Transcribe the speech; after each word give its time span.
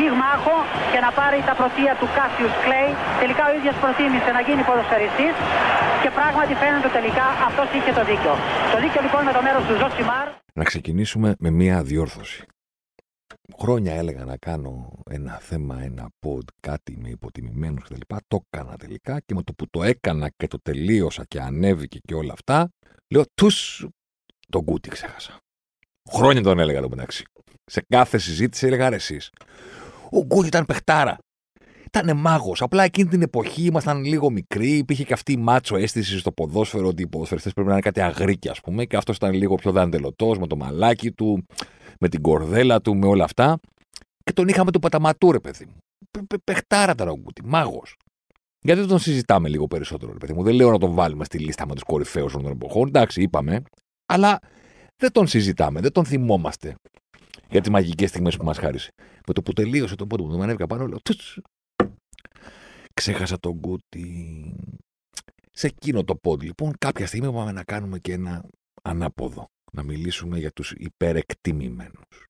πυγμάχο 0.00 0.56
και 0.92 1.00
να 1.06 1.10
πάρει 1.18 1.38
τα 1.48 1.54
πρωτεία 1.60 1.92
του 2.00 2.08
Κάσιους 2.16 2.54
Κλέη. 2.64 2.90
Τελικά 3.22 3.42
ο 3.50 3.52
ίδιος 3.58 3.76
προτίμησε 3.82 4.30
να 4.36 4.40
γίνει 4.46 4.62
ποδοσφαιριστής 4.68 5.34
και 6.02 6.10
πράγματι 6.18 6.52
φαίνεται 6.62 6.90
τελικά 6.98 7.26
αυτός 7.48 7.68
είχε 7.76 7.92
το 7.98 8.02
δίκιο. 8.10 8.32
Το 8.72 8.78
δίκιο 8.82 9.00
λοιπόν 9.06 9.20
με 9.28 9.32
το 9.36 9.40
μέρος 9.46 9.62
του 9.66 9.74
Ζωσιμάρ. 9.80 10.26
Να 10.60 10.64
ξεκινήσουμε 10.70 11.28
με 11.44 11.50
μία 11.60 11.76
διόρθωση. 11.90 12.40
Χρόνια 13.62 13.92
έλεγα 13.94 14.24
να 14.24 14.36
κάνω 14.36 14.72
ένα 15.10 15.34
θέμα, 15.48 15.82
ένα 15.82 16.04
pod, 16.22 16.46
κάτι 16.60 16.92
με 17.02 17.08
υποτιμημένους 17.08 17.82
κτλ. 17.84 18.04
Το 18.28 18.38
έκανα 18.50 18.76
τελικά 18.76 19.20
και 19.26 19.34
με 19.34 19.42
το 19.42 19.52
που 19.52 19.64
το 19.70 19.82
έκανα 19.82 20.26
και 20.36 20.46
το 20.46 20.58
τελείωσα 20.62 21.24
και 21.24 21.40
ανέβηκε 21.40 21.98
και 22.08 22.14
όλα 22.14 22.32
αυτά, 22.32 22.72
λέω 23.08 23.24
τους 23.34 23.86
τον 24.48 24.64
Γκούτι 24.64 24.88
ξέχασα. 24.88 25.32
Χρόνια 26.10 26.42
τον 26.42 26.58
έλεγα 26.58 26.80
το 26.80 26.88
μεταξύ. 26.88 27.24
Σε 27.64 27.84
κάθε 27.88 28.18
συζήτηση 28.18 28.66
έλεγα 28.66 28.88
ρε 28.88 28.94
εσείς. 28.94 29.30
Ο 30.10 30.24
Γκούτι 30.24 30.46
ήταν 30.46 30.66
παιχτάρα. 30.66 31.18
Ήταν 31.92 32.16
μάγος. 32.16 32.62
Απλά 32.62 32.82
εκείνη 32.82 33.08
την 33.08 33.22
εποχή 33.22 33.64
ήμασταν 33.64 34.04
λίγο 34.04 34.30
μικροί. 34.30 34.70
Υπήρχε 34.76 35.04
και 35.04 35.12
αυτή 35.12 35.32
η 35.32 35.36
μάτσο 35.36 35.76
αίσθηση 35.76 36.18
στο 36.18 36.32
ποδόσφαιρο 36.32 36.86
ότι 36.86 37.02
οι 37.02 37.06
ποδοσφαιριστές 37.06 37.52
πρέπει 37.52 37.68
να 37.68 37.74
είναι 37.74 37.82
κάτι 37.82 38.00
αγρίκι, 38.00 38.48
ας 38.48 38.60
πούμε. 38.60 38.84
Και 38.84 38.96
αυτός 38.96 39.16
ήταν 39.16 39.32
λίγο 39.32 39.54
πιο 39.54 39.72
δαντελωτός 39.72 40.38
με 40.38 40.46
το 40.46 40.56
μαλάκι 40.56 41.12
του, 41.12 41.46
με 42.00 42.08
την 42.08 42.22
κορδέλα 42.22 42.80
του, 42.80 42.96
με 42.96 43.06
όλα 43.06 43.24
αυτά. 43.24 43.60
Και 44.24 44.32
τον 44.32 44.48
είχαμε 44.48 44.70
το 44.70 44.78
παταματούρε, 44.78 45.38
παιδί 45.38 45.66
μου. 45.66 45.76
Πεχτάρα 46.44 46.92
ήταν 46.92 47.08
ο 47.08 47.16
Γκούτι, 47.16 47.42
μάγος. 47.44 47.96
Γιατί 48.62 48.80
δεν 48.80 48.88
τον 48.88 48.98
συζητάμε 48.98 49.48
λίγο 49.48 49.66
περισσότερο, 49.66 50.12
παιδί 50.12 50.32
μου. 50.32 50.42
Δεν 50.42 50.54
λέω 50.54 50.70
να 50.70 50.78
τον 50.78 50.94
βάλουμε 50.94 51.24
στη 51.24 51.38
λίστα 51.38 51.66
με 51.66 51.74
τους 51.74 51.82
κορυφαίους 51.82 52.32
των 52.32 52.46
εποχών. 52.46 52.88
Εντάξει, 52.88 53.22
είπαμε. 53.22 53.62
Αλλά 54.06 54.38
δεν 54.96 55.12
τον 55.12 55.26
συζητάμε, 55.26 55.80
δεν 55.80 55.92
τον 55.92 56.04
θυμόμαστε 56.04 56.74
για 57.50 57.60
τις 57.60 57.70
μαγικές 57.70 58.08
στιγμές 58.08 58.36
που 58.36 58.44
μας 58.44 58.58
χάρισε. 58.58 58.90
Με 59.26 59.32
το 59.32 59.42
που 59.42 59.52
τελείωσε 59.52 59.96
το 59.96 60.06
πόντο 60.06 60.24
μου, 60.24 60.30
τον 60.30 60.42
ανέβηκα 60.42 60.66
πάνω, 60.66 60.86
λέω. 60.86 60.98
Ξέχασα 62.94 63.38
τον 63.38 63.60
Κούτι. 63.60 64.54
Σε 65.50 65.66
εκείνο 65.66 66.04
το 66.04 66.16
πόντο, 66.16 66.44
λοιπόν, 66.44 66.72
κάποια 66.78 67.06
στιγμή 67.06 67.32
πάμε 67.32 67.52
να 67.52 67.64
κάνουμε 67.64 67.98
και 67.98 68.12
ένα 68.12 68.44
ανάποδο. 68.82 69.46
Να 69.72 69.82
μιλήσουμε 69.82 70.38
για 70.38 70.50
τους 70.50 70.72
υπερεκτιμημένους. 70.72 72.26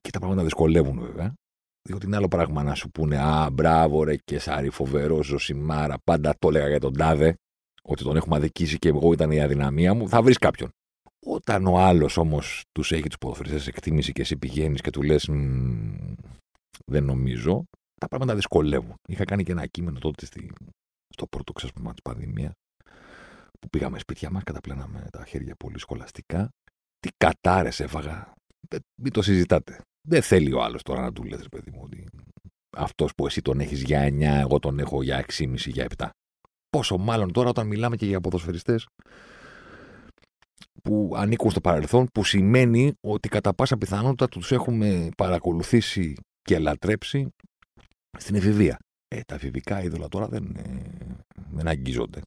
Και 0.00 0.10
τα 0.10 0.18
πράγματα 0.18 0.42
δυσκολεύουν 0.42 1.00
βέβαια. 1.00 1.34
Διότι 1.88 2.06
είναι 2.06 2.16
άλλο 2.16 2.28
πράγμα 2.28 2.62
να 2.62 2.74
σου 2.74 2.90
πούνε 2.90 3.18
Α, 3.18 3.50
μπράβο, 3.50 4.04
ρε 4.04 4.16
και 4.16 4.38
σάρι, 4.38 4.70
φοβερός, 4.70 5.26
Ζωσιμάρα. 5.26 5.96
Πάντα 6.04 6.34
το 6.38 6.48
έλεγα 6.48 6.68
για 6.68 6.80
τον 6.80 6.92
Τάδε. 6.92 7.34
Ότι 7.82 8.02
τον 8.02 8.16
έχουμε 8.16 8.36
αδικήσει 8.36 8.78
και 8.78 8.88
εγώ 8.88 9.12
ήταν 9.12 9.30
η 9.30 9.40
αδυναμία 9.40 9.94
μου. 9.94 10.08
Θα 10.08 10.22
βρεις 10.22 10.38
κάποιον. 10.38 10.70
Όταν 11.26 11.66
ο 11.66 11.78
άλλος 11.78 12.16
όμως 12.16 12.64
τους 12.72 12.92
έχει 12.92 13.08
τους 13.08 13.18
ποδοσφαιριστέ 13.18 13.70
εκτίμηση 13.70 14.12
και 14.12 14.20
εσύ 14.20 14.36
πηγαίνεις 14.36 14.80
και 14.80 14.90
του 14.90 15.02
λες, 15.02 15.24
δεν 16.86 17.04
νομίζω, 17.04 17.64
τα 18.00 18.08
πράγματα 18.08 18.34
δυσκολεύουν. 18.34 18.94
Είχα 19.08 19.24
κάνει 19.24 19.42
και 19.42 19.52
ένα 19.52 19.66
κείμενο 19.66 19.98
τότε 19.98 20.26
στη, 20.26 20.52
στο 21.08 21.26
πρώτο 21.26 21.52
ξέσπασμα 21.52 21.90
της 21.90 22.02
πανδημίας, 22.02 22.52
που 23.60 23.68
πήγαμε 23.70 23.98
σπίτια 23.98 24.30
μας, 24.30 24.42
καταπλέναμε 24.42 25.06
τα 25.12 25.24
χέρια 25.24 25.54
πολύ 25.54 25.78
σχολαστικά. 25.78 26.48
Τι 26.98 27.08
κατάρε 27.16 27.68
έφαγα. 27.78 28.32
Μην 29.02 29.12
το 29.12 29.22
συζητάτε. 29.22 29.80
Δεν 30.08 30.22
θέλει 30.22 30.52
ο 30.52 30.62
άλλος 30.62 30.82
τώρα 30.82 31.00
να 31.00 31.12
του 31.12 31.24
λες, 31.24 31.48
παιδί 31.48 31.70
μου, 31.70 31.80
ότι 31.82 32.06
αυτός 32.76 33.14
που 33.14 33.26
εσύ 33.26 33.42
τον 33.42 33.60
έχεις 33.60 33.82
για 33.82 34.08
9, 34.08 34.20
εγώ 34.22 34.58
τον 34.58 34.78
έχω 34.78 35.02
για 35.02 35.24
6,5 35.28 35.54
για 35.56 35.86
7. 35.96 36.08
Πόσο 36.68 36.98
μάλλον 36.98 37.32
τώρα 37.32 37.48
όταν 37.48 37.66
μιλάμε 37.66 37.96
και 37.96 38.06
για 38.06 38.20
ποδοσφαιριστές 38.20 38.86
που 40.82 41.12
ανήκουν 41.16 41.50
στο 41.50 41.60
παρελθόν, 41.60 42.06
που 42.14 42.24
σημαίνει 42.24 42.92
ότι 43.00 43.28
κατά 43.28 43.54
πάσα 43.54 43.76
πιθανότητα 43.76 44.28
τους 44.28 44.52
έχουμε 44.52 45.08
παρακολουθήσει 45.16 46.14
και 46.42 46.58
λατρέψει 46.58 47.28
στην 48.18 48.34
εφηβεία. 48.34 48.78
Ε, 49.08 49.20
τα 49.20 49.34
εφηβικά 49.34 49.82
είδωλα 49.82 50.08
τώρα 50.08 50.28
δεν, 50.28 50.56
ε, 50.56 51.16
δεν 51.50 51.68
αγγίζονται. 51.68 52.20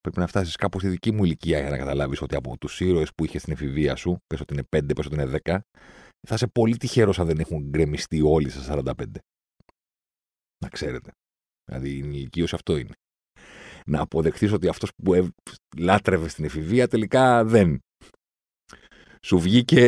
Πρέπει 0.00 0.18
να 0.18 0.26
φτάσεις 0.26 0.56
κάπου 0.56 0.78
στη 0.78 0.88
δική 0.88 1.12
μου 1.12 1.24
ηλικία 1.24 1.60
για 1.60 1.70
να 1.70 1.76
καταλάβεις 1.76 2.22
ότι 2.22 2.36
από 2.36 2.58
τους 2.58 2.80
ήρωες 2.80 3.14
που 3.14 3.24
είχες 3.24 3.40
στην 3.40 3.52
εφηβεία 3.52 3.96
σου, 3.96 4.18
πες 4.26 4.40
ότι 4.40 4.54
είναι 4.54 4.62
5, 4.76 4.94
πες 4.94 5.06
ότι 5.06 5.14
είναι 5.14 5.40
10, 5.44 5.60
θα 6.26 6.34
είσαι 6.34 6.46
πολύ 6.46 6.76
τυχερός 6.76 7.18
αν 7.18 7.26
δεν 7.26 7.38
έχουν 7.38 7.62
γκρεμιστεί 7.62 8.20
όλοι 8.20 8.50
στα 8.50 8.62
45. 8.62 8.92
Να 10.64 10.68
ξέρετε. 10.68 11.10
Δηλαδή 11.64 11.88
η 11.90 12.02
ηλικίωση 12.04 12.54
αυτό 12.54 12.76
είναι 12.76 12.94
να 13.86 14.00
αποδεχθείς 14.00 14.52
ότι 14.52 14.68
αυτός 14.68 14.90
που 15.02 15.14
ευ... 15.14 15.28
λάτρευε 15.78 16.28
στην 16.28 16.44
εφηβεία 16.44 16.88
τελικά 16.88 17.44
δεν. 17.44 17.80
Σου 19.22 19.38
βγήκε, 19.38 19.82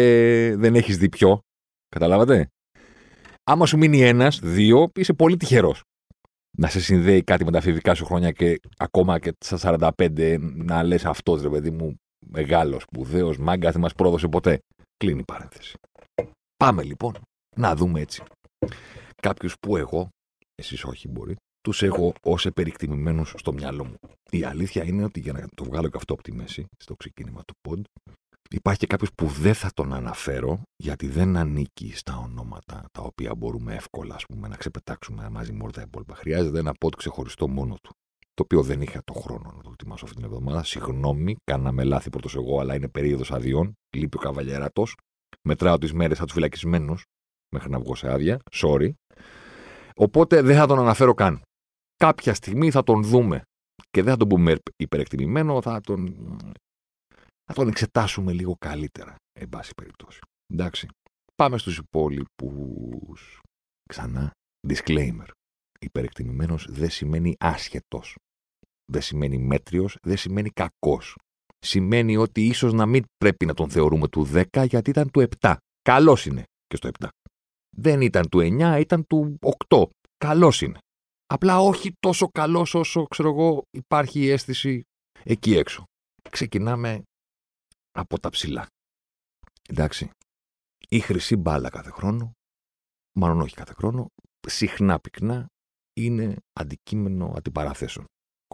δεν 0.57 0.75
έχεις 0.75 0.99
δει 0.99 1.09
πιο. 1.09 1.41
Καταλάβατε; 1.89 2.49
Άμα 3.51 3.67
σου 3.67 3.77
μείνει 3.77 4.01
ένας, 4.01 4.39
δύο, 4.39 4.91
είσαι 4.95 5.13
πολύ 5.13 5.37
τυχερός. 5.37 5.83
Να 6.59 6.69
σε 6.69 6.81
συνδέει 6.81 7.23
κάτι 7.23 7.45
με 7.45 7.51
τα 7.51 7.59
εφηβικά 7.59 7.95
σου 7.95 8.05
χρόνια 8.05 8.31
και 8.31 8.61
ακόμα 8.77 9.19
και 9.19 9.33
στα 9.45 9.81
45 9.97 10.39
να 10.41 10.83
λες 10.83 11.05
αυτός 11.05 11.43
ρε 11.43 11.49
παιδί 11.49 11.71
μου 11.71 11.95
μεγάλος, 12.27 12.83
σπουδαίος, 12.83 13.39
μάγκας, 13.39 13.73
δεν 13.73 13.81
μας 13.81 13.95
πρόδωσε 13.95 14.29
ποτέ. 14.29 14.59
Κλείνει 14.97 15.21
η 15.21 15.25
παρένθεση. 15.25 15.75
Πάμε 16.57 16.83
λοιπόν 16.83 17.15
να 17.57 17.75
δούμε 17.75 18.01
έτσι. 18.01 18.23
Κάποιους 19.23 19.55
που 19.61 19.77
εγώ, 19.77 20.09
εσείς 20.55 20.85
όχι 20.85 21.09
μπορεί, 21.09 21.37
τους 21.69 21.83
έχω 21.83 22.13
ως 22.23 22.47
επερικτημημένου 22.47 23.25
στο 23.25 23.53
μυαλό 23.53 23.85
μου. 23.85 23.95
Η 24.31 24.45
αλήθεια 24.45 24.85
είναι 24.85 25.05
ότι 25.05 25.21
για 25.21 25.33
να 25.33 25.47
το 25.55 25.65
βγάλω 25.65 25.89
και 25.89 25.97
αυτό 25.97 26.13
από 26.13 26.23
τη 26.23 26.33
μέση, 26.33 26.67
στο 26.77 26.95
ξεκίνημα 26.95 27.43
του 27.47 27.55
ποντ, 27.61 27.85
υπάρχει 28.51 28.81
και 28.81 28.87
κάποιος 28.87 29.11
που 29.15 29.27
δεν 29.27 29.55
θα 29.55 29.71
τον 29.75 29.93
αναφέρω, 29.93 30.63
γιατί 30.77 31.09
δεν 31.09 31.37
ανήκει 31.37 31.93
στα 31.95 32.17
ονόματα 32.17 32.85
τα 32.93 33.03
οποία 33.03 33.35
μπορούμε 33.35 33.75
εύκολα 33.75 34.15
ας 34.15 34.25
πούμε, 34.27 34.49
να 34.49 34.57
ξεπετάξουμε 34.57 35.29
μαζί 35.29 35.53
με 35.53 35.63
όλα 35.63 35.73
τα 35.73 35.81
υπόλοιπα. 35.81 36.15
Χρειάζεται 36.15 36.59
ένα 36.59 36.73
ποντ 36.81 36.95
ξεχωριστό 36.97 37.49
μόνο 37.49 37.75
του. 37.83 37.91
Το 38.35 38.43
οποίο 38.43 38.63
δεν 38.63 38.81
είχα 38.83 39.01
το 39.05 39.13
χρόνο 39.13 39.53
να 39.57 39.63
το 39.63 39.71
ετοιμάσω 39.73 40.05
αυτή 40.05 40.17
την 40.17 40.25
εβδομάδα. 40.25 40.65
Συγγνώμη, 40.65 41.37
κάναμε 41.45 41.85
λάθη 41.85 42.11
πρώτος 42.11 42.35
εγώ, 42.35 42.61
αλλά 42.61 42.75
είναι 42.75 42.89
περίοδος 42.89 43.31
αδειών. 43.33 43.73
Λείπει 43.97 44.17
ο 44.17 44.21
καβαλιέρατος. 44.21 44.97
Μετράω 45.43 45.79
τις 45.79 45.93
μέρες 45.93 46.17
σαν 46.17 46.27
του 46.27 46.33
φυλακισμένου 46.33 46.95
μέχρι 47.55 47.71
να 47.71 47.79
βγω 47.79 47.95
σε 47.95 48.13
άδεια. 48.13 48.39
Sorry. 48.53 48.91
Οπότε 49.95 50.43
δεν 50.43 50.57
θα 50.57 50.67
τον 50.67 50.79
αναφέρω 50.79 51.15
καν 51.15 51.43
κάποια 51.99 52.35
στιγμή 52.35 52.71
θα 52.71 52.83
τον 52.83 53.03
δούμε. 53.03 53.43
Και 53.91 54.03
δεν 54.03 54.13
θα 54.13 54.17
τον 54.17 54.29
πούμε 54.29 54.57
υπερεκτιμημένο, 54.77 55.63
θα 55.63 55.81
τον, 55.81 56.17
θα 57.45 57.55
τον 57.55 57.69
εξετάσουμε 57.69 58.33
λίγο 58.33 58.57
καλύτερα, 58.59 59.15
εν 59.41 59.49
πάση 59.49 59.73
περιπτώσει. 59.77 60.19
Εντάξει. 60.53 60.89
Πάμε 61.35 61.59
στους 61.59 61.79
υπόλοιπους. 61.79 63.41
Ξανά, 63.89 64.31
disclaimer. 64.69 65.27
Υπερεκτιμημένος 65.81 66.67
δεν 66.71 66.91
σημαίνει 66.91 67.35
άσχετος. 67.39 68.17
Δεν 68.93 69.03
σημαίνει 69.03 69.39
μέτριος, 69.39 69.97
δεν 70.03 70.17
σημαίνει 70.17 70.51
κακός. 70.51 71.17
Σημαίνει 71.59 72.17
ότι 72.17 72.47
ίσως 72.47 72.73
να 72.73 72.87
μην 72.87 73.05
πρέπει 73.17 73.47
να 73.47 73.55
τον 73.55 73.71
θεωρούμε 73.71 74.09
του 74.09 74.25
10 74.33 74.67
γιατί 74.67 74.91
ήταν 74.91 75.11
του 75.11 75.29
7. 75.41 75.57
Καλός 75.83 76.27
είναι 76.27 76.43
και 76.67 76.77
στο 76.77 76.91
7. 76.99 77.09
Δεν 77.77 78.01
ήταν 78.01 78.29
του 78.29 78.39
9, 78.39 78.77
ήταν 78.81 79.07
του 79.07 79.39
8. 79.69 79.87
Καλός 80.17 80.63
είναι. 80.63 80.79
Απλά 81.31 81.59
όχι 81.59 81.93
τόσο 81.99 82.29
καλός 82.29 82.75
όσο 82.75 83.05
ξέρω 83.05 83.29
εγώ 83.29 83.63
υπάρχει 83.71 84.21
η 84.21 84.31
αίσθηση 84.31 84.83
εκεί 85.23 85.57
έξω. 85.57 85.85
Ξεκινάμε 86.31 87.03
από 87.91 88.21
τα 88.21 88.31
ψηλά. 88.31 88.67
Εντάξει. 89.69 90.11
Η 90.89 91.01
χρυσή 91.01 91.37
μπάλα 91.37 91.71
κάθε 91.71 91.91
χρόνο, 91.91 92.33
μάλλον 93.19 93.41
όχι 93.41 93.55
κάθε 93.55 93.73
χρόνο, 93.73 94.07
συχνά 94.47 94.99
πυκνά 95.01 95.47
είναι 95.97 96.37
αντικείμενο 96.53 97.33
αντιπαραθέσεων. 97.37 98.05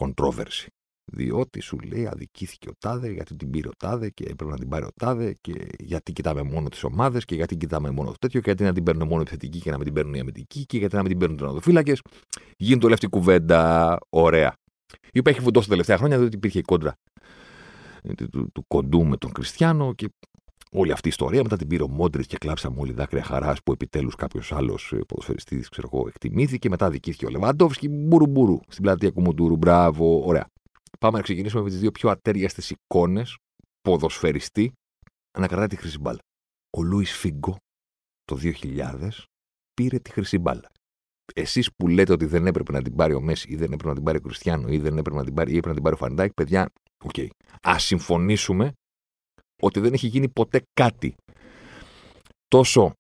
Controversy. 0.01 0.67
Διότι 1.05 1.61
σου 1.61 1.79
λέει 1.79 2.07
αδικήθηκε 2.07 2.69
ο 2.69 2.73
Τάδε, 2.79 3.11
γιατί 3.11 3.37
την 3.37 3.51
πήρε 3.51 3.69
ο 3.69 3.73
Τάδε 3.77 4.11
και 4.11 4.25
έπρεπε 4.25 4.51
να 4.51 4.59
την 4.59 4.69
πάρει 4.69 4.85
ο 4.85 4.91
Τάδε 4.97 5.35
και 5.41 5.67
γιατί 5.79 6.13
κοιτάμε 6.13 6.43
μόνο 6.43 6.69
τις 6.69 6.85
ομάδες 6.85 7.25
και 7.25 7.35
γιατί 7.35 7.57
κοιτάμε 7.57 7.91
μόνο 7.91 8.11
το 8.11 8.19
τέτοιο 8.19 8.41
και 8.41 8.47
γιατί 8.47 8.65
να 8.65 8.73
την 8.73 8.83
παίρνουν 8.83 9.09
μόνο 9.09 9.21
επιθετική 9.21 9.61
και 9.61 9.71
να 9.71 9.77
μην 9.77 9.85
την 9.85 9.95
παίρνουν 9.95 10.15
οι 10.15 10.21
αμυντικοί 10.21 10.67
και 10.67 10.79
γιατί 10.79 10.95
να 10.95 11.01
μην 11.01 11.11
την 11.11 11.19
παίρνουν 11.19 11.37
τερματοφύλακε. 11.39 11.93
Γίνεται 12.57 12.85
όλη 12.85 12.95
αυτή 12.95 13.07
η 13.07 13.09
κουβέντα 13.09 13.99
ωραία. 14.09 14.57
Η 15.13 15.19
οποία 15.19 15.33
έχει 15.33 15.41
φουντώσει 15.41 15.67
τα 15.67 15.73
τελευταία 15.73 15.97
χρόνια 15.97 16.19
διότι 16.19 16.37
υπήρχε 16.37 16.59
η 16.59 16.63
κόντρα 16.63 16.97
του, 18.17 18.29
του, 18.29 18.51
του 18.53 18.65
κοντού 18.67 19.07
με 19.07 19.17
τον 19.17 19.33
Κριστιανό 19.33 19.93
και 19.93 20.09
όλη 20.71 20.93
αυτή 20.93 21.09
η 21.09 21.11
ιστορία. 21.11 21.43
Μετά 21.43 21.57
την 21.57 21.67
πήρε 21.67 21.83
ο 21.83 21.89
Μόντριτς 21.89 22.27
και 22.27 22.37
κλάψαμε 22.39 22.81
όλοι 22.81 22.93
δάκρυα 22.93 23.23
χαράς 23.23 23.63
που 23.63 23.73
επιτέλους 23.73 24.15
κάποιος 24.15 24.53
άλλος 24.53 24.95
ποδοσφαιριστής 25.09 25.69
εκτιμήθηκε. 26.07 26.69
Μετά 26.69 26.91
δικήθηκε 26.91 27.27
ο 27.27 27.29
Λεβαντόφσκι, 27.29 27.89
μπουρου 27.89 28.27
μπουρου 28.27 28.59
στην 28.69 28.83
πλατεία 28.83 29.11
Κουμουντούρου. 29.11 29.57
Μπράβο, 29.57 30.23
ωραία. 30.27 30.49
Πάμε 31.01 31.17
να 31.17 31.23
ξεκινήσουμε 31.23 31.63
με 31.63 31.69
τις 31.69 31.79
δύο 31.79 31.91
πιο 31.91 32.11
αταίριαστες 32.11 32.71
εικόνες 32.71 33.37
ποδοσφαιριστή 33.81 34.73
να 35.39 35.47
κρατάει 35.47 35.67
τη 35.67 35.77
χρυσή 35.77 35.99
μπάλα. 35.99 36.19
Ο 36.77 36.83
Λούι 36.83 37.05
Φίγκο 37.05 37.57
το 38.25 38.39
2000 38.43 39.09
πήρε 39.75 39.99
τη 39.99 40.11
χρυσή 40.11 40.39
μπάλα. 40.39 40.71
Εσείς 41.35 41.71
που 41.77 41.89
λέτε 41.89 42.13
ότι 42.13 42.27
δεν 42.27 42.47
έπρεπε 42.47 42.73
να 42.73 42.83
την 42.83 42.95
πάρει 42.95 43.15
ο 43.15 43.21
Μέσι 43.21 43.47
ή 43.51 43.57
δεν 43.57 43.73
έπρεπε 43.73 43.89
να 43.89 43.95
την 43.95 44.03
πάρει 44.05 44.19
ο 44.19 44.21
Κριστιανό 44.21 44.69
ή 44.69 44.79
δεν 44.79 44.99
έπρεπε 44.99 45.19
να 45.19 45.25
την 45.25 45.35
πάρει, 45.35 45.53
ή 45.53 45.57
έπρεπε 45.57 45.69
να 45.69 45.75
την 45.75 45.83
πάρει 45.83 45.95
ο 45.95 45.99
Φαν 45.99 46.12
Ντάικ, 46.12 46.33
παιδιά, 46.33 46.71
ok. 47.05 47.11
Okay. 47.15 47.29
Ας 47.69 47.79
συμφωνήσουμε 47.79 48.73
ότι 49.63 49.81
δεν 49.81 49.93
έχει 49.93 50.07
γίνει 50.07 50.29
ποτέ 50.29 50.63
κάτι 50.73 51.15
τόσο 52.49 52.93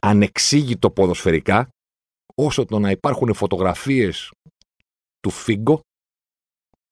ανεξήγητο 0.00 0.90
ποδοσφαιρικά 0.90 1.68
όσο 2.34 2.64
το 2.64 2.78
να 2.78 2.90
υπάρχουν 2.90 3.34
φωτογραφίες 3.34 4.30
του 5.20 5.30
Φίγκο 5.30 5.80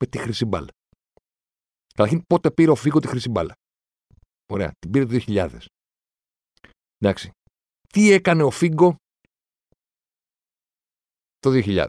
με 0.01 0.07
τη 0.07 0.19
χρυσή 0.19 0.45
μπάλα. 0.45 0.73
Καταρχήν, 1.95 2.23
πότε 2.27 2.51
πήρε 2.51 2.71
ο 2.71 2.75
Φίγκο 2.75 2.99
τη 2.99 3.07
χρυσή 3.07 3.29
μπάλα; 3.29 3.55
Ωραία, 4.53 4.73
την 4.79 4.91
πήρε 4.91 5.07
το 5.07 5.25
2000. 5.27 5.59
Εντάξει. 6.99 7.31
Τι 7.89 8.11
έκανε 8.11 8.43
ο 8.43 8.51
Φίγκο 8.51 8.97
το 11.39 11.51
2000. 11.53 11.89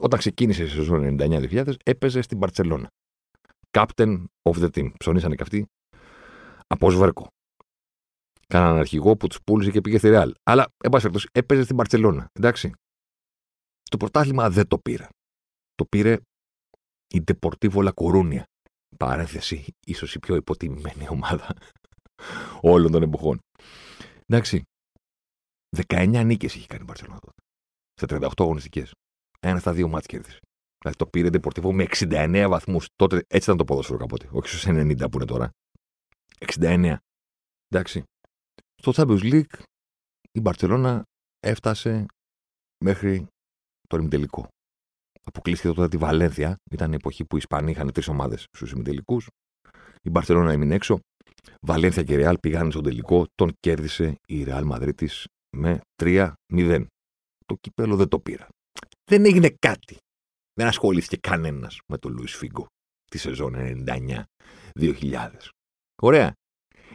Όταν 0.00 0.18
ξεκίνησε 0.18 0.62
η 0.62 0.68
σεζόν 0.68 1.16
99-2000, 1.20 1.74
έπαιζε 1.84 2.20
στην 2.20 2.38
Παρσελώνα. 2.38 2.88
Captain 3.70 4.24
of 4.42 4.54
the 4.54 4.70
team. 4.70 4.92
Ψωνίσανε 4.98 5.34
και 5.34 5.42
αυτοί 5.42 5.66
από 6.66 6.90
σβέρκο. 6.90 7.26
Κάναν 8.46 8.76
αρχηγό 8.76 9.16
που 9.16 9.26
τους 9.26 9.42
πούλησε 9.42 9.70
και 9.70 9.80
πήγε 9.80 9.98
στη 9.98 10.08
Ρεάλ. 10.08 10.34
Αλλά, 10.42 10.66
εν 10.84 10.90
πάση 10.90 11.02
περιπτώσει, 11.02 11.28
έπαιζε 11.32 11.62
στην 11.62 11.76
Παρσελώνα. 11.76 12.26
Εντάξει. 12.32 12.72
Το 13.90 13.96
πρωτάθλημα 13.96 14.50
δεν 14.50 14.68
το 14.68 14.78
πήρε. 14.78 15.08
Το 15.74 15.84
πήρε 15.84 16.18
η 17.06 17.24
Deportivo 17.26 17.88
La 17.88 17.92
Coruña. 17.94 18.42
Παρέθεση, 18.96 19.64
ίσως 19.86 20.14
η 20.14 20.18
πιο 20.18 20.34
υποτιμημένη 20.34 21.08
ομάδα 21.08 21.56
όλων 22.60 22.92
των 22.92 23.02
εποχών. 23.02 23.38
Εντάξει. 24.26 24.62
19 25.76 26.22
νίκες 26.24 26.54
είχε 26.54 26.66
κάνει 26.66 26.82
η 26.82 26.84
Μπαρσελόνα 26.86 27.18
τότε. 27.18 27.42
Σε 27.94 28.06
38 28.06 28.30
αγωνιστικές. 28.36 28.92
Ένα 29.40 29.58
στα 29.58 29.72
δύο 29.72 29.88
μάτια 29.88 30.08
κέρδισε. 30.18 30.38
Δηλαδή 30.78 30.98
το 30.98 31.06
πήρε 31.06 31.28
Deportivo 31.32 31.72
με 31.72 31.86
69 31.88 32.46
βαθμούς. 32.48 32.86
Τότε 32.96 33.16
έτσι 33.16 33.42
ήταν 33.42 33.56
το 33.56 33.64
ποδόσφαιρο 33.64 33.98
κάποτε. 33.98 34.28
Όχι 34.32 34.48
στους 34.48 34.64
90 34.66 35.10
που 35.10 35.16
είναι 35.16 35.24
τώρα. 35.24 35.50
69. 36.38 36.96
Εντάξει. 37.68 38.02
Στο 38.76 38.92
Champions 38.94 39.22
League 39.32 39.62
η 40.32 40.40
Μπαρσελόνα 40.40 41.02
έφτασε 41.40 42.06
μέχρι 42.84 43.26
το 43.88 43.96
ημιτελικό. 43.96 44.48
Αποκλείστηκε 45.28 45.74
τότε 45.74 45.88
τη 45.88 45.96
Βαλένθια. 45.96 46.56
Ήταν 46.70 46.92
η 46.92 46.94
εποχή 46.94 47.24
που 47.24 47.36
οι 47.36 47.38
Ισπανοί 47.42 47.70
είχαν 47.70 47.92
τρεις 47.92 48.08
ομάδες 48.08 48.46
στους 48.56 48.70
ημιτελικούς. 48.70 49.28
Η 50.02 50.10
Μπαρσελόνα 50.10 50.52
έμεινε 50.52 50.74
έξω. 50.74 50.98
Βαλένθια 51.60 52.02
και 52.02 52.16
Ρεάλ 52.16 52.38
πήγαν 52.38 52.70
στον 52.70 52.82
τελικό. 52.82 53.24
Τον 53.34 53.52
κέρδισε 53.60 54.14
η 54.26 54.42
Ρεάλ 54.42 54.64
Μαδρίτη 54.64 55.10
με 55.56 55.80
3-0. 56.02 56.32
Το 57.46 57.54
κυπέλο 57.60 57.96
δεν 57.96 58.08
το 58.08 58.20
πήρα. 58.20 58.48
Δεν 59.10 59.24
έγινε 59.24 59.48
κάτι. 59.58 59.96
Δεν 60.52 60.66
ασχολήθηκε 60.66 61.16
κανένας 61.16 61.78
με 61.88 61.98
τον 61.98 62.12
Λουίς 62.12 62.34
Φίγκο 62.34 62.66
τη 63.10 63.18
σεζόν 63.18 63.54
99-2000. 64.78 65.30
Ωραία. 66.02 66.32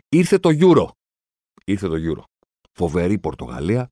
Ήρθε 0.09 0.37
το 0.37 0.49
Euro. 0.49 0.87
Ήρθε 1.65 1.87
το 1.87 1.95
Euro. 1.95 2.23
Φοβερή 2.73 3.19
Πορτογαλία. 3.19 3.87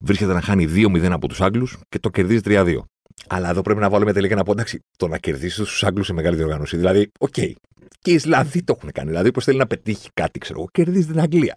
Βρίσκεται 0.00 0.32
να 0.32 0.40
χάνει 0.40 0.66
2-0 0.68 1.10
από 1.10 1.28
τους 1.28 1.40
Άγγλους 1.40 1.78
και 1.88 1.98
το 1.98 2.10
κερδίζει 2.10 2.40
3-2. 2.44 2.80
Αλλά 3.26 3.48
εδώ 3.48 3.62
πρέπει 3.62 3.80
να 3.80 3.90
βάλουμε 3.90 4.12
τελικά 4.12 4.34
να 4.34 4.42
πω 4.42 4.52
εντάξει, 4.52 4.78
το 4.96 5.08
να 5.08 5.18
κερδίσει 5.18 5.56
τους 5.56 5.84
Άγγλους 5.84 6.06
σε 6.06 6.12
μεγάλη 6.12 6.36
διοργάνωση. 6.36 6.76
Δηλαδή, 6.76 7.10
ok. 7.18 7.34
Okay. 7.36 7.52
Και 7.98 8.10
οι 8.10 8.14
Ισλανδοί 8.14 8.62
το 8.62 8.74
έχουν 8.76 8.92
κάνει. 8.92 9.08
Δηλαδή, 9.08 9.30
όποιος 9.30 9.40
θέλει 9.40 9.58
να 9.58 9.66
πετύχει 9.66 10.08
κάτι, 10.14 10.38
ξέρω 10.38 10.58
εγώ, 10.58 10.68
κερδίζει 10.72 11.06
την 11.06 11.20
Αγγλία. 11.20 11.56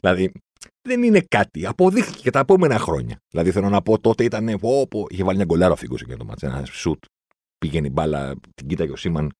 Δηλαδή, 0.00 0.32
δεν 0.88 1.02
είναι 1.02 1.20
κάτι. 1.28 1.66
Αποδείχθηκε 1.66 2.20
και 2.22 2.30
τα 2.30 2.38
επόμενα 2.38 2.78
χρόνια. 2.78 3.16
Δηλαδή, 3.30 3.50
θέλω 3.50 3.68
να 3.68 3.82
πω, 3.82 3.98
τότε 3.98 4.24
ήταν. 4.24 4.58
Πω, 4.60 4.88
είχε 5.08 5.24
βάλει 5.24 5.36
μια 5.36 5.46
γκολάρα 5.46 5.76
Φίγκο 5.76 5.97
σε 5.97 6.04
κείνο 6.04 6.16
το 6.16 6.24
ματς, 6.24 6.40
ε. 6.40 6.46
Ένα 6.46 6.64
σουτ. 6.64 7.04
Πήγαινε 7.58 7.86
η 7.86 7.90
μπάλα, 7.92 8.34
την 8.54 8.68
κοίταγε 8.68 8.92
ο 8.92 8.96
Σίμαν. 8.96 9.30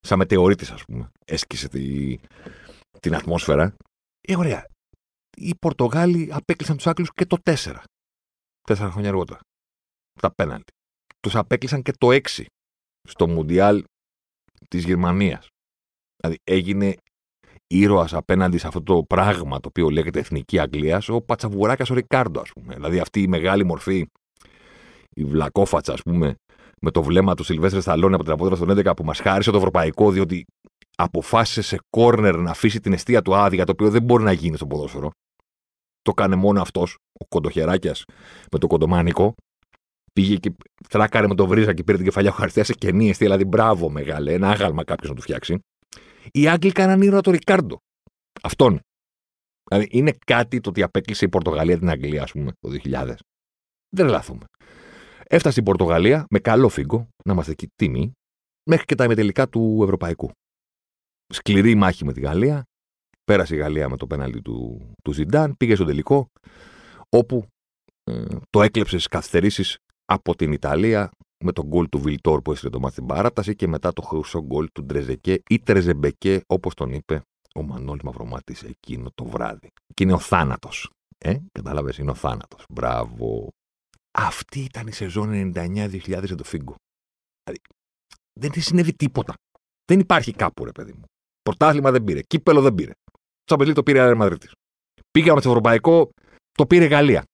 Σαν 0.00 0.18
μετεωρίτης, 0.18 0.70
ας 0.70 0.84
πούμε. 0.84 1.08
Έσκησε 1.24 1.68
τη, 1.68 2.16
την 3.00 3.14
ατμόσφαιρα. 3.14 3.74
Ε, 4.20 4.36
ωραία. 4.36 4.66
Οι 5.36 5.54
Πορτογάλοι 5.60 6.28
απέκλεισαν 6.32 6.76
τους 6.76 6.86
Άγγλους 6.86 7.08
και 7.14 7.26
το 7.26 7.36
4. 7.42 7.82
Τέσσερα 8.62 8.90
χρόνια 8.90 9.08
αργότερα 9.08 9.40
τα 10.20 10.34
πέναλτι. 10.34 10.72
Τους 11.20 11.36
απέκλεισαν 11.36 11.82
και 11.82 11.92
το 11.98 12.10
6 12.10 12.44
στο 13.08 13.28
Μουντιάλ 13.28 13.84
της 14.68 14.84
Γερμανίας. 14.84 15.48
Δηλαδή 16.16 16.38
έγινε 16.44 16.94
ήρωας 17.66 18.14
απέναντι 18.14 18.58
σε 18.58 18.66
αυτό 18.66 18.82
το 18.82 19.02
πράγμα 19.02 19.60
το 19.60 19.68
οποίο 19.68 19.88
λέγεται 19.90 20.18
Εθνική 20.18 20.58
Αγγλίας, 20.58 21.08
ο 21.08 21.20
Πατσαβουράκας 21.20 21.90
ο 21.90 21.94
Ρικάρντο, 21.94 22.40
ας 22.40 22.50
πούμε. 22.52 22.74
Δηλαδή 22.74 22.98
αυτή 22.98 23.22
η 23.22 23.28
μεγάλη 23.28 23.64
μορφή, 23.64 24.06
η 25.16 25.24
βλακόφατσα, 25.24 25.92
ας 25.92 26.02
πούμε, 26.02 26.34
με 26.80 26.90
το 26.90 27.02
βλέμμα 27.02 27.34
του 27.34 27.44
Σιλβέστρε 27.44 27.80
Σταλόνι 27.80 28.14
από 28.14 28.22
την 28.22 28.32
απόδρα 28.32 28.56
στον 28.56 28.70
11 28.70 28.96
που 28.96 29.04
μας 29.04 29.20
χάρισε 29.20 29.50
το 29.50 29.56
ευρωπαϊκό, 29.56 30.10
διότι 30.10 30.44
αποφάσισε 30.96 31.62
σε 31.62 31.78
κόρνερ 31.90 32.36
να 32.36 32.50
αφήσει 32.50 32.80
την 32.80 32.92
αιστεία 32.92 33.22
του 33.22 33.34
άδεια, 33.34 33.64
το 33.64 33.72
οποίο 33.72 33.90
δεν 33.90 34.02
μπορεί 34.02 34.24
να 34.24 34.32
γίνει 34.32 34.56
στο 34.56 34.66
ποδόσφαιρο. 34.66 35.10
Το 36.02 36.12
κάνει 36.12 36.36
μόνο 36.36 36.60
αυτός, 36.60 36.96
ο 37.20 37.24
κοντοχεράκιας 37.28 38.04
με 38.52 38.58
το 38.58 38.66
κοντομάνικο, 38.66 39.34
Πήγε 40.12 40.36
και 40.36 40.52
τράκαρε 40.88 41.26
με 41.26 41.34
το 41.34 41.46
βρίζα 41.46 41.74
και 41.74 41.82
πήρε 41.82 41.96
την 41.96 42.06
κεφαλιά 42.06 42.30
ο 42.30 42.34
Χαριστέα 42.34 42.64
σε 42.64 42.72
κενή 42.72 43.08
αιστεία. 43.08 43.26
Δηλαδή, 43.26 43.44
μπράβο 43.44 43.90
μεγάλε, 43.90 44.32
ένα 44.32 44.48
άγαλμα 44.48 44.84
κάποιος 44.84 45.08
να 45.08 45.14
του 45.14 45.22
φτιάξει. 45.22 45.58
Οι 46.32 46.48
Άγγλοι 46.48 46.72
κάναν 46.72 47.02
ήρωα 47.02 47.20
το 47.20 47.30
Ρικάρντο. 47.30 47.78
Αυτόν. 48.42 48.80
Δηλαδή, 49.68 49.88
είναι 49.90 50.12
κάτι 50.26 50.60
το 50.60 50.68
ότι 50.68 50.82
απέκλεισε 50.82 51.24
η 51.24 51.28
Πορτογαλία 51.28 51.78
την 51.78 51.88
Αγγλία, 51.88 52.22
ας 52.22 52.32
πούμε, 52.32 52.52
το 52.60 52.70
2000. 52.84 53.14
Δεν 53.88 54.08
λάθουμε. 54.08 54.44
Έφτασε 55.24 55.60
η 55.60 55.62
Πορτογαλία 55.62 56.26
με 56.30 56.38
καλό 56.38 56.68
φίγκο, 56.68 57.08
να 57.24 57.32
είμαστε 57.32 57.52
εκεί 57.52 57.68
τίμοι, 57.74 58.12
μέχρι 58.70 58.84
και 58.84 58.94
τα 58.94 59.04
ημετελικά 59.04 59.48
του 59.48 59.80
Ευρωπαϊκού. 59.82 60.30
Σκληρή 61.32 61.74
μάχη 61.74 62.04
με 62.04 62.12
τη 62.12 62.20
Γαλλία. 62.20 62.62
Πέρασε 63.24 63.54
η 63.54 63.58
Γαλλία 63.58 63.88
με 63.88 63.96
το 63.96 64.06
πέναλτι 64.06 64.42
του, 64.42 64.90
του 65.02 65.12
Ζιντάν, 65.12 65.56
πήγε 65.56 65.74
στο 65.74 65.84
τελικό, 65.84 66.28
όπου 67.08 67.46
ε, 68.04 68.24
το 68.50 68.62
έκλεψες 68.62 69.00
στι 69.00 69.10
καθυστερήσεις 69.10 69.76
από 70.12 70.36
την 70.36 70.52
Ιταλία 70.52 71.10
με 71.44 71.52
τον 71.52 71.66
γκολ 71.66 71.88
του 71.88 71.98
Βιλτόρ 71.98 72.42
που 72.42 72.52
έστειλε 72.52 72.70
το 72.70 72.80
μάτι 72.80 72.92
στην 72.92 73.06
παράταση 73.06 73.56
και 73.56 73.66
μετά 73.68 73.92
το 73.92 74.02
χρυσό 74.02 74.42
γκολ 74.42 74.68
του 74.72 74.84
Ντρεζεκέ 74.84 75.42
ή 75.50 75.58
Τρεζεμπεκέ, 75.58 76.40
όπως 76.46 76.74
τον 76.74 76.92
είπε 76.92 77.22
ο 77.54 77.62
Μανώλης 77.62 78.02
Μαυρομάτης 78.02 78.62
εκείνο 78.62 79.10
το 79.14 79.24
βράδυ. 79.24 79.68
Και 79.94 80.02
είναι 80.02 80.12
ο 80.12 80.18
θάνατος. 80.18 80.90
Ε, 81.18 81.36
κατάλαβες, 81.52 81.98
είναι 81.98 82.10
ο 82.10 82.14
θάνατος. 82.14 82.64
Μπράβο. 82.68 83.48
Αυτή 84.18 84.60
ήταν 84.60 84.86
η 84.86 84.92
σεζόν 84.92 85.52
99-2000 85.54 86.24
για 86.24 86.36
το 86.36 86.44
Φίγκο. 86.44 86.74
Δηλαδή, 87.44 87.62
δεν 88.40 88.50
της 88.50 88.64
συνέβη 88.64 88.94
τίποτα. 88.94 89.34
Δεν 89.84 90.00
υπάρχει 90.00 90.32
κάπου, 90.32 90.64
ρε 90.64 90.72
παιδί 90.72 90.92
μου. 90.92 91.04
Πρωτάθλημα 91.42 91.90
δεν 91.90 92.04
πήρε. 92.04 92.20
Κύπελο 92.20 92.60
δεν 92.60 92.74
πήρε. 92.74 92.92
Τσαμπελί 93.44 93.72
το 93.72 93.82
πήρε 93.82 94.00
Αέρα 94.00 94.38
Πήγαμε 95.10 95.40
στο 95.40 95.48
Ευρωπαϊκό, 95.48 96.10
το 96.52 96.66
πήρε 96.66 96.84
Γαλλία 96.84 97.24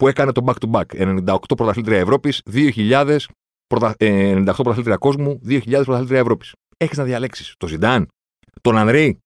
που 0.00 0.08
έκανε 0.08 0.32
το 0.32 0.44
back-to-back. 0.46 0.84
98 1.26 1.36
πρωταθλήτρια 1.56 1.98
Ευρώπης, 1.98 2.42
2000 2.52 3.18
πρωτα... 3.66 3.94
98 3.98 3.98
ε, 3.98 4.42
πρωταθλήτρια 4.44 4.96
κόσμου, 4.96 5.40
2000 5.46 5.82
πρωταθλήτρια 5.84 6.18
Ευρώπης. 6.18 6.52
Έχεις 6.76 6.98
να 6.98 7.04
διαλέξεις 7.04 7.54
το 7.56 7.66
Ζιντάν, 7.66 8.08
τον 8.60 8.76
Ανρί, 8.76 9.18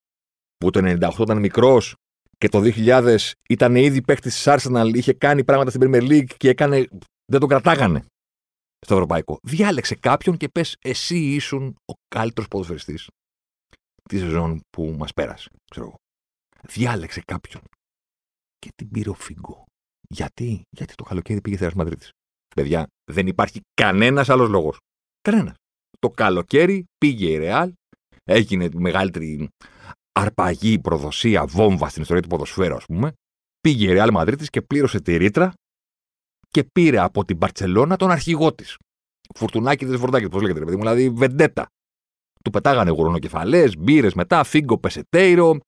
που 0.56 0.70
το 0.70 0.80
98 0.82 1.18
ήταν 1.18 1.38
μικρός 1.38 1.94
και 2.38 2.48
το 2.48 2.60
2000 2.64 3.16
ήταν 3.48 3.76
ήδη 3.76 4.02
παίχτη 4.02 4.28
της 4.28 4.44
Arsenal, 4.46 4.90
είχε 4.94 5.12
κάνει 5.12 5.44
πράγματα 5.44 5.70
στην 5.70 5.80
Premier 5.84 6.08
League 6.08 6.34
και 6.36 6.48
έκανε... 6.48 6.86
δεν 7.26 7.40
τον 7.40 7.48
κρατάγανε 7.48 8.04
στο 8.78 8.94
ευρωπαϊκό. 8.94 9.38
Διάλεξε 9.42 9.94
κάποιον 9.94 10.36
και 10.36 10.48
πες, 10.48 10.76
εσύ 10.80 11.18
ήσουν 11.18 11.76
ο 11.92 11.92
καλύτερος 12.08 12.48
ποδοσφαιριστής 12.48 13.08
τη 14.08 14.18
σεζόν 14.18 14.60
που 14.70 14.94
μας 14.98 15.12
πέρασε. 15.12 15.50
Ξέρω 15.70 15.86
εγώ. 15.86 15.96
Διάλεξε 16.62 17.20
κάποιον. 17.20 17.62
Και 18.58 18.70
την 18.74 18.90
πήρε 18.90 19.10
ο 19.10 19.14
Φίγκο. 19.14 19.64
Γιατί, 20.14 20.62
γιατί 20.70 20.94
το 20.94 21.04
καλοκαίρι 21.04 21.40
πήγε 21.40 21.56
Θεά 21.56 21.70
Μαδρίτης. 21.74 22.10
Παιδιά, 22.56 22.86
δεν 23.12 23.26
υπάρχει 23.26 23.60
κανένας 23.74 24.28
άλλος 24.28 24.48
λόγος. 24.48 24.76
Κανένας. 25.20 25.54
Το 25.98 26.10
καλοκαίρι 26.10 26.84
πήγε 26.98 27.30
η 27.30 27.36
Ρεάλ, 27.36 27.72
έγινε 28.24 28.68
τη 28.68 28.78
μεγαλύτερη 28.78 29.48
αρπαγή, 30.12 30.78
προδοσία, 30.78 31.46
βόμβα 31.46 31.88
στην 31.88 32.02
ιστορία 32.02 32.22
του 32.22 32.28
ποδοσφαίρου, 32.28 32.74
ας 32.74 32.84
πούμε. 32.84 33.12
Πήγε 33.60 33.88
η 33.88 33.92
Ρεάλ 33.92 34.10
Μαδρίτης 34.12 34.50
και 34.50 34.62
πλήρωσε 34.62 35.00
τη 35.00 35.16
ρήτρα 35.16 35.52
και 36.48 36.64
πήρε 36.64 36.98
από 36.98 37.24
την 37.24 37.38
Παρσελώνα 37.38 37.96
τον 37.96 38.10
αρχηγό 38.10 38.54
της. 38.54 38.76
Φουρτουνάκι 39.34 39.86
της 39.86 39.98
Φορτάκη, 39.98 40.28
πώς 40.28 40.42
λέγεται, 40.42 40.60
παιδί 40.60 40.76
μου, 40.76 40.80
δηλαδή 40.80 41.10
βεντέτα. 41.10 41.66
Του 42.44 42.50
πετάγανε 42.50 42.90
γουρνοκεφαλές, 42.90 43.76
μπύρες 43.76 44.14
μετά, 44.14 44.44
φίγκο, 44.44 44.78
πεσετέιρο. 44.78 45.58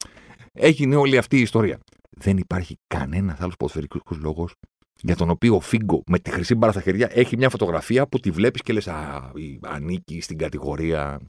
Έγινε 0.53 0.97
όλη 0.97 1.17
αυτή 1.17 1.37
η 1.37 1.41
ιστορία 1.41 1.79
δεν 2.21 2.37
υπάρχει 2.37 2.77
κανένας 2.87 3.41
άλλος 3.41 3.57
ποδοσφαιρικός 3.57 4.19
λόγος 4.19 4.55
για 5.01 5.17
τον 5.17 5.31
οποίο 5.31 5.55
ο 5.55 5.61
Φίγκο 5.61 6.03
με 6.07 6.19
τη 6.19 6.31
χρυσή 6.31 6.55
μπάρα 6.55 6.73
στα 6.73 6.81
χέρια 6.81 7.09
έχει 7.13 7.37
μια 7.37 7.51
φωτογραφία 7.51 8.07
που 8.07 8.19
τη 8.19 8.31
βλέπεις 8.31 8.63
και 8.63 8.73
λες: 8.73 8.89
Α, 8.89 9.33
ανήκει 9.63 10.21
στην 10.21 10.39
κατηγορία 10.39 11.21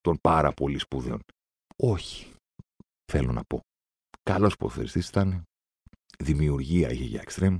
των 0.00 0.18
πάρα 0.20 0.52
πολύ 0.52 0.78
σπουδαίων. 0.78 1.20
Όχι. 1.76 2.32
Θέλω 3.12 3.32
να 3.32 3.44
πω. 3.44 3.60
Καλός 4.22 4.56
ποδοσφαιριστής 4.56 5.08
ήταν. 5.08 5.42
Δημιουργία 6.18 6.90
είχε 6.90 7.04
για 7.04 7.20
εξτρέμ. 7.20 7.58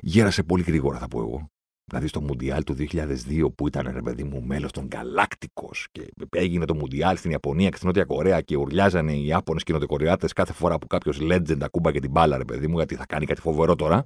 Γέρασε 0.00 0.42
πολύ 0.42 0.62
γρήγορα, 0.62 0.98
θα 0.98 1.08
πω 1.08 1.20
εγώ. 1.20 1.46
Δηλαδή 1.90 2.08
στο 2.08 2.20
Μουντιάλ 2.20 2.64
του 2.64 2.76
2002 2.78 3.54
που 3.54 3.66
ήταν 3.66 3.90
ρε 3.92 4.02
παιδί 4.02 4.24
μου 4.24 4.42
μέλος 4.42 4.72
των 4.72 4.86
Γκαλάκτικο 4.86 5.70
και 5.92 6.12
έγινε 6.30 6.64
το 6.64 6.74
Μουντιάλ 6.74 7.16
στην 7.16 7.30
Ιαπωνία 7.30 7.68
και 7.68 7.76
στην 7.76 7.88
Νότια 7.88 8.04
Κορέα 8.04 8.40
και 8.40 8.56
ουρλιάζανε 8.56 9.12
οι 9.12 9.26
Ιάπωνες 9.26 9.62
και 9.62 9.72
οι 9.72 9.74
Νοτιοκορεάτες 9.74 10.32
κάθε 10.32 10.52
φορά 10.52 10.78
που 10.78 10.86
κάποιος 10.86 11.18
legend 11.20 11.58
ακούμπαγε 11.60 12.00
την 12.00 12.10
μπάλα, 12.10 12.36
ρε 12.36 12.44
παιδί 12.44 12.66
μου, 12.66 12.76
γιατί 12.76 12.94
θα 12.94 13.06
κάνει 13.06 13.26
κάτι 13.26 13.40
φοβερό 13.40 13.76
τώρα. 13.76 14.04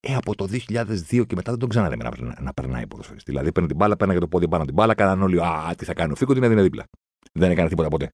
Ε, 0.00 0.14
από 0.14 0.34
το 0.34 0.48
2002 0.50 1.26
και 1.26 1.34
μετά 1.34 1.50
δεν 1.50 1.58
τον 1.58 1.68
ξαναείδαμε 1.68 2.04
να, 2.04 2.40
να 2.40 2.52
περνάει 2.52 2.86
ποδοσφαιριστή. 2.86 3.30
Δηλαδή 3.30 3.52
παίρνει 3.52 3.68
την 3.68 3.76
μπάλα, 3.76 3.96
παίρνει 3.96 4.18
το 4.18 4.28
πόδι 4.28 4.48
πάνω 4.48 4.64
την 4.64 4.74
μπάλα, 4.74 4.94
κάναν 4.94 5.22
όλοι, 5.22 5.40
Α, 5.40 5.74
τι 5.76 5.84
θα 5.84 5.94
κάνει 5.94 6.12
ο 6.12 6.14
Φίγκο, 6.14 6.34
την 6.34 6.42
έδινε 6.42 6.62
δίπλα. 6.62 6.84
Δεν 7.32 7.50
έκανε 7.50 7.68
τίποτα 7.68 7.88
ποτέ. 7.88 8.10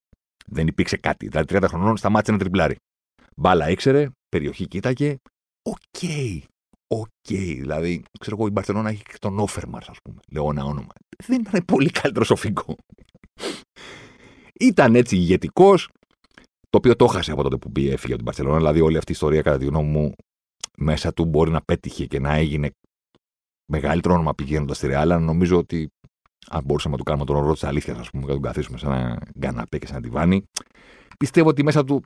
Δεν 0.47 0.67
υπήρξε 0.67 0.97
κάτι. 0.97 1.29
Δηλαδή 1.29 1.57
30 1.57 1.65
χρονών 1.69 1.97
σταμάτησε 1.97 2.33
να 2.33 2.39
ντριμπλάρει. 2.38 2.77
Μπάλα 3.37 3.71
ήξερε, 3.71 4.09
περιοχή 4.29 4.67
κοίταγε. 4.67 5.17
Ok. 5.62 5.77
Okay. 6.01 6.39
Ok. 6.88 7.07
Okay. 7.28 7.57
Δηλαδή, 7.59 8.02
ξέρω 8.21 8.37
εγώ, 8.38 8.47
η 8.47 8.50
Μπαρσελόνα 8.50 8.88
έχει 8.88 9.02
και 9.02 9.16
τον 9.21 9.38
Όφερμαρς, 9.38 9.88
ας 9.88 9.97
πούμε. 10.02 10.21
Λέω 10.33 10.50
ένα 10.50 10.64
όνομα. 10.64 10.92
Δεν 11.26 11.40
ήταν 11.40 11.64
πολύ 11.64 11.90
καλύτερος 11.90 12.30
ο 12.30 12.37
Φίγκο. 12.37 12.76
ήταν 14.61 14.95
έτσι 14.95 15.16
ηγετικός, 15.16 15.88
το 16.71 16.78
οποίο 16.78 16.97
το 16.97 17.04
έχασε 17.04 17.33
από 17.33 17.42
τότε 17.42 17.57
που 17.57 17.73
πήγε 17.73 17.92
έφυγε 17.92 18.14
από 18.14 18.16
την 18.16 18.25
Μπαρσελόνα. 18.25 18.57
Δηλαδή, 18.57 18.80
όλη 18.80 18.97
αυτή 18.97 19.12
η 19.12 19.14
ιστορία, 19.14 19.42
κατά 19.42 19.59
τη 19.59 19.64
γνώμη 19.64 19.88
μου, 19.88 20.12
μέσα 20.78 21.12
του 21.12 21.25
μπορεί 21.25 21.50
να 21.50 21.61
πέτυχε 21.61 22.07
και 22.07 22.21
να 22.21 22.35
έγινε 22.35 22.71
μεγαλύτερο 23.73 24.14
όνομα 24.14 24.35
πηγαίνοντας 24.35 24.76
στη 24.76 24.87
Ρεάλ, 24.87 25.23
νομίζω 25.23 25.57
ότι 25.57 25.88
αν 26.50 26.64
μπορούσαμε 26.64 26.92
να 26.92 26.99
του 26.99 27.04
κάνουμε 27.04 27.25
τον 27.25 27.37
ορό 27.37 27.52
της 27.52 27.64
αλήθειας, 27.64 27.99
ας 27.99 28.11
πούμε, 28.11 28.23
και 28.23 28.28
να 28.28 28.35
τον 28.35 28.42
καθίσουμε 28.42 28.78
σε 28.78 28.87
ένα 28.87 29.18
γκαναπέ 29.38 29.78
και 29.78 29.87
σε 29.87 29.92
ένα 29.92 30.02
ντιβάνι, 30.03 30.43
πιστεύω 31.18 31.49
ότι 31.49 31.62
μέσα 31.62 31.85
του 31.85 32.02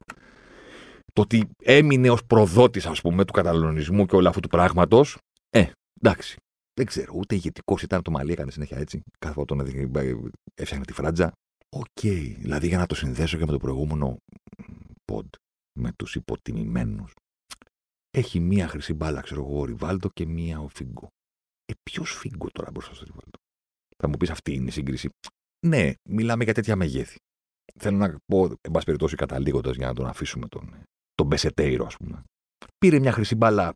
το 1.12 1.23
ότι 1.23 1.50
έμεινε 1.62 2.11
ως 2.11 2.25
προδότης, 2.25 2.87
ας 2.87 3.00
πούμε, 3.00 3.25
του 3.25 3.33
καταλανισμού 3.32 4.06
και 4.07 4.16
όλου 4.16 4.28
αυτού 4.28 4.40
του 4.40 4.49
πράγματος, 4.49 5.19
ε, 5.50 5.71
εντάξει. 6.00 6.37
Δεν 6.75 6.87
ξέρω, 6.87 7.12
ούτε 7.16 7.35
ηγετικός 7.35 7.83
ήταν 7.83 8.02
το 8.02 8.11
μαλλί, 8.11 8.33
έκανε 8.33 8.50
συνέχεια 8.50 8.78
έτσι. 8.78 9.02
Κάθε 9.19 9.35
φορά 9.35 9.47
τον 9.47 9.61
έφτιαχνε 10.54 10.85
τη 10.85 10.92
φράτζα. 10.92 11.33
Ok, 11.68 11.85
okay. 12.00 12.35
δηλαδή 12.38 12.66
για 12.66 12.78
να 12.78 12.87
το 12.87 12.95
συνδέσω 12.95 13.38
και 13.38 13.45
με 13.45 13.52
το 13.52 13.59
προηγούμενο 13.59 14.16
ποντ, 15.04 15.28
με 15.78 15.92
τους 15.92 16.14
υποτιμημένους. 16.14 17.14
Έχει 18.11 18.40
μία 18.40 18.69
χρυσή 18.69 18.95
μπάλα, 18.95 19.21
ξέρω 19.21 19.40
εγώ, 19.40 19.61
ο 19.61 19.64
Ριβάλτο 19.64 20.09
και 20.09 20.26
μία 20.26 20.61
ο 20.61 20.69
Φίγκο. 20.69 21.09
Ε, 21.64 21.73
ποιος 21.83 22.11
Φίγκο 22.11 22.49
τώρα 22.52 22.71
μπροστά 22.71 22.95
στο 22.95 23.04
Ριβάλτο; 23.04 23.38
Θα 23.97 24.09
μου 24.09 24.16
πεις 24.16 24.31
αυτή 24.31 24.54
είναι 24.54 24.69
η 24.69 24.71
σύγκριση. 24.71 25.09
Ναι, 25.66 25.92
μιλάμε 26.09 26.45
για 26.45 26.54
τέτοια 26.54 26.76
μεγέθη. 26.76 27.16
Θέλω 27.78 27.97
να 27.97 28.16
πω, 28.26 28.45
εν 28.45 28.71
πάση 28.73 28.85
περιπτώσει, 28.85 29.16
καταλήγοντας 29.16 29.76
για 29.76 29.87
να 29.87 29.95
τον 29.95 30.07
αφήσουμε 30.07 30.49
τον, 30.49 30.83
τον 31.23 31.31
Μπεσετέιρο, 31.31 31.87
ας 31.87 31.97
πούμε. 31.97 32.23
Πήρε 32.79 32.99
μια 32.99 33.12
χρυσή 33.12 33.35
μπάλα 33.35 33.73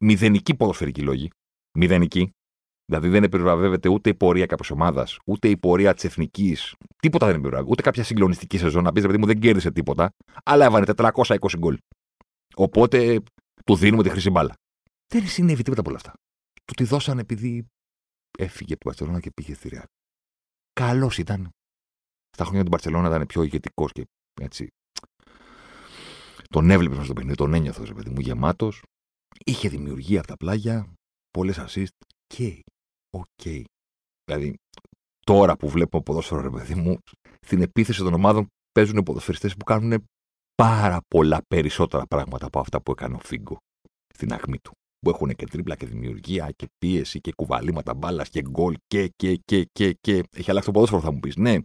μηδενική 0.00 0.54
ποδοσφαιρική 0.54 1.02
λόγη. 1.02 1.30
Μηδενική. 1.78 2.30
Δηλαδή 2.84 3.08
δεν 3.08 3.22
επιβραβεύεται 3.22 3.88
ούτε 3.88 4.10
η 4.10 4.14
πορεία 4.14 4.46
κάποιας 4.46 4.70
ομάδας, 4.70 5.18
ούτε 5.26 5.48
η 5.48 5.56
πορεία 5.56 5.94
της 5.94 6.04
εθνικής. 6.04 6.74
Τίποτα 6.96 7.26
δεν 7.26 7.34
επιβραβεύεται. 7.34 7.72
Ούτε 7.72 7.82
κάποια 7.82 8.04
συγκλονιστική 8.04 8.58
σεζόν 8.58 8.82
να 8.82 8.92
πεις, 8.92 9.02
δηλαδή 9.02 9.20
μου 9.20 9.26
δεν 9.26 9.40
κέρδισε 9.40 9.70
τίποτα. 9.70 10.10
Αλλά 10.44 10.64
έβανε 10.64 10.86
420 10.96 11.36
γκολ. 11.58 11.78
Οπότε 12.54 13.22
του 13.64 13.76
δίνουμε 13.76 14.02
τη 14.02 14.08
χρυσή 14.08 14.30
μπάλα. 14.30 14.54
Δεν 15.12 15.26
συνέβη 15.26 15.62
τίποτα 15.62 15.80
από 15.80 15.88
όλα 15.88 15.98
αυτά. 15.98 16.12
Του 16.64 16.74
τη 16.74 16.84
δώσαν 16.84 17.18
επειδή 17.18 17.66
έφυγε 18.38 18.72
από 18.72 18.82
την 18.82 18.88
Μπαρσελόνα 18.88 19.20
και 19.20 19.30
πήγε 19.30 19.54
στη 19.54 19.68
Ρεάλ. 19.68 19.84
Καλός 20.72 21.18
ήταν. 21.18 21.50
Στα 22.30 22.44
χρόνια 22.44 22.64
του 22.64 22.70
Μπαρσελόνα 22.70 23.08
ήταν 23.08 23.26
πιο 23.26 23.42
ηγετικός 23.42 23.92
και 23.92 24.04
έτσι. 24.40 24.66
Τον 26.52 26.70
έβλεπε 26.70 27.04
στο 27.04 27.12
παιχνίδι, 27.12 27.36
τον 27.36 27.54
ένιωθε, 27.54 27.84
ρε 27.84 27.94
παιδί 27.94 28.10
μου, 28.10 28.20
γεμάτος. 28.20 28.82
Είχε 29.44 29.68
δημιουργία 29.68 30.18
από 30.18 30.28
τα 30.28 30.36
πλάγια, 30.36 30.92
πολλές 31.30 31.58
assist. 31.58 31.96
Και, 32.26 32.60
ok. 33.16 33.24
Okay. 33.42 33.62
Δηλαδή, 34.24 34.54
τώρα 35.26 35.56
που 35.56 35.68
βλέπω 35.68 36.02
ποδόσφαιρο, 36.02 36.40
ρε 36.40 36.50
παιδί 36.50 36.74
μου, 36.74 36.98
στην 37.40 37.62
επίθεση 37.62 38.02
των 38.02 38.14
ομάδων 38.14 38.46
παίζουν 38.72 39.02
ποδοσφαιριστές 39.02 39.54
που 39.56 39.64
κάνουν 39.64 40.04
πάρα 40.54 41.00
πολλά 41.08 41.40
περισσότερα 41.48 42.06
πράγματα 42.06 42.46
από 42.46 42.60
αυτά 42.60 42.82
που 42.82 42.90
έκανε 42.90 43.14
ο 43.14 43.18
Φίγκο 43.18 43.56
στην 44.14 44.32
ακμή 44.32 44.58
του 44.58 44.72
που 44.98 45.10
έχουν 45.10 45.34
και 45.34 45.46
τρίπλα 45.46 45.76
και 45.76 45.86
δημιουργία 45.86 46.50
και 46.56 46.66
πίεση 46.78 47.20
και 47.20 47.32
κουβαλήματα 47.36 47.94
μπάλας 47.94 48.28
και 48.28 48.42
γκολ 48.42 48.76
και, 48.86 49.08
και, 49.16 49.36
και, 49.44 49.66
και, 49.72 49.96
και. 50.00 50.22
Έχει 50.36 50.50
αλλάξει 50.50 50.66
το 50.66 50.72
ποδόσφαιρο, 50.72 51.00
θα 51.00 51.12
μου 51.12 51.20
πεις. 51.20 51.36
Ναι. 51.36 51.56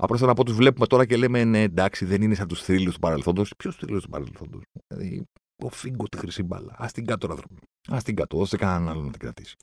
Απλώ 0.00 0.16
θέλω 0.16 0.28
να 0.28 0.34
πω, 0.34 0.44
τους 0.44 0.54
βλέπουμε 0.54 0.86
τώρα 0.86 1.06
και 1.06 1.16
λέμε 1.16 1.44
ναι, 1.44 1.62
εντάξει, 1.62 2.04
δεν 2.04 2.22
είναι 2.22 2.34
σαν 2.34 2.48
τους 2.48 2.62
θρύλους 2.62 2.94
του 2.94 3.00
παρελθόντος. 3.00 3.54
Ποιος 3.56 3.76
θρύλου 3.76 4.00
του 4.00 4.08
παρελθόντος; 4.08 4.62
Δηλαδή, 4.86 5.24
ο 5.62 5.68
Φίγκο 5.68 6.08
τη 6.08 6.16
χρυσή 6.16 6.42
μπάλα. 6.42 6.74
Α 6.78 6.86
την 6.92 7.06
κάτω, 7.06 7.26
άνθρωπο. 7.30 7.54
Α 7.90 7.98
την 8.04 8.16
κάτω, 8.16 8.36
δώσε 8.36 8.56
κανέναν 8.56 8.88
άλλο 8.88 9.02
να 9.02 9.10
την 9.10 9.20
κρατήσει. 9.20 9.56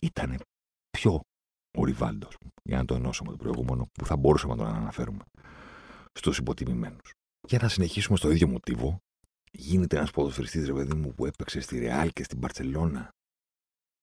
Ήτανε 0.00 0.36
πιο 0.90 1.20
ο 1.78 1.84
Ριβάλντο, 1.84 2.36
για 2.62 2.76
να 2.76 2.84
το 2.84 2.94
ενώσουμε 2.94 3.30
το 3.30 3.36
προηγούμενο, 3.36 3.86
που 3.92 4.06
θα 4.06 4.16
μπορούσαμε 4.16 4.54
να 4.54 4.64
τον 4.64 4.74
αναφέρουμε 4.74 5.24
στους 6.12 6.38
υποτιμημένους. 6.38 7.12
Για 7.48 7.58
να 7.62 7.68
συνεχίσουμε 7.68 8.16
στο 8.16 8.30
ίδιο 8.30 8.48
μοτίβο, 8.48 8.98
γίνεται 9.52 9.96
ένας 9.96 10.10
ποδοσφαιριστής, 10.10 10.66
ρε 10.66 10.72
παιδί 10.72 10.94
μου, 10.94 11.14
που 11.14 11.26
έπαιξε 11.26 11.60
στη 11.60 11.78
Ρεάλ 11.78 12.10
και 12.12 12.24
στην 12.24 12.38
Μπαρσελόνα 12.38 13.08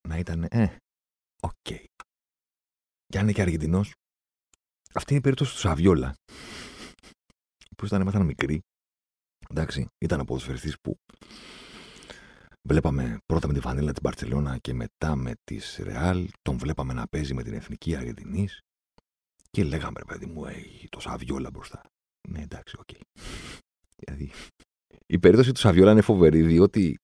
να 0.08 0.18
ήταν, 0.18 0.44
ε, 0.50 0.76
ok. 1.42 1.52
Okay. 1.70 1.86
Και 3.06 3.18
αν 3.18 3.24
είναι 3.24 3.32
και 3.32 3.42
Αργεντινός, 3.42 3.94
αυτή 4.94 5.10
είναι 5.10 5.20
η 5.20 5.22
περίπτωση 5.22 5.54
του 5.54 5.60
Σαβιόλα. 5.60 6.16
Που 7.78 7.84
όταν 7.86 8.02
ήμασταν 8.02 8.26
μικροί, 8.26 8.62
εντάξει, 9.50 9.88
ήταν 9.98 10.20
ο 10.20 10.24
ποδοσφαιριστή 10.24 10.74
που 10.82 10.98
βλέπαμε 12.68 13.18
πρώτα 13.26 13.48
με 13.48 13.54
τη 13.54 13.60
φανέλα 13.60 13.92
της 13.92 14.04
Μπαρσελόνα 14.04 14.58
και 14.58 14.74
μετά 14.74 15.16
με 15.16 15.34
της 15.44 15.80
Ρεάλ, 15.82 16.30
τον 16.42 16.58
βλέπαμε 16.58 16.94
να 16.94 17.08
παίζει 17.08 17.34
με 17.34 17.44
την 17.44 17.54
εθνική 17.54 17.96
Αργεντινής 17.96 18.62
και 19.50 19.64
λέγαμε, 19.64 20.00
ρε 20.00 20.06
παιδί 20.06 20.26
μου, 20.26 20.46
έχει 20.46 20.90
το 20.90 21.00
Σαβιόλα 21.00 21.50
μπροστά. 21.50 21.82
Ναι, 22.30 22.42
εντάξει, 22.42 22.76
ok. 22.80 22.90
Okay. 22.92 23.02
Δηλαδή, 23.96 24.32
η 25.06 25.20
περίπτωση 25.20 25.52
του 25.52 25.60
Σαβιόλα 25.60 25.92
είναι 25.92 26.02
φοβερή, 26.02 26.42
διότι 26.42 27.00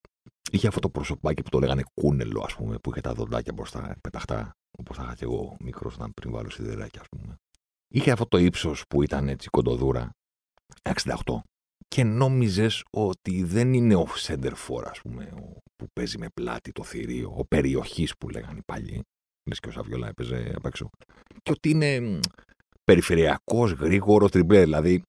είχε 0.51 0.67
αυτό 0.67 0.79
το 0.79 0.89
προσωπάκι 0.89 1.41
που 1.41 1.49
το 1.49 1.59
λέγανε 1.59 1.83
κούνελο, 1.93 2.41
ας 2.41 2.55
πούμε, 2.55 2.77
που 2.77 2.89
είχε 2.89 3.01
τα 3.01 3.13
δοντάκια 3.13 3.53
μπροστά, 3.53 3.95
πεταχτά, 4.01 4.51
όπως 4.77 4.97
θα 4.97 5.03
είχα 5.03 5.15
και 5.15 5.23
εγώ 5.23 5.55
μικρός, 5.59 5.95
όταν 5.95 6.13
πριν 6.13 6.31
βάλω 6.31 6.49
σιδεράκια, 6.49 7.01
ας 7.01 7.07
πούμε. 7.09 7.35
Είχε 7.95 8.11
αυτό 8.11 8.25
το 8.25 8.37
ύψος 8.37 8.83
που 8.87 9.03
ήταν 9.03 9.29
έτσι 9.29 9.49
κοντούρα, 9.49 10.09
68. 10.81 11.13
Και 11.87 12.03
νόμιζες 12.03 12.83
ότι 12.89 13.43
δεν 13.43 13.73
είναι 13.73 13.95
ο 13.95 14.07
Σέντερφορ, 14.15 14.87
ας 14.87 15.01
πούμε, 15.01 15.33
που 15.75 15.85
παίζει 15.93 16.17
με 16.17 16.27
πλάτη 16.33 16.71
το 16.71 16.83
θηρίο, 16.83 17.33
ο 17.37 17.45
περιοχής 17.45 18.17
που 18.17 18.29
λέγανε 18.29 18.57
οι 18.57 18.63
παλιοί. 18.65 19.01
Λες 19.49 19.59
και 19.59 19.67
ο 19.67 19.71
Σαβιόλα 19.71 20.07
έπαιζε 20.07 20.53
απ' 20.55 20.65
έξω. 20.65 20.89
Και 21.41 21.51
ότι 21.51 21.69
είναι 21.69 22.19
περιφερειακός, 22.83 23.71
γρήγορο, 23.71 24.29
ντριμπλέρ. 24.29 24.63
Δηλαδή 24.63 25.03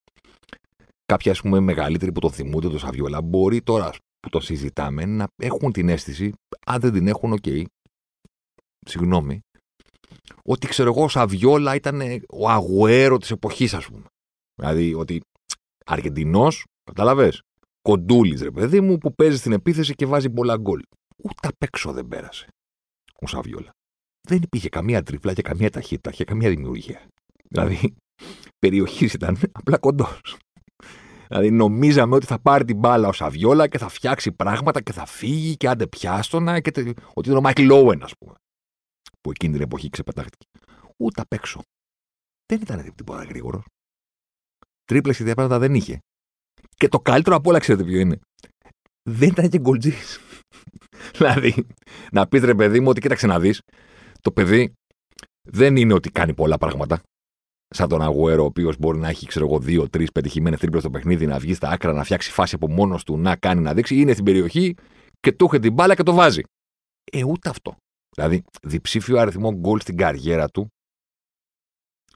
κάποιοι 1.05 1.31
ας 1.31 1.41
πούμε 1.41 1.61
μεγαλύτεροι 1.61 2.13
που 2.13 2.21
το 2.21 2.31
θυμούνται 2.31 2.69
το 2.69 2.79
Σαβιόλα 2.79 3.23
μπορεί 3.23 3.63
τώρα 3.63 3.91
που 4.21 4.29
το 4.29 4.41
συζητάμε 4.41 5.05
να 5.05 5.27
έχουν 5.37 5.73
την 5.73 5.89
αίσθηση, 5.89 6.33
αν 6.67 6.81
δεν 6.81 6.93
την 6.93 7.09
έχουν, 7.09 7.33
ok, 7.33 7.39
okay, 7.45 7.65
συγγνώμη, 8.87 9.41
ότι 10.49 10.67
ξέρω 10.67 10.91
εγώ 10.91 11.05
ο 11.05 11.09
Σαβιόλα 11.09 11.75
ήταν 11.75 12.01
ο 12.29 12.49
αγουέρο 12.49 13.19
της 13.19 13.31
εποχής 13.31 13.75
ας 13.75 13.87
πούμε. 13.87 14.05
Δηλαδή 14.55 14.95
ότι 14.95 15.21
Αργεντινός, 15.87 16.65
καταλαβες, 16.85 17.43
κοντούλης 17.83 18.43
ρε 18.43 18.51
παιδί 18.51 18.81
μου 18.81 18.99
που 18.99 19.15
παίζει 19.15 19.37
στην 19.37 19.53
επίθεση 19.53 19.95
και 19.95 20.07
βάζει 20.07 20.31
πολλά 20.31 20.57
γκολ. 20.57 20.81
Ούτε 21.17 21.49
απ' 21.49 21.63
έξω 21.63 21.93
δεν 21.93 22.09
πέρασε 22.09 22.47
ο 23.21 23.27
Σαβιόλα. 23.27 23.71
Δεν 24.29 24.43
υπήρχε 24.43 24.69
καμία 24.69 25.03
τριπλά 25.03 25.33
και 25.33 25.43
καμία 25.43 25.71
ταχύτητα 25.71 26.11
και 26.11 26.25
καμία 26.25 26.49
δημιουργία. 26.49 27.07
Δηλαδή, 27.49 27.95
περιοχής 28.67 29.13
ήταν 29.13 29.39
απλά 29.53 29.79
κοντός. 29.79 30.37
Δηλαδή 31.29 31.51
νομίζαμε 31.51 32.15
ότι 32.15 32.27
θα 32.27 32.41
πάρει 32.41 32.65
την 32.65 32.77
μπάλα 32.77 33.09
ο 33.09 33.13
Σαβιόλα 33.13 33.69
και 33.69 33.79
θα 33.79 33.89
φτιάξει 33.89 34.33
πράγματα 34.33 34.83
και 34.83 34.93
θα 34.93 35.07
φύγει 35.07 35.57
και 35.57 35.69
άντε 35.69 35.87
πιάστονα 35.87 36.61
και 36.61 36.71
τε... 36.71 36.81
ότι 37.15 37.29
ήταν 37.29 37.37
ο 37.37 37.41
Μάικλ 37.41 37.65
Λόουεν, 37.65 38.03
ας 38.03 38.13
πούμε. 38.19 38.35
Που 39.25 39.31
εκείνη 39.31 39.53
την 39.53 39.63
εποχή 39.63 39.91
ξεπετάχτηκε. 39.91 40.47
Ούτε 40.97 41.21
απ' 41.21 41.33
έξω. 41.33 41.61
Δεν 42.53 42.61
ήταν 42.61 42.95
τίποτα 42.95 43.25
γρήγορο. 43.25 43.63
Τρίπλες 44.85 45.17
και 45.17 45.25
πράγματα 45.25 45.59
δεν 45.59 45.75
είχε. 45.75 45.99
Και 46.77 46.89
το 46.89 47.01
καλύτερο 47.01 47.37
από 47.37 47.51
όλα, 47.51 47.59
ξέρετε 47.59 47.85
ποιο 47.85 47.99
είναι. 47.99 48.19
Δεν 49.11 49.29
ήταν 49.29 49.49
και 49.49 49.59
γκολτζής. 49.59 50.19
δηλαδή, 51.17 51.67
να 52.13 52.27
πεις 52.29 52.43
ρε 52.43 52.55
παιδί 52.55 52.81
μου 52.81 52.89
ότι 52.89 53.01
κοίταξε 53.01 53.27
να 53.27 53.41
δεις, 53.41 53.61
το 54.21 54.33
παιδί 54.33 54.73
δεν 55.43 55.77
είναι 55.77 55.95
ότι 55.95 56.11
κάνει 56.11 56.35
πολλά 56.35 56.59
πράγματα 56.59 57.03
σαν 57.69 57.89
τον 57.89 58.03
Αγουέρο, 58.03 58.43
ο 58.43 58.47
οποίος 58.47 58.79
μπορεί 58.79 58.99
να 58.99 59.09
έχει, 59.09 59.27
ξέρω 59.27 59.47
εγώ, 59.47 59.59
δύο-τρει 59.59 60.07
πετυχημένες 60.13 60.59
τρίπλες 60.59 60.83
στο 60.83 60.91
παιχνίδι, 60.91 61.27
να 61.27 61.39
βγει 61.39 61.55
στα 61.55 61.69
άκρα, 61.69 61.93
να 61.93 62.05
φτιάξει 62.05 62.31
φάση 62.31 62.55
από 62.55 62.69
μόνος 62.69 63.05
του, 63.05 63.19
να 63.19 63.37
κάνει, 63.37 63.61
να 63.61 63.75
δείξει. 63.75 64.01
Είναι 64.01 64.13
στην 64.13 64.25
περιοχή 64.25 64.75
και 65.21 65.33
του 65.33 65.45
είχε 65.45 65.59
την 65.59 65.73
μπάλα 65.73 65.95
και 65.95 66.03
το 66.03 66.13
βάζει. 66.13 66.43
Ε, 67.13 67.25
ούτε 67.25 67.49
αυτό. 67.49 67.77
Δηλαδή, 68.15 68.45
διψήφιο 68.63 69.19
αριθμό 69.19 69.53
γκολ 69.53 69.81
στην 69.81 69.97
καριέρα 69.97 70.49
του 70.49 70.69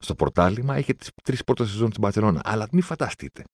στο 0.00 0.14
πρωτάθλημα 0.14 0.78
είχε 0.78 0.94
τις 0.94 1.10
τρεις 1.22 1.44
πρώτες 1.44 1.68
σεζόν 1.70 1.90
στην 1.90 2.02
Μπαρσελόνα. 2.02 2.40
Αλλά 2.44 2.68
μην 2.72 2.82
φανταστείτε. 2.82 3.44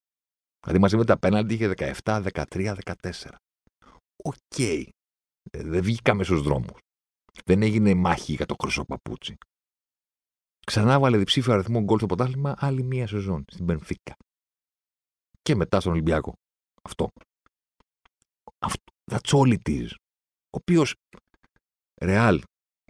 Δηλαδή, 0.60 0.80
μαζί 0.80 0.96
με 0.96 1.04
τα 1.04 1.18
πέναντι 1.18 1.54
είχε 1.54 1.74
17, 1.76 2.22
13, 2.32 2.76
14. 2.84 3.28
Ok. 4.24 4.34
Okay. 4.56 4.88
Δεν 5.50 5.82
βγήκαμε 5.82 6.24
στους 6.24 6.42
δρόμους. 6.42 6.76
Δεν 7.44 7.62
έγινε 7.62 7.94
μάχη 7.94 8.32
για 8.32 8.46
το 8.46 8.54
χρυσό 8.62 8.84
παπούτσι. 8.84 9.36
Ξανά 10.66 11.00
βάλε 11.00 11.18
διψήφιο 11.18 11.52
αριθμό 11.52 11.80
γκολ 11.80 11.98
στο 11.98 12.06
πρωτάθλημα 12.06 12.54
άλλη 12.58 12.82
μία 12.82 13.06
σεζόν 13.06 13.44
στην 13.48 13.66
Μπενφίκα. 13.66 14.14
Και 15.42 15.54
μετά 15.54 15.80
στον 15.80 15.92
Ολυμπιακό. 15.92 16.32
Αυτό. 16.82 17.08
Αυτό. 18.58 18.92
That's 19.12 19.38
all 19.38 19.58
it 19.58 19.68
is. 19.68 19.88
Ο 19.90 20.56
οποίος. 20.56 20.94
Ρεάλ. 22.00 22.42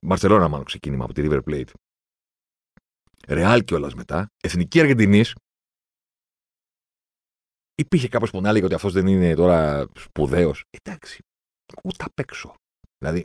Μπαρσελόνα, 0.02 0.48
μάλλον 0.48 0.64
ξεκίνημα 0.64 1.04
από 1.04 1.12
τη 1.12 1.22
River 1.24 1.40
Plate. 1.44 1.70
Ρεάλ 3.28 3.64
κιόλας 3.64 3.94
μετά. 3.94 4.26
Εθνική 4.44 4.80
Αργεντινής. 4.80 5.34
Υπήρχε 7.74 8.08
κάποιος 8.08 8.30
που 8.30 8.40
να 8.40 8.48
έλεγε 8.48 8.64
ότι 8.64 8.74
αυτός 8.74 8.92
δεν 8.92 9.06
είναι 9.06 9.34
τώρα 9.34 9.86
σπουδαίος. 9.96 10.64
Εντάξει. 10.70 11.22
Ούτε 11.84 12.04
απ' 12.04 12.18
έξω. 12.18 12.54
Δηλαδή, 12.98 13.24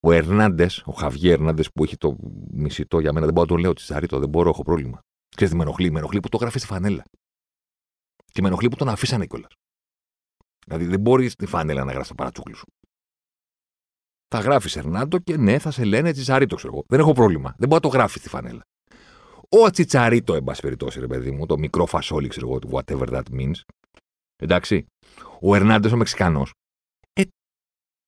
ο 0.00 0.12
Ερνάντες, 0.12 0.82
ο 0.86 0.92
Χαβιέ 0.92 1.32
Ερνάντες 1.32 1.70
που 1.72 1.84
έχει 1.84 1.96
το 1.96 2.16
μισητό 2.50 3.00
για 3.00 3.12
μένα, 3.12 3.24
δεν 3.24 3.34
μπορώ 3.34 3.46
να 3.48 3.56
το 3.56 3.60
λέω 3.60 3.72
Τσαρίτο, 3.72 4.18
δεν 4.18 4.28
μπορώ, 4.28 4.48
έχω 4.48 4.62
πρόβλημα. 4.62 4.98
Ξέρετε, 5.36 5.56
με 5.56 5.62
ενοχλεί, 5.62 5.90
με 5.90 5.98
ενοχλεί 5.98 6.20
που 6.20 6.28
το 6.28 6.36
γράφει 6.36 6.58
στη 6.58 6.66
φανέλα. 6.66 7.04
Και 8.24 8.40
με 8.40 8.48
ενοχλεί 8.48 8.68
που 8.68 8.76
τον 8.76 8.88
αφήσανε 8.88 9.26
κιόλας. 9.26 9.52
Δηλαδή 10.66 10.86
δεν 10.86 11.00
μπορείς 11.00 11.32
στη 11.32 11.46
φανέλα 11.46 11.84
να 11.84 11.92
γράφει 11.92 12.08
το 12.08 12.14
παρατσούκλι 12.14 12.54
σου. 12.54 12.66
Θα 14.34 14.40
γράφεις 14.40 14.76
Ερνάντεζ 14.76 15.18
και 15.18 15.36
ναι, 15.36 15.58
θα 15.58 15.70
σε 15.70 15.84
λένε 15.84 16.12
Τσιτσαρίτο, 16.12 16.56
ξέρω 16.56 16.72
εγώ. 16.72 16.84
Δεν 16.88 17.00
έχω 17.00 17.12
πρόβλημα. 17.12 17.54
Δεν 17.58 17.68
μπορεί 17.68 17.82
να 17.84 17.90
το 17.90 17.96
γράφεις 17.96 18.20
στη 18.20 18.28
φανέλα. 18.28 18.62
Ο 19.48 19.70
Τσιτσαρίτο, 19.70 20.34
εν 20.34 20.44
πάση 20.44 20.60
περιπτώσει, 20.60 21.00
ρε 21.00 21.06
παιδί 21.06 21.30
μου, 21.30 21.46
το 21.46 21.58
μικρό 21.58 21.86
φασόλι, 21.86 22.28
ξέρω 22.28 22.48
εγώ, 22.48 22.58
whatever 22.70 23.08
that 23.08 23.22
means. 23.32 23.54
Εντάξει. 24.36 24.86
Ο 25.40 25.54
Ερνάντεζ 25.54 25.88
ο 25.88 25.96
Μεξικανός. 25.96 26.52
Ε, 27.12 27.22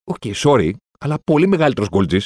ok, 0.04 0.16
okay, 0.20 0.34
sorry, 0.34 0.72
αλλά 0.98 1.18
πολύ 1.24 1.46
μεγαλύτερος 1.46 1.88
γκολτζή. 1.88 2.18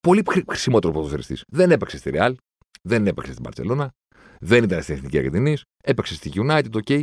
Πολύ 0.00 0.22
χρησιμότερος 0.48 0.96
ποδοσφαιριστής. 0.96 1.44
Δεν 1.48 1.70
έπαιξε 1.70 1.96
στη 1.96 2.10
Real, 2.14 2.34
δεν 2.82 3.06
έπαιξε 3.06 3.32
στην 3.32 3.44
Μπαρτσελόνα, 3.44 3.90
δεν 4.40 4.64
ήταν 4.64 4.82
στην 4.82 4.94
Εθνική 4.94 5.18
Αργεντινής, 5.18 5.62
έπαιξε 5.82 6.14
στη 6.14 6.30
United, 6.34 6.74
OK. 6.74 6.86
Okay. 6.88 7.02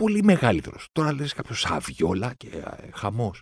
Πολύ 0.00 0.22
μεγαλύτερος. 0.22 0.86
Τώρα 0.92 1.12
λες 1.12 1.32
κάποιος 1.32 1.60
Σαβιόλα 1.60 2.34
και 2.34 2.48
ε, 2.48 2.90
χαμός. 2.94 3.40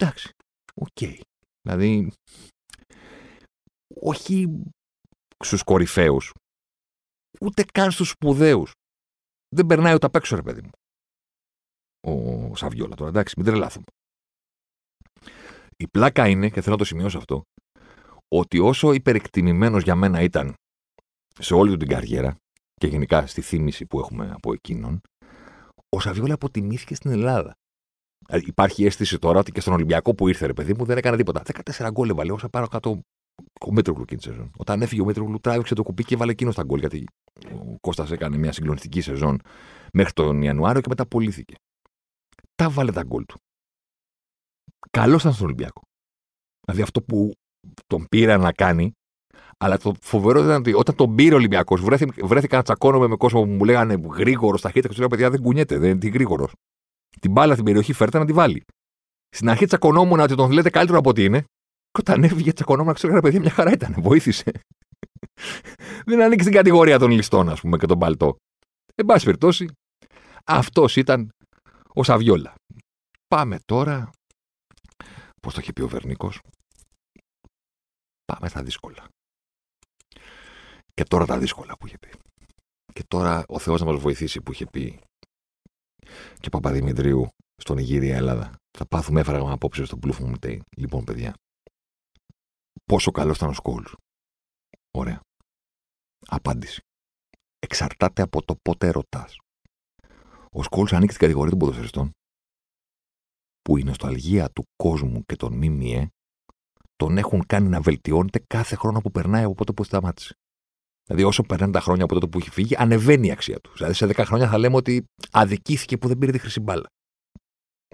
Εντάξει. 0.00 0.30
OK. 0.74 0.86
Okay. 1.00 1.20
Δηλαδή. 1.62 2.12
Όχι 4.00 4.62
στους 5.44 5.62
κορυφαίους. 5.62 6.32
Ούτε 7.40 7.64
καν 7.72 7.90
στους 7.90 8.08
σπουδαίους. 8.08 8.72
Δεν 9.54 9.66
περνάει 9.66 9.94
ούτε 9.94 10.06
απ' 10.06 10.16
έξω, 10.16 10.36
ρε 10.36 10.42
παιδί 10.42 10.62
μου. 10.62 10.70
Ο 12.00 12.56
Σαβιόλα 12.56 12.94
τώρα, 12.94 13.10
εντάξει, 13.10 13.34
μην 13.36 13.46
τρελάθουμε. 13.46 13.84
Η 15.76 15.88
πλάκα 15.88 16.28
είναι, 16.28 16.48
και 16.50 16.60
θέλω 16.60 16.72
να 16.72 16.78
το 16.78 16.84
σημειώσω 16.84 17.18
αυτό, 17.18 17.42
ότι 18.28 18.58
όσο 18.58 18.92
υπερεκτιμημένος 18.92 19.82
για 19.82 19.94
μένα 19.94 20.20
ήταν 20.20 20.54
σε 21.38 21.54
όλη 21.54 21.70
του 21.70 21.76
την 21.76 21.88
καριέρα 21.88 22.36
και 22.74 22.86
γενικά 22.86 23.26
στη 23.26 23.40
θύμηση 23.40 23.86
που 23.86 23.98
έχουμε 23.98 24.30
από 24.30 24.52
εκείνον, 24.52 25.00
ο 25.96 26.00
Σαβιόλα 26.00 26.34
αποτιμήθηκε 26.34 26.94
στην 26.94 27.10
Ελλάδα. 27.10 27.52
Δηλαδή, 28.26 28.46
υπάρχει 28.48 28.84
αίσθηση 28.84 29.18
τώρα 29.18 29.38
ότι 29.38 29.52
και 29.52 29.60
στον 29.60 29.72
Ολυμπιακό 29.72 30.14
που 30.14 30.28
ήρθε, 30.28 30.46
ρε 30.46 30.52
παιδί 30.52 30.74
μου, 30.74 30.84
δεν 30.84 30.96
έκανε 30.96 31.16
τίποτα. 31.16 31.42
14 31.78 31.88
γκολ 31.90 32.08
έβαλε, 32.08 32.32
όσα 32.32 32.48
πάρω 32.48 32.66
κάτω 32.66 33.00
ο 33.60 33.72
Μήτρογλου 33.72 34.02
εκείνη 34.02 34.20
τη 34.20 34.26
σεζόν. 34.26 34.50
Όταν 34.56 34.82
έφυγε 34.82 35.00
ο 35.00 35.04
Μήτρογλου, 35.04 35.40
τράβηξε 35.40 35.74
το 35.74 35.82
κουπί 35.82 36.04
και 36.04 36.16
βάλε 36.16 36.30
εκείνος 36.30 36.54
τα 36.54 36.62
γκολ. 36.62 36.78
Γιατί 36.78 37.04
ο 37.52 37.78
Κώστας 37.80 38.10
έκανε 38.10 38.36
μια 38.36 38.52
συγκλονιστική 38.52 39.00
σεζόν 39.00 39.40
μέχρι 39.92 40.12
τον 40.12 40.42
Ιανουάριο 40.42 40.80
και 40.80 40.88
μετά 40.88 41.06
πουλήθηκε. 41.06 41.54
Τα 42.54 42.70
βάλε 42.70 42.92
τα 42.92 43.02
γκολ 43.02 43.24
του. 43.24 43.38
Καλός 44.90 45.20
ήταν 45.20 45.32
στον 45.32 45.46
Ολυμπιακό. 45.46 45.82
Δηλαδή 46.64 46.82
αυτό 46.82 47.02
που 47.02 47.32
τον 47.86 48.06
πήρα 48.08 48.36
να 48.36 48.52
κάνει, 48.52 48.92
αλλά 49.58 49.78
το 49.78 49.94
φοβερό 50.00 50.40
ήταν 50.40 50.56
ότι 50.56 50.74
όταν 50.74 50.94
τον 50.94 51.14
πήρε 51.14 51.34
ο 51.34 51.36
Ολυμπιακός, 51.36 51.80
βρέθηκα 52.22 52.56
να 52.56 52.62
τσακώνομαι 52.62 53.06
με 53.06 53.16
κόσμο 53.16 53.42
που 53.42 53.48
μου 53.48 53.64
λέγανε 53.64 54.00
γρήγορος 54.12 54.60
ταχύτητα 54.60 54.88
και 54.88 54.94
του 54.94 55.00
λέω: 55.00 55.08
Παιδιά 55.08 55.30
δεν 55.30 55.42
κουνιέται, 55.42 55.78
δεν 55.78 55.90
είναι 55.90 56.08
γρήγορος. 56.08 56.52
Την 57.20 57.30
μπάλα 57.30 57.52
στην 57.52 57.64
περιοχή 57.64 57.92
φέρτε 57.92 58.18
να 58.18 58.24
τη 58.24 58.32
βάλει. 58.32 58.64
Στην 59.28 59.48
αρχή 59.48 59.66
τσακωνόμουν 59.66 60.20
ότι 60.20 60.34
τον 60.34 60.50
λέτε 60.50 60.70
καλύτερο 60.70 60.98
από 60.98 61.08
ό,τι 61.08 61.24
είναι. 61.24 61.40
Και 61.90 62.00
όταν 62.00 62.24
έφυγε, 62.24 62.52
τσακωνόμουν 62.52 62.94
ξέρω 62.94 63.12
ότι 63.12 63.22
παιδιά 63.22 63.40
μια 63.40 63.50
χαρά 63.50 63.72
ήταν. 63.72 63.94
Βοήθησε. 63.98 64.50
δεν 66.06 66.22
ανήκει 66.22 66.42
στην 66.42 66.54
κατηγορία 66.54 66.98
των 66.98 67.10
ληστών, 67.10 67.48
ας 67.48 67.60
πούμε, 67.60 67.76
και 67.76 67.86
τον 67.86 67.98
παλτό. 67.98 68.36
Εν 68.94 69.04
πάση 69.06 69.24
περιπτώσει, 69.24 69.68
αυτός 70.44 70.96
ήταν 70.96 71.28
ο 71.94 72.02
Σαβιόλα. 72.02 72.54
Πάμε 73.28 73.58
τώρα 73.64 74.10
Πώς 75.42 75.54
το 75.54 75.60
είχε 75.60 75.72
πει 75.72 75.82
ο 75.82 75.88
Βερνίκος; 75.88 76.40
Πάμε 78.24 78.48
στα 78.48 78.62
δύσκολα. 78.62 79.08
Και 80.94 81.04
τώρα 81.04 81.26
τα 81.26 81.38
δύσκολα 81.38 81.76
που 81.76 81.86
είχε 81.86 81.98
πει. 81.98 82.12
Και 82.92 83.04
τώρα 83.08 83.44
ο 83.48 83.58
Θεός 83.58 83.80
να 83.80 83.86
μας 83.86 84.00
βοηθήσει 84.00 84.40
που 84.40 84.52
είχε 84.52 84.66
πει 84.66 85.00
και 86.40 86.48
Παπαδημητρίου 86.48 87.28
στον 87.56 87.78
Ιγύρια 87.78 88.16
Ελλάδα. 88.16 88.54
Θα 88.78 88.86
πάθουμε 88.86 89.20
έφραγμα 89.20 89.52
απόψε 89.52 89.84
στο 89.84 89.96
πλούφο 89.96 90.26
μου 90.26 90.36
Λοιπόν, 90.76 91.04
παιδιά, 91.04 91.34
πόσο 92.84 93.10
καλό 93.10 93.32
ήταν 93.32 93.48
ο 93.48 93.52
Σκόλου. 93.52 93.88
Ωραία. 94.90 95.20
Απάντηση. 96.26 96.80
Εξαρτάται 97.58 98.22
από 98.22 98.42
το 98.42 98.54
πότε 98.62 98.90
ρωτάς. 98.90 99.36
Ο 100.50 100.62
Σκόλου 100.62 100.88
ανήκει 100.90 101.12
στην 101.12 101.22
κατηγορία 101.22 101.50
των 101.50 101.58
ποδοσφαιριστών 101.58 102.10
που 103.62 103.76
η 103.76 103.82
νοσταλγία 103.82 104.50
του 104.50 104.64
κόσμου 104.76 105.22
και 105.24 105.36
των 105.36 105.52
ΜΜΕ 105.52 106.08
τον 106.96 107.18
έχουν 107.18 107.46
κάνει 107.46 107.68
να 107.68 107.80
βελτιώνεται 107.80 108.44
κάθε 108.46 108.76
χρόνο 108.76 109.00
που 109.00 109.10
περνάει 109.10 109.44
από 109.44 109.54
τότε 109.54 109.72
που 109.72 109.84
σταμάτησε. 109.84 110.36
Δηλαδή, 111.08 111.26
όσο 111.26 111.42
περνάνε 111.42 111.72
τα 111.72 111.80
χρόνια 111.80 112.04
από 112.04 112.14
τότε 112.14 112.26
που 112.26 112.38
έχει 112.38 112.50
φύγει, 112.50 112.76
ανεβαίνει 112.76 113.26
η 113.26 113.30
αξία 113.30 113.60
του. 113.60 113.72
Δηλαδή, 113.76 113.94
σε 113.94 114.06
10 114.06 114.22
χρόνια 114.24 114.48
θα 114.48 114.58
λέμε 114.58 114.76
ότι 114.76 115.04
αδικήθηκε 115.30 115.98
που 115.98 116.08
δεν 116.08 116.18
πήρε 116.18 116.32
τη 116.32 116.38
χρυσή 116.38 116.60
μπάλα. 116.60 116.86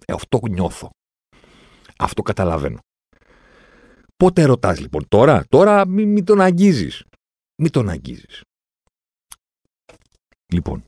Ε, 0.04 0.12
αυτό 0.12 0.40
νιώθω. 0.50 0.90
Αυτό 1.98 2.22
καταλαβαίνω. 2.22 2.78
Πότε 4.16 4.44
ρωτάς 4.44 4.80
λοιπόν, 4.80 5.08
τώρα, 5.08 5.44
τώρα 5.48 5.86
μην 5.86 6.12
μη 6.12 6.22
τον 6.22 6.40
αγγίζεις. 6.40 7.04
Μην 7.62 7.70
τον 7.70 7.88
αγγίζεις. 7.88 8.40
Λοιπόν, 10.52 10.84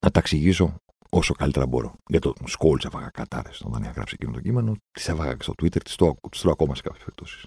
να 0.00 0.10
τα 0.10 0.18
εξηγήσω 0.18 0.74
όσο 1.10 1.34
καλύτερα 1.34 1.66
μπορώ. 1.66 1.94
Για 2.10 2.20
το 2.20 2.32
Σκόλτς 2.44 2.84
έφαγα 2.84 3.10
κατάρε 3.10 3.50
όταν 3.64 3.82
είχα 3.82 3.90
γράψει 3.90 4.14
εκείνο 4.18 4.32
το 4.32 4.40
κείμενο, 4.40 4.76
τις 4.90 5.08
έβαγα 5.08 5.34
και 5.34 5.42
στο 5.42 5.52
Twitter, 5.62 5.82
τις 5.84 5.96
τρώω 5.96 6.14
ακόμα 6.52 6.74
σε 6.74 6.82
κάποιες 6.82 7.04
περιπτώσεις. 7.04 7.44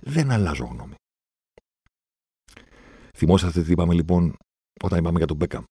Δεν 0.00 0.30
αλλάζω 0.30 0.64
γνώμη. 0.64 0.94
Θυμόσαστε 3.16 3.62
τι 3.62 3.70
είπαμε 3.70 3.94
λοιπόν 3.94 4.36
όταν 4.82 4.98
είπαμε 4.98 5.18
για 5.18 5.26
τον 5.26 5.36
Μπέκαμ. 5.36 5.64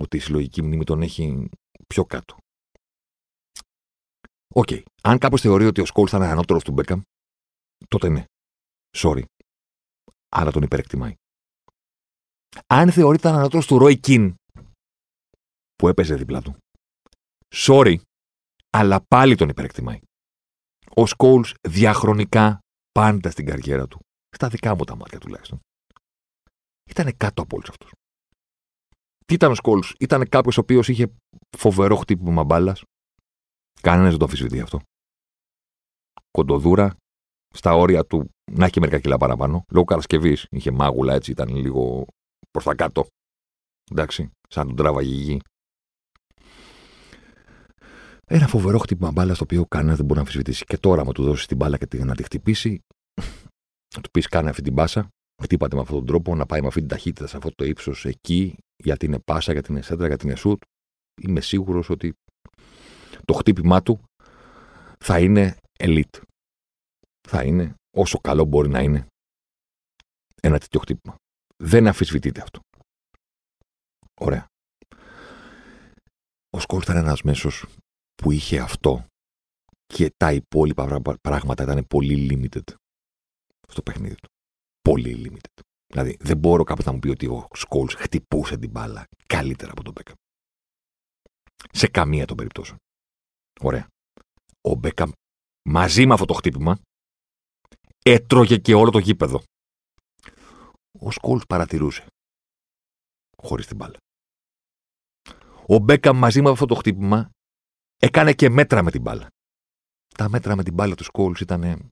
Ότι 0.00 0.16
η 0.16 0.20
συλλογική 0.20 0.62
μνήμη 0.62 0.84
τον 0.84 1.02
έχει 1.02 1.48
πιο 1.86 2.04
κάτω. 2.04 2.36
OK. 4.54 4.68
Okay. 4.70 4.82
Αν 5.02 5.18
κάποιος 5.18 5.40
θεωρεί 5.40 5.66
ότι 5.66 5.80
ο 5.80 5.86
Σκόλς 5.86 6.08
ήταν 6.08 6.22
ανώτερος 6.22 6.64
του 6.64 6.72
Μπέκαμ, 6.72 7.00
τότε 7.88 8.08
ναι. 8.08 8.24
Sorry. 8.96 9.22
Άρα 10.28 10.50
τον 10.50 10.62
υπερεκτιμάει. 10.62 11.14
Αν 12.66 12.92
θεωρεί 12.92 13.16
ότι 13.16 13.26
ήταν 13.26 13.38
ανώτερος 13.38 13.66
του 13.66 13.78
Ρόι 13.78 13.98
Κιν, 13.98 14.34
που 15.74 15.88
έπαιζε 15.88 16.14
δίπλα 16.14 16.42
του. 16.42 16.56
Sorry, 17.54 17.96
αλλά 18.70 19.04
πάλι 19.08 19.36
τον 19.36 19.48
υπερεκτιμάει. 19.48 19.98
Ο 20.94 21.06
Σκόλς 21.06 21.54
διαχρονικά 21.68 22.58
πάντα 22.92 23.30
στην 23.30 23.46
καριέρα 23.46 23.86
του, 23.86 24.00
στα 24.36 24.48
δικά 24.48 24.74
μου 24.74 24.84
τα 24.84 24.96
μάτια 24.96 25.18
τουλάχιστον, 25.18 25.60
ήταν 26.90 27.16
κάτω 27.16 27.42
από 27.42 27.56
όλους 27.56 27.68
αυτούς. 27.68 27.90
Τι 29.26 29.34
ήταν 29.34 29.50
ο 29.50 29.54
Σκόλς, 29.54 29.94
ήταν 29.98 30.28
κάποιος 30.28 30.58
ο 30.58 30.60
οποίος 30.60 30.88
είχε 30.88 31.12
φοβερό 31.56 31.96
χτύπημα 31.96 32.44
μπάλας; 32.44 32.82
Κανένας 33.80 34.10
δεν 34.10 34.18
το 34.18 34.24
αμφισβητεί 34.24 34.60
αυτό. 34.60 34.80
Κοντοδούρα, 36.30 36.96
στα 37.54 37.74
όρια 37.74 38.04
του 38.04 38.28
να 38.52 38.64
έχει 38.64 38.80
μερικά 38.80 38.98
κιλά 38.98 39.16
παραπάνω. 39.16 39.64
Λόγω 39.72 39.84
Καρασκευή 39.84 40.36
είχε 40.50 40.70
μάγουλα 40.70 41.14
έτσι, 41.14 41.30
ήταν 41.30 41.56
λίγο 41.56 42.04
προς 42.50 42.64
τα 42.64 42.74
κάτω. 42.74 43.06
Εντάξει, 43.90 44.30
σαν 44.48 44.66
τον 44.66 44.76
τράβαγε 44.76 45.14
γη. 45.14 45.40
Ένα 48.26 48.46
φοβερό 48.46 48.78
χτύπημα 48.78 49.10
μπάλας 49.10 49.38
το 49.38 49.44
οποίο 49.44 49.64
κανένας 49.68 49.96
δεν 49.96 50.04
μπορεί 50.04 50.14
να 50.14 50.20
αμφισβητήσει. 50.20 50.64
Και 50.64 50.78
τώρα, 50.78 51.00
άμα 51.00 51.12
του 51.12 51.22
δώσεις 51.22 51.46
την 51.46 51.56
μπάλα 51.56 51.78
και 51.78 52.04
να 52.04 52.14
τη 52.14 52.22
χτυπήσει, 52.22 52.80
να 53.96 54.00
του 54.02 54.10
πεις: 54.10 54.28
Κάνε 54.28 54.50
αυτή 54.50 54.62
την 54.62 54.74
πάσα, 54.74 55.08
χτύπατε 55.42 55.74
με 55.74 55.80
αυτόν 55.80 55.96
τον 55.96 56.06
τρόπο, 56.06 56.34
να 56.34 56.46
πάει 56.46 56.60
με 56.60 56.66
αυτή 56.66 56.80
την 56.80 56.88
ταχύτητα, 56.88 57.26
σε 57.26 57.36
αυτό 57.36 57.50
το 57.54 57.64
ύψος 57.64 58.04
εκεί, 58.04 58.56
γιατί 58.76 59.06
είναι 59.06 59.18
πάσα, 59.18 59.52
γιατί 59.52 59.72
είναι 59.72 59.82
σέντρα, 59.82 60.06
γιατί 60.06 60.26
είναι 60.26 60.36
σουτ. 60.36 60.62
Είμαι 61.22 61.40
σίγουρος 61.40 61.90
ότι 61.90 62.12
το 63.24 63.32
χτύπημά 63.32 63.82
του 63.82 64.00
θα 64.98 65.20
είναι 65.20 65.56
elite. 65.78 66.20
Θα 67.28 67.44
είναι 67.44 67.74
όσο 67.96 68.18
καλό 68.18 68.44
μπορεί 68.44 68.68
να 68.68 68.80
είναι 68.80 69.06
ένα 70.42 70.58
τέτοιο 70.58 70.80
χτύπημα. 70.80 71.14
Δεν 71.56 71.86
αφισβητείται 71.86 72.40
αυτό. 72.40 72.60
Ωραία. 74.20 74.46
Ο 76.56 76.60
Σκόλ 76.60 76.80
ήταν 76.82 76.96
ένας 76.96 77.22
μέσος 77.22 77.66
που 78.14 78.30
είχε 78.30 78.60
αυτό 78.60 79.06
και 79.86 80.10
τα 80.16 80.32
υπόλοιπα 80.32 81.02
πράγματα 81.20 81.62
ήταν 81.62 81.86
πολύ 81.86 82.28
limited 82.30 82.74
στο 83.68 83.82
παιχνίδι 83.82 84.14
του. 84.14 84.28
Πολύ 84.82 85.22
limited. 85.24 85.60
Δηλαδή, 85.86 86.16
δεν 86.20 86.38
μπορώ 86.38 86.64
κάποιος 86.64 86.86
να 86.86 86.92
μου 86.92 86.98
πει 86.98 87.08
ότι 87.08 87.26
ο 87.26 87.48
Σκόλ 87.52 87.88
χτυπούσε 87.88 88.56
την 88.58 88.70
μπάλα 88.70 89.04
καλύτερα 89.26 89.70
από 89.70 89.82
τον 89.82 89.92
Μπέκαμ. 89.92 90.14
Σε 91.72 91.88
καμία 91.88 92.26
των 92.26 92.36
περιπτώσεων. 92.36 92.78
Ωραία. 93.60 93.86
Ο 94.60 94.74
Μπέκαμ 94.74 95.10
μαζί 95.68 96.06
με 96.06 96.12
αυτό 96.12 96.24
το 96.24 96.34
χτύπημα 96.34 96.78
έτρωγε 98.02 98.56
και 98.56 98.74
όλο 98.74 98.90
το 98.90 98.98
γήπεδο. 98.98 99.42
Ο 100.98 101.10
Σκόλ 101.10 101.40
παρατηρούσε. 101.48 102.06
Χωρίς 103.36 103.66
την 103.66 103.76
μπάλα. 103.76 103.96
Ο 105.66 105.78
Μπέκαμ 105.78 106.18
μαζί 106.18 106.42
με 106.42 106.50
αυτό 106.50 106.66
το 106.66 106.74
χτύπημα 106.74 107.30
έκανε 107.96 108.32
και 108.32 108.48
μέτρα 108.48 108.82
με 108.82 108.90
την 108.90 109.00
μπάλα. 109.00 109.28
Τα 110.16 110.28
μέτρα 110.28 110.56
με 110.56 110.62
την 110.62 110.74
μπάλα 110.74 110.94
του 110.94 111.04
Σκόλ 111.04 111.34
ήταν 111.40 111.90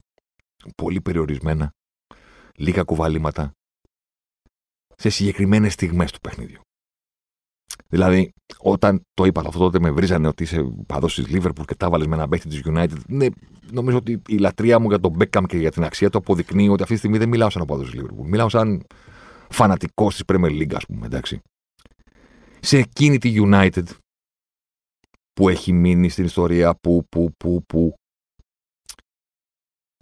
πολύ 0.76 1.00
περιορισμένα, 1.00 1.70
λίγα 2.54 2.82
κουβαλήματα, 2.82 3.52
σε 4.96 5.08
συγκεκριμένες 5.08 5.72
στιγμές 5.72 6.12
του 6.12 6.20
παιχνιδιού. 6.20 6.60
Δηλαδή, 7.88 8.32
όταν 8.58 9.02
το 9.14 9.24
είπα 9.24 9.40
αυτό, 9.40 9.58
τότε 9.58 9.78
με 9.80 9.90
βρίζανε 9.90 10.28
ότι 10.28 10.42
είσαι 10.42 10.62
παδός 10.86 11.14
της 11.14 11.28
Λίβερπουλ 11.28 11.64
και 11.64 11.74
τα 11.74 11.90
βάλες 11.90 12.06
με 12.06 12.14
ένα 12.14 12.28
παίχτη 12.28 12.48
της 12.48 12.62
United. 12.64 12.98
Ναι, 13.08 13.26
νομίζω 13.72 13.96
ότι 13.96 14.22
η 14.28 14.36
λατρεία 14.36 14.78
μου 14.78 14.88
για 14.88 15.00
τον 15.00 15.12
Μπέκαμ 15.12 15.44
και 15.44 15.56
για 15.56 15.70
την 15.70 15.84
αξία 15.84 16.10
του 16.10 16.18
αποδεικνύει 16.18 16.68
ότι 16.68 16.82
αυτή 16.82 16.94
τη 16.94 16.98
στιγμή 16.98 17.18
δεν 17.18 17.28
μιλάω 17.28 17.50
σαν 17.50 17.64
παδός 17.64 17.84
της 17.84 17.94
Λίβερπουλ. 17.94 18.28
Μιλάω 18.28 18.48
σαν 18.48 18.86
φανατικός 19.50 20.14
της 20.14 20.22
Premier 20.26 20.50
League, 20.50 20.74
ας 20.74 20.86
πούμε, 20.86 21.06
εντάξει. 21.06 21.40
Σε 22.60 22.78
εκείνη 22.78 23.18
τη 23.18 23.34
United 23.36 23.84
που 25.32 25.48
έχει 25.48 25.72
μείνει 25.72 26.08
στην 26.08 26.24
ιστορία 26.24 26.74
που, 26.74 27.04
που, 27.08 27.30
που, 27.36 27.62
που. 27.66 27.94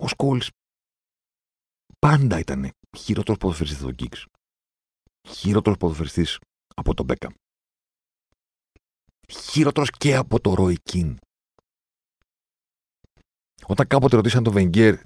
Ο 0.01 0.09
Σκόλ 0.09 0.41
πάντα 1.99 2.39
ήταν 2.39 2.71
χειρότερος 2.99 3.39
ποδοσφαιριστής 3.39 3.79
από 3.79 3.87
τον 3.87 3.97
Κίξ. 3.97 4.25
Χειρότερος 5.29 5.79
ποδοσφαιριστής 5.79 6.39
από 6.75 6.95
τον 6.95 7.05
Μπέκαμ. 7.05 7.33
Χειρότερος 9.29 9.91
και 9.91 10.17
από 10.17 10.41
το 10.41 10.55
Ρόι 10.55 10.77
Κιν. 10.83 11.19
Όταν 13.67 13.87
κάποτε 13.87 14.17
ρωτήσαν 14.17 14.43
τον 14.43 14.53
Βενγκέρ 14.53 15.01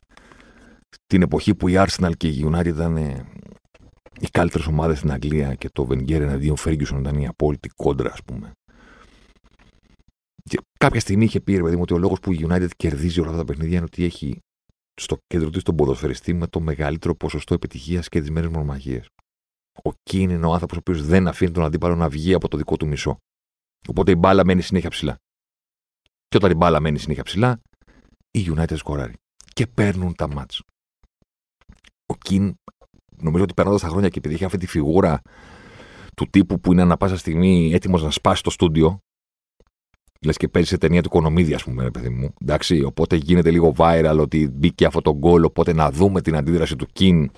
την 1.06 1.22
εποχή 1.22 1.54
που 1.54 1.68
η 1.68 1.74
Arsenal 1.76 2.12
και 2.16 2.28
η 2.28 2.44
United 2.44 2.66
ήταν 2.66 2.96
ε, 2.96 3.32
οι 4.20 4.26
καλύτερες 4.26 4.66
ομάδες 4.66 4.98
στην 4.98 5.12
Αγγλία 5.12 5.54
και 5.54 5.68
το 5.68 5.84
Βενγκέρ 5.84 6.22
εναντίον 6.22 6.56
Ferguson 6.58 6.98
ήταν 6.98 7.18
η 7.18 7.26
απόλυτη 7.26 7.68
κόντρα, 7.68 8.12
ας 8.12 8.22
πούμε. 8.22 8.52
Και 10.42 10.58
κάποια 10.78 11.00
στιγμή 11.00 11.24
είχε 11.24 11.40
πει, 11.40 11.56
ρε 11.56 11.62
παιδί 11.62 11.76
μου, 11.76 11.82
ότι 11.82 11.94
ο 11.94 11.98
λόγος 11.98 12.20
που 12.20 12.32
η 12.32 12.46
United 12.48 12.68
κερδίζει 12.76 13.20
όλα 13.20 13.28
αυτά 13.28 13.40
τα 13.40 13.46
παιχνίδια 13.46 13.76
είναι 13.76 13.84
ότι 13.84 14.04
έχει 14.04 14.38
στο 15.02 15.16
κέντρο 15.26 15.50
της 15.50 15.62
τον 15.62 15.76
ποδοσφαιριστή 15.76 16.34
με 16.34 16.46
το 16.46 16.60
μεγαλύτερο 16.60 17.14
ποσοστό 17.14 17.54
επιτυχίας 17.54 18.08
και 18.08 18.20
τις 18.20 18.30
μέρες 18.30 18.50
μονομαχίε. 18.50 19.02
Ο 19.82 19.90
Κίν 20.02 20.30
είναι 20.30 20.46
ο 20.46 20.52
άνθρωπος 20.52 20.76
ο 20.76 20.80
οποίος 20.80 21.06
δεν 21.06 21.28
αφήνει 21.28 21.50
τον 21.50 21.64
αντίπαλο 21.64 21.94
να 21.94 22.08
βγει 22.08 22.34
από 22.34 22.48
το 22.48 22.56
δικό 22.56 22.76
του 22.76 22.86
μισό. 22.86 23.16
Οπότε 23.88 24.10
η 24.10 24.16
μπάλα 24.18 24.44
μένει 24.44 24.62
συνέχεια 24.62 24.90
ψηλά. 24.90 25.16
Και 26.28 26.36
όταν 26.36 26.50
η 26.50 26.54
μπάλα 26.54 26.80
μένει 26.80 26.98
συνέχεια 26.98 27.22
ψηλά, 27.22 27.60
η 28.30 28.46
United 28.56 28.76
σκοράρει. 28.76 29.14
Και 29.52 29.66
παίρνουν 29.66 30.14
τα 30.14 30.28
μάτς. 30.28 30.62
Ο 32.06 32.14
Κιν, 32.14 32.54
νομίζω 33.16 33.44
ότι 33.44 33.54
περνώντας 33.54 33.80
τα 33.80 33.88
χρόνια 33.88 34.08
και 34.08 34.18
επειδή 34.18 34.34
έχει 34.34 34.44
αυτή 34.44 34.58
τη 34.58 34.66
φιγούρα 34.66 35.22
του 36.16 36.26
τύπου 36.30 36.60
που 36.60 36.72
είναι 36.72 36.82
ανα 36.82 36.96
πάσα 36.96 37.16
στιγμή 37.16 37.72
έτοιμος 37.72 38.02
να 38.02 38.10
σπάσει 38.10 38.42
το 38.42 38.50
στούντιο, 38.50 38.98
λες 40.24 40.36
και 40.36 40.48
παίζει 40.48 40.68
σε 40.68 40.78
ταινία 40.78 41.02
του 41.02 41.08
Κονομίδη, 41.08 41.54
ας 41.54 41.64
πούμε, 41.64 41.90
παιδί 41.90 42.08
μου. 42.08 42.34
Εντάξει, 42.42 42.82
οπότε 42.82 43.16
γίνεται 43.16 43.50
λίγο 43.50 43.74
viral 43.76 44.16
ότι 44.20 44.48
μπήκε 44.52 44.86
αυτό 44.86 45.00
το 45.00 45.16
γκολ. 45.16 45.44
Οπότε 45.44 45.72
να 45.72 45.90
δούμε 45.90 46.20
την 46.20 46.36
αντίδραση 46.36 46.76
του 46.76 46.86
Κιν 46.92 47.30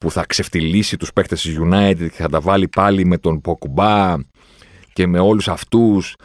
που 0.00 0.10
θα 0.10 0.24
ξεφτυλίσει 0.24 0.96
τους 0.96 1.12
παίχτε 1.12 1.34
της 1.34 1.58
United 1.58 1.96
και 2.10 2.22
θα 2.22 2.28
τα 2.28 2.40
βάλει 2.40 2.68
πάλι 2.68 3.04
με 3.04 3.18
τον 3.18 3.40
Ποκουμπά 3.40 4.16
και 4.92 5.06
με 5.06 5.18
όλους 5.18 5.48
αυτούς. 5.48 6.16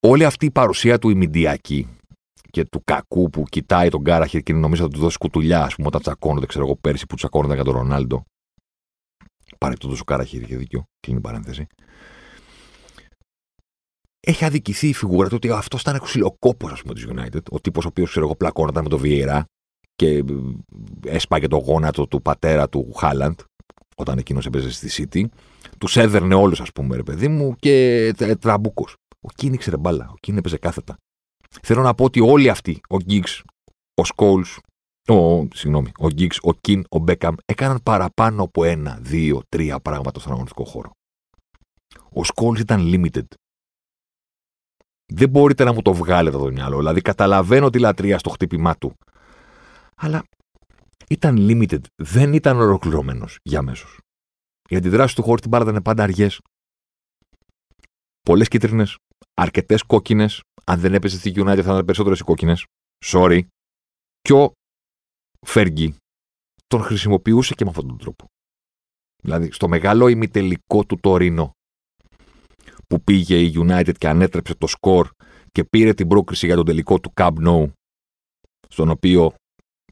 Όλη 0.00 0.24
αυτή 0.24 0.46
η 0.46 0.50
παρουσία 0.50 0.98
του 0.98 1.10
ημιντιακή 1.10 1.86
και 2.50 2.64
του 2.64 2.82
κακού 2.84 3.30
που 3.30 3.42
κοιτάει 3.42 3.88
τον 3.88 4.04
Κάραχερ 4.04 4.40
και 4.40 4.52
νομίζω 4.52 4.82
θα 4.82 4.88
του 4.88 4.98
δώσει 4.98 5.18
κουτουλιά, 5.18 5.64
ας 5.64 5.74
πούμε, 5.74 5.86
όταν 5.86 6.00
τσακώνονται, 6.00 6.46
ξέρω 6.46 6.64
εγώ, 6.64 6.76
πέρσι 6.76 7.06
που 7.06 7.14
τσακώνονται 7.14 7.54
για 7.54 7.64
τον 7.64 7.74
Ρονάλντο. 7.74 8.24
Παρεπτόντω 9.58 9.96
ο 10.00 10.04
Κάραχερ 10.04 10.42
είχε 10.42 10.56
δίκιο, 10.56 10.84
κλείνει 11.00 11.18
η 11.18 11.22
παρένθεση 11.22 11.66
έχει 14.26 14.44
αδικηθεί 14.44 14.88
η 14.88 14.94
φιγούρα 14.94 15.28
του 15.28 15.34
ότι 15.36 15.50
αυτός 15.50 15.80
ήταν 15.80 16.00
ξυλοκόπος, 16.00 16.72
ας 16.72 16.82
πούμε, 16.82 16.94
της 16.94 17.06
United. 17.08 17.42
Ο 17.50 17.60
τύπος 17.60 17.84
ο 17.84 17.88
οποίος, 17.88 18.10
ξέρω 18.10 18.24
εγώ, 18.24 18.36
πλακώνονταν 18.36 18.82
με 18.82 18.88
το 18.88 18.98
Βιέρα 18.98 19.44
και 19.94 20.24
έσπαγε 21.06 21.46
το 21.46 21.56
γόνατο 21.56 22.06
του 22.06 22.22
πατέρα 22.22 22.68
του 22.68 22.92
Χάλαντ, 22.92 23.40
όταν 23.96 24.18
εκείνος 24.18 24.46
έπαιζε 24.46 24.70
στη 24.70 25.08
City. 25.12 25.24
Τους 25.78 25.96
έδερνε 25.96 26.34
όλους, 26.34 26.60
ας 26.60 26.72
πούμε, 26.72 26.96
ρε 26.96 27.02
παιδί 27.02 27.28
μου, 27.28 27.54
και 27.56 28.14
τραμπούκος. 28.40 28.96
Ο 29.20 29.28
Κίν 29.34 29.52
ήξερε 29.52 29.76
μπάλα. 29.76 30.08
Ο 30.10 30.14
Κίν 30.20 30.36
έπαιζε 30.36 30.58
κάθετα. 30.58 30.96
Θέλω 31.62 31.82
να 31.82 31.94
πω 31.94 32.04
ότι 32.04 32.20
όλοι 32.20 32.48
αυτοί, 32.48 32.80
ο 32.88 32.96
Γκίξ, 32.96 33.42
ο 33.94 34.04
Σκόλς, 34.04 34.44
ο, 35.08 35.48
συγγνώμη, 35.54 35.92
ο 35.98 36.08
Γκίξ, 36.08 36.38
ο 36.42 36.52
Κιν, 36.52 36.84
ο 36.88 36.98
Μπέκαμ, 36.98 37.34
έκαναν 37.44 37.80
παραπάνω 37.82 38.42
από 38.42 38.64
ένα, 38.64 38.98
δύο, 39.00 39.42
τρία 39.48 39.80
πράγματα 39.80 40.20
στον 40.20 40.32
αγωνιστικό 40.32 40.64
χώρο. 40.64 40.90
Ο 42.12 42.24
Σκόλς 42.24 42.58
ήταν 42.58 42.80
limited 42.84 43.26
δεν 45.06 45.28
μπορείτε 45.28 45.64
να 45.64 45.72
μου 45.72 45.82
το 45.82 45.94
βγάλετε 45.94 46.36
από 46.36 46.44
το 46.44 46.52
μυαλό. 46.52 46.78
Δηλαδή, 46.78 47.00
καταλαβαίνω 47.00 47.70
τη 47.70 47.78
λατρεία 47.78 48.18
στο 48.18 48.30
χτύπημά 48.30 48.76
του. 48.76 48.94
Αλλά 49.96 50.24
ήταν 51.08 51.36
limited. 51.38 51.80
Δεν 52.02 52.32
ήταν 52.32 52.60
ολοκληρωμένος 52.60 53.38
για 53.42 53.62
μέσο. 53.62 53.86
Οι 54.68 54.76
αντιδράσει 54.76 55.14
του 55.14 55.22
χώρου 55.22 55.38
στην 55.38 55.50
μπάλα 55.50 55.70
ήταν 55.70 55.82
πάντα 55.82 56.02
αργές. 56.02 56.40
Πολλές 58.20 58.48
κίτρινες, 58.48 58.96
αρκετές 59.34 59.82
κόκκινες. 59.82 60.40
Αν 60.64 60.80
δεν 60.80 60.94
έπεσε 60.94 61.18
στη 61.18 61.32
United 61.36 61.60
θα 61.62 61.72
ήταν 61.72 61.84
περισσότερες 61.84 62.18
οι 62.20 62.24
κόκκινες. 62.24 62.64
Sorry. 63.04 63.40
Και 64.20 64.32
ο 64.32 64.52
Φέργη 65.46 65.96
τον 66.66 66.82
χρησιμοποιούσε 66.82 67.54
και 67.54 67.64
με 67.64 67.70
αυτόν 67.70 67.88
τον 67.88 67.98
τρόπο. 67.98 68.26
Δηλαδή, 69.22 69.52
στο 69.52 69.68
μεγάλο 69.68 70.08
ημιτελικό 70.08 70.84
του 70.84 70.98
Τωρίνο, 71.00 71.50
που 72.92 73.02
πήγε 73.02 73.38
η 73.38 73.52
United 73.56 73.92
και 73.98 74.08
ανέτρεψε 74.08 74.54
το 74.54 74.66
σκορ 74.66 75.08
και 75.52 75.64
πήρε 75.64 75.94
την 75.94 76.08
πρόκριση 76.08 76.46
για 76.46 76.56
τον 76.56 76.64
τελικό 76.64 77.00
του 77.00 77.12
Camp 77.16 77.32
Nou, 77.46 77.70
στον 78.68 78.90
οποίο 78.90 79.34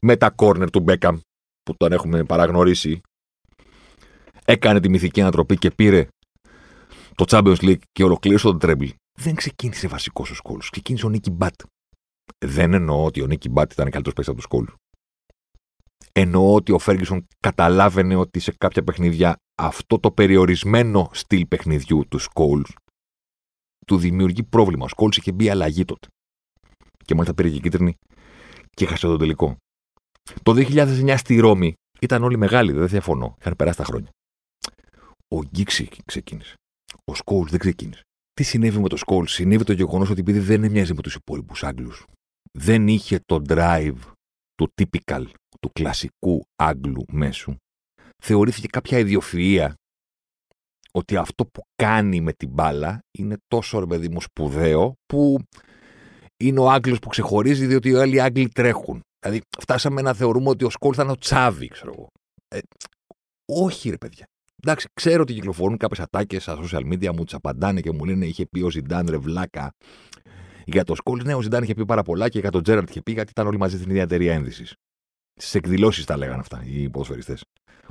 με 0.01 0.15
τα 0.15 0.29
κόρνερ 0.29 0.69
του 0.69 0.85
Beckham 0.87 1.17
που 1.63 1.77
τον 1.77 1.91
έχουμε 1.91 2.23
παραγνωρίσει 2.23 3.01
έκανε 4.45 4.79
τη 4.79 4.89
μυθική 4.89 5.21
ανατροπή 5.21 5.57
και 5.57 5.71
πήρε 5.71 6.07
το 7.15 7.25
Champions 7.27 7.57
League 7.57 7.81
και 7.91 8.03
ολοκλήρωσε 8.03 8.47
τον 8.47 8.57
Treble. 8.61 8.89
Δεν 9.19 9.35
ξεκίνησε 9.35 9.87
βασικός 9.87 10.29
ο 10.29 10.35
Σκόλου. 10.35 10.61
Ξεκίνησε 10.71 11.05
ο 11.05 11.09
Νίκη 11.09 11.29
Μπάτ. 11.31 11.61
Δεν 12.45 12.73
εννοώ 12.73 13.05
ότι 13.05 13.21
ο 13.21 13.25
Νίκη 13.25 13.49
Μπάτ 13.49 13.71
ήταν 13.71 13.89
καλύτερος 13.89 14.13
παίκτης 14.13 14.27
από 14.27 14.35
τους 14.35 14.45
Σκόλου. 14.45 14.73
Εννοώ 16.11 16.53
ότι 16.53 16.71
ο 16.71 16.79
Φέργισον 16.79 17.27
καταλάβαινε 17.39 18.15
ότι 18.15 18.39
σε 18.39 18.53
κάποια 18.57 18.83
παιχνίδια 18.83 19.35
αυτό 19.55 19.99
το 19.99 20.11
περιορισμένο 20.11 21.09
στυλ 21.13 21.45
παιχνιδιού 21.45 22.05
του 22.07 22.17
Σκόλου 22.17 22.63
του 23.87 23.97
δημιουργεί 23.97 24.43
πρόβλημα. 24.43 24.85
Ο 24.85 24.87
Σκόλτ 24.87 25.15
είχε 25.15 25.31
μπει 25.31 25.49
αλλαγή 25.49 25.85
τότε. 25.85 26.07
Και 27.05 27.13
μάλιστα 27.13 27.33
πήρε 27.33 27.49
και 27.49 27.59
κίτρινη 27.59 27.95
και 28.69 28.85
χάσε 28.85 29.07
το 29.07 29.17
τελικό. 29.17 29.57
Το 30.43 30.53
2009 30.55 31.15
στη 31.17 31.39
Ρώμη 31.39 31.73
ήταν 32.01 32.23
όλοι 32.23 32.37
μεγάλοι, 32.37 32.71
δεν 32.71 32.87
διαφωνώ. 32.87 33.35
Είχαν 33.39 33.55
περάσει 33.55 33.77
τα 33.77 33.83
χρόνια. 33.83 34.09
Ο 35.27 35.43
Γκίξι 35.43 35.89
ξεκίνησε. 36.05 36.53
Ο 37.05 37.15
Σκόλτ 37.15 37.49
δεν 37.49 37.59
ξεκίνησε. 37.59 38.01
Τι 38.33 38.43
συνέβη 38.43 38.79
με 38.79 38.87
το 38.87 38.97
Σκόλτ, 38.97 39.29
συνέβη 39.29 39.63
το 39.63 39.73
γεγονός 39.73 40.09
ότι 40.09 40.19
επειδή 40.19 40.39
δεν 40.39 40.71
μοιάζει 40.71 40.93
με 40.93 41.01
τους 41.01 41.15
υπόλοιπους 41.15 41.63
Άγγλους, 41.63 42.05
δεν 42.51 42.87
είχε 42.87 43.19
το 43.25 43.41
drive 43.47 43.97
του 44.55 44.73
typical, 44.75 45.25
του 45.59 45.69
κλασικού 45.73 46.41
Άγγλου 46.55 47.05
μέσου. 47.11 47.55
Θεωρήθηκε 48.23 48.67
κάποια 48.67 49.05
ιδιοφυΐα 49.05 49.71
ότι 50.91 51.15
αυτό 51.15 51.45
που 51.45 51.61
κάνει 51.75 52.21
με 52.21 52.33
την 52.33 52.49
μπάλα 52.49 52.99
είναι 53.17 53.37
τόσο 53.47 53.79
ρε 53.79 53.85
παιδί 53.85 54.09
μου 54.09 54.21
σπουδαίο 54.21 54.93
που 55.05 55.39
είναι 56.37 56.59
ο 56.59 56.69
Άγγλος 56.69 56.99
που 56.99 57.09
ξεχωρίζει 57.09 57.65
διότι 57.65 57.89
οι 57.89 57.95
άλλοι 57.95 58.21
Άγγλοι 58.21 58.49
τρέχουν. 58.49 59.01
Δηλαδή 59.19 59.41
φτάσαμε 59.59 60.01
να 60.01 60.13
θεωρούμε 60.13 60.49
ότι 60.49 60.65
ο 60.65 60.69
Σκόλ 60.69 60.93
θα 60.95 61.03
είναι 61.03 61.11
ο 61.11 61.17
Τσάβη, 61.17 61.67
ξέρω 61.67 61.91
εγώ. 61.97 62.07
Ε, 62.47 62.59
όχι 63.45 63.89
ρε 63.89 63.97
παιδιά. 63.97 64.25
Εντάξει, 64.63 64.87
ξέρω 64.93 65.21
ότι 65.21 65.33
κυκλοφορούν 65.33 65.77
κάποιες 65.77 65.99
ατάκες 65.99 66.43
στα 66.43 66.59
social 66.61 66.93
media 66.93 67.15
μου, 67.15 67.23
τι 67.23 67.35
απαντάνε 67.35 67.81
και 67.81 67.91
μου 67.91 68.05
λένε 68.05 68.25
είχε 68.25 68.45
πει 68.45 68.61
ο 68.61 68.69
Ζιντάν 68.69 69.07
ρε 69.09 69.17
βλάκα. 69.17 69.71
Για 70.65 70.83
το 70.83 70.95
Σκόλ, 70.95 71.21
ναι, 71.23 71.33
ο 71.33 71.41
Ζιντάν 71.41 71.63
είχε 71.63 71.73
πει 71.73 71.85
πάρα 71.85 72.03
πολλά 72.03 72.29
και 72.29 72.39
για 72.39 72.51
τον 72.51 72.63
Τζέραρτ 72.63 72.89
είχε 72.89 73.01
πει 73.01 73.11
γιατί 73.11 73.31
ήταν 73.31 73.47
όλοι 73.47 73.57
μαζί 73.57 73.77
στην 73.77 73.89
ίδια 73.89 74.01
εταιρεία 74.01 74.33
ένδυσης. 74.33 74.73
Στις 75.35 75.55
εκδηλώσεις 75.55 76.05
τα 76.05 76.17
λέγανε 76.17 76.39
αυτά 76.39 76.63
οι 76.65 76.89
ποδοσφαιριστές. 76.89 77.43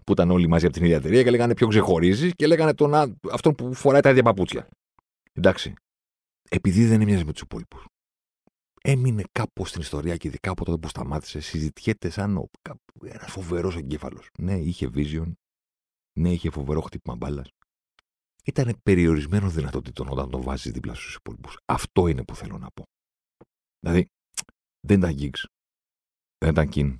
Που 0.04 0.12
ήταν 0.12 0.30
όλοι 0.30 0.48
μαζί 0.48 0.64
από 0.64 0.74
την 0.74 0.84
ίδια 0.84 0.96
εταιρεία 0.96 1.22
και 1.22 1.30
λέγανε 1.30 1.54
ποιο 1.54 1.66
ξεχωρίζεις; 1.66 2.32
και 2.34 2.46
λέγανε 2.46 2.74
τον, 2.74 2.94
αυτόν 3.32 3.54
που 3.54 3.74
φοράει 3.74 4.00
τα 4.00 4.10
ίδια 4.10 4.22
παπούτσια. 4.22 4.68
Εντάξει. 5.32 5.74
Επειδή 6.50 6.86
δεν 6.86 7.00
έμοιαζε 7.00 7.24
με 7.24 7.32
τους 7.32 7.42
υπόλοιπους. 7.42 7.84
Έμεινε 8.82 9.22
κάπως 9.32 9.68
στην 9.68 9.80
ιστορία 9.80 10.16
και 10.16 10.28
ειδικά 10.28 10.50
από 10.50 10.64
τότε 10.64 10.78
που 10.78 10.88
σταμάτησε, 10.88 11.40
συζητιέται 11.40 12.10
σαν 12.10 12.50
ένας 13.04 13.30
φοβερός 13.30 13.76
εγκέφαλος. 13.76 14.28
Ναι, 14.38 14.58
είχε 14.58 14.90
vision. 14.94 15.32
Ναι, 16.18 16.32
είχε 16.32 16.50
φοβερό 16.50 16.80
χτύπημα 16.80 17.16
μπάλας 17.16 17.48
ήταν 18.44 18.80
περιορισμένο 18.82 19.50
δυνατοτήτων 19.50 20.08
όταν 20.08 20.30
το 20.30 20.42
βάζεις 20.42 20.72
δίπλα 20.72 20.94
στους 20.94 21.14
υπόλοιπους. 21.14 21.58
Αυτό 21.64 22.06
είναι 22.06 22.24
που 22.24 22.34
θέλω 22.34 22.58
να 22.58 22.70
πω. 22.70 22.84
Δηλαδή, 23.80 24.06
δεν 24.86 24.98
ήταν 24.98 25.16
Giggs, 25.18 25.44
δεν 26.38 26.50
ήταν 26.50 26.68
Κιν, 26.68 26.98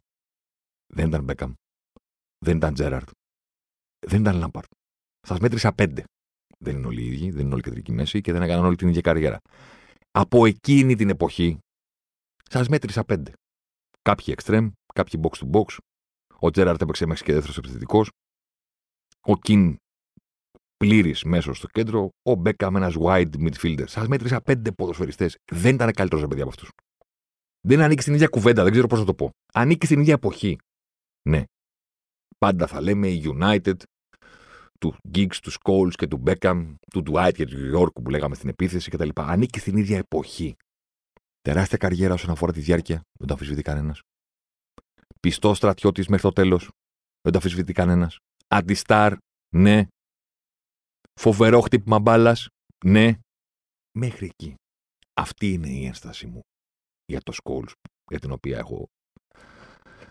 δεν 0.92 1.08
ήταν 1.08 1.24
Μπέκαμ, 1.24 1.52
δεν 2.44 2.57
ήταν 2.57 2.74
Τζέραρντ, 2.74 3.08
δεν 4.07 4.20
ήταν 4.20 4.37
Λάμπαρντ. 4.36 4.70
Σας 5.20 5.38
μέτρησα 5.38 5.72
πέντε. 5.72 6.05
Δεν 6.59 6.76
είναι 6.76 6.87
όλοι 6.87 7.03
οι 7.03 7.07
ίδιοι, 7.07 7.31
δεν 7.31 7.44
είναι 7.44 7.55
όλοι 7.55 7.62
κεντρική 7.62 7.92
μέση 7.92 8.20
και 8.20 8.33
δεν 8.33 8.42
έκαναν 8.42 8.64
όλοι 8.64 8.76
την 8.76 8.88
ίδια 8.88 9.00
καριέρα. 9.00 9.38
Από 10.11 10.46
εκείνη 10.46 10.96
την 10.96 11.09
εποχή, 11.09 11.59
σας 12.50 12.68
μέτρησα 12.68 13.05
πέντε. 13.05 13.33
Κάποιοι 14.03 14.35
extreme, 14.37 14.70
κάποιοι 14.94 15.20
box 15.22 15.38
to 15.38 15.50
box. 15.50 15.76
Ο 16.38 16.50
Τζέραρντ 16.50 16.82
έπαιξε 16.83 17.07
μέχρι 17.07 17.24
και 17.24 17.33
δεύτερος 17.33 17.59
επιθετικός. 17.59 18.11
Ο 19.20 19.37
Κιν 19.37 19.76
πλήρης 20.76 21.22
μέσος 21.24 21.57
στο 21.57 21.66
κέντρο, 21.66 22.09
ο 22.22 22.35
Μπέκαμ 22.34 22.78
ένας 22.79 22.94
wide 22.98 23.35
midfielder. 23.35 23.88
Σας 23.88 24.09
μέτρησα 24.09 24.40
πέντε 24.40 24.72
ποδοσφαιριστές. 24.72 25.37
Δεν 25.53 25.74
ήταν 25.74 25.92
καλύτερος 25.92 26.26
παιδιά 26.26 26.40
από 26.40 26.50
αυτούς. 26.50 26.70
Δεν 27.61 27.81
ανήκει 27.81 28.03
στην 28.03 28.14
ίδια 28.14 28.26
κουβέντα, 28.26 28.62
δεν 28.62 28.72
ξέρω 28.72 28.87
πώς 28.87 28.98
να 28.98 29.05
το 29.05 29.14
πω. 29.14 29.31
Ανήκει 29.53 29.87
στην 29.87 30.00
ίδια 30.00 30.14
εποχή. 30.14 30.59
Ναι. 31.29 31.44
Πάντα 32.44 32.66
θα 32.66 32.81
λέμε 32.81 33.09
η 33.09 33.22
United, 33.24 33.76
του 34.79 34.96
Giggs, 35.14 35.37
του 35.42 35.53
Scholes 35.53 35.92
και 35.92 36.07
του 36.07 36.22
Beckham, 36.26 36.74
του 36.90 37.03
Dwight 37.07 37.33
και 37.35 37.46
του 37.46 37.79
York 37.79 37.92
που 38.03 38.11
λέγαμε 38.11 38.35
στην 38.35 38.48
επίθεση 38.48 38.90
κτλ. 38.90 39.09
Ανήκει 39.14 39.59
στην 39.59 39.76
ίδια 39.76 39.98
εποχή. 39.98 40.57
Τεράστια 41.40 41.79
καριέρα 41.79 42.14
όσον 42.14 42.31
αφορά 42.31 42.53
τη 42.53 42.61
διάρκεια, 42.61 43.00
δεν 43.18 43.26
το 43.26 43.33
αμφισβητεί 43.33 43.62
κανένας. 43.62 44.00
Πιστό 45.20 45.55
στρατιώτης 45.55 46.09
μέχρι 46.09 46.22
το 46.22 46.33
τέλος, 46.33 46.62
δεν 47.20 47.33
το 47.33 47.38
αμφισβητεί 47.38 47.72
κανένας. 47.72 48.18
Αντιστάρ, 48.48 49.16
ναι, 49.55 49.87
Φοβερό 51.20 51.61
χτύπημα 51.61 51.98
μπάλας. 51.98 52.48
Ναι. 52.85 53.18
Μέχρι 53.98 54.26
εκεί. 54.26 54.55
Αυτή 55.14 55.53
είναι 55.53 55.68
η 55.68 55.85
ένσταση 55.85 56.26
μου 56.26 56.40
για 57.05 57.20
το 57.20 57.33
Σκόλς, 57.33 57.72
για 58.11 58.18
την 58.18 58.31
οποία 58.31 58.59
έχω 58.59 58.87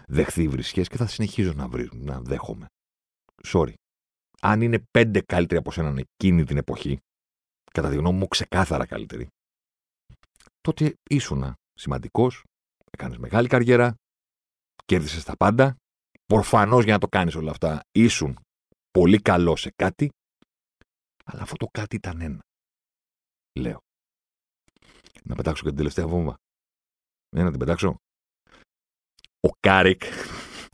δεχθεί 0.10 0.48
βρισχές 0.48 0.88
και 0.88 0.98
θα 0.98 1.08
συνεχίζω 1.08 1.54
να, 1.54 1.68
βρει, 1.68 1.90
να 1.94 2.22
δέχομαι. 2.22 2.66
Sorry. 3.44 3.74
Αν 4.42 4.62
είναι 4.62 4.80
πέντε 4.92 5.22
καλύτεροι 5.22 5.60
από 5.60 5.72
σέναν 5.72 5.98
εκείνη 5.98 6.44
την 6.44 6.58
εποχή, 6.58 6.98
κατά 7.72 7.90
τη 7.90 7.96
γνώμη 7.96 8.18
μου 8.18 8.28
ξεκάθαρα 8.28 8.86
καλύτεροι, 8.86 9.28
τότε 10.62 10.94
ήσουν 11.10 11.54
σημαντικός, 11.74 12.44
έκανες 12.92 13.18
μεγάλη 13.18 13.48
καριέρα, 13.48 13.96
κέρδισες 14.86 15.24
τα 15.24 15.36
πάντα. 15.38 15.76
Προφανώς 16.26 16.84
για 16.84 16.94
να 16.94 17.00
το 17.00 17.08
κάνεις 17.08 17.36
όλα 17.36 17.52
αυτά, 17.52 17.82
ήσουν 17.92 18.40
πολύ 18.92 19.22
καλό 19.22 19.56
σε 19.56 19.72
κάτι 19.76 20.10
αλλά 21.32 21.42
αυτό 21.42 21.56
το 21.56 21.68
κάτι 21.68 21.96
ήταν 21.96 22.22
ένα. 22.22 22.40
Λέω. 23.60 23.80
Να 25.24 25.36
πετάξω 25.36 25.64
και 25.64 25.70
την 25.70 25.78
τελευταία 25.78 26.08
βόμβα. 26.08 26.36
Ναι, 27.36 27.44
να 27.44 27.50
την 27.50 27.60
πετάξω. 27.60 27.96
Ο 29.42 29.50
Κάρικ, 29.60 30.02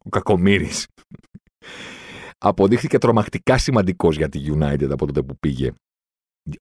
ο 0.04 0.10
κακομοίρης, 0.10 0.70
αποδείχθηκε 2.38 2.98
τρομακτικά 2.98 3.58
σημαντικός 3.58 4.16
για 4.16 4.30
τη 4.30 4.42
United 4.54 4.90
από 4.92 5.06
τότε 5.06 5.24
που 5.24 5.38
πήγε. 5.40 5.72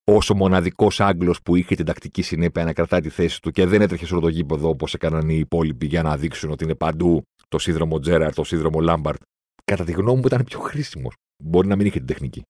Ως 0.04 0.34
μοναδικός 0.34 1.00
Άγγλος 1.00 1.42
που 1.42 1.56
είχε 1.56 1.74
την 1.74 1.84
τακτική 1.84 2.22
συνέπεια 2.22 2.64
να 2.64 2.72
κρατάει 2.72 3.00
τη 3.00 3.08
θέση 3.08 3.40
του 3.40 3.50
και 3.50 3.66
δεν 3.66 3.80
έτρεχε 3.80 4.06
σε 4.06 4.12
όλο 4.12 4.22
το 4.22 4.28
γήπεδο 4.28 4.68
όπως 4.68 4.94
έκαναν 4.94 5.28
οι 5.28 5.36
υπόλοιποι 5.38 5.86
για 5.86 6.02
να 6.02 6.16
δείξουν 6.16 6.50
ότι 6.50 6.64
είναι 6.64 6.74
παντού 6.74 7.22
το 7.48 7.58
σύνδρομο 7.58 7.98
Τζέραρντ, 7.98 8.34
το 8.34 8.44
σύνδρομο 8.44 8.80
Λάμπαρντ. 8.80 9.22
Κατά 9.64 9.84
τη 9.84 9.92
γνώμη 9.92 10.20
μου 10.20 10.26
ήταν 10.26 10.44
πιο 10.44 10.58
χρήσιμος. 10.58 11.14
Μπορεί 11.42 11.68
να 11.68 11.76
μην 11.76 11.86
είχε 11.86 11.98
την 11.98 12.06
τεχνική 12.06 12.42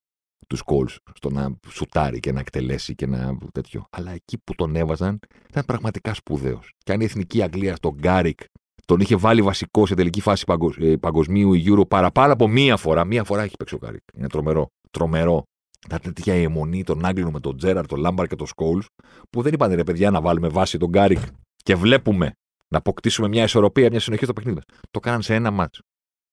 του 0.47 0.63
Σκόλς 0.65 0.97
στο 1.15 1.31
να 1.31 1.57
σουτάρει 1.69 2.21
και 2.21 2.33
να 2.33 2.41
εκτελέσει 2.41 2.95
και 2.95 3.07
να 3.07 3.39
τέτοιο. 3.53 3.85
Αλλά 3.91 4.13
εκεί 4.13 4.39
που 4.39 4.55
τον 4.55 4.77
έβαζαν 4.77 5.19
ήταν 5.49 5.65
πραγματικά 5.65 6.15
σπουδαίος. 6.15 6.71
Και 6.79 6.93
αν 6.93 7.01
η 7.01 7.05
εθνική 7.05 7.43
Αγγλίας 7.43 7.77
τον 7.77 7.95
Κάρικ 7.95 8.41
τον 8.85 9.01
είχε 9.01 9.17
βάλει 9.17 9.43
βασικό 9.43 9.87
σε 9.87 9.95
τελική 9.95 10.21
φάση 10.21 10.45
ε, 10.81 10.97
παγκοσμίου 10.97 11.55
ή 11.55 11.65
Euro 11.69 11.89
παραπάνω 11.89 12.33
από 12.33 12.49
μία 12.49 12.77
φορά. 12.77 13.05
Μία 13.05 13.25
φορά 13.25 13.43
έχει 13.43 13.57
παίξει 13.57 13.75
ο 13.75 13.79
Κάρικ. 13.79 14.01
Είναι 14.15 14.29
τρομερό. 14.29 14.69
Τρομερό. 14.91 15.43
Τα 15.89 15.99
τέτοια 15.99 16.35
η 16.35 16.43
εμμονή 16.43 16.85
των 16.85 17.05
Άγγλων 17.05 17.33
με 17.33 17.41
τον 17.41 17.57
Τζέραρντ, 17.57 17.87
τον 17.87 18.01
Λάμπαρντ 18.01 18.27
και 18.27 18.37
τον 18.37 18.47
Σκόλς, 18.47 18.87
που 19.31 19.43
δεν 19.43 19.53
είπαν 19.53 19.73
ρε 19.75 19.85
παιδιά 19.85 20.11
να 20.11 20.21
βάλουμε 20.21 20.49
βασικό 20.49 20.79
τον 20.79 20.89
Κάρικ 20.89 21.19
και 21.57 21.75
βλέπουμε 21.75 22.33
να 22.69 22.79
αποκτήσουμε 22.79 23.29
μια 23.29 23.43
ισορροπία, 23.43 23.89
μια 23.91 24.01
συνοχή 24.01 24.25
στο 24.25 24.33
παιχνίδι 24.33 24.61
Το 24.91 25.01
κάναν 25.01 25.23
σε 25.23 25.35
ένα 25.35 25.51
μάτσο. 25.51 25.83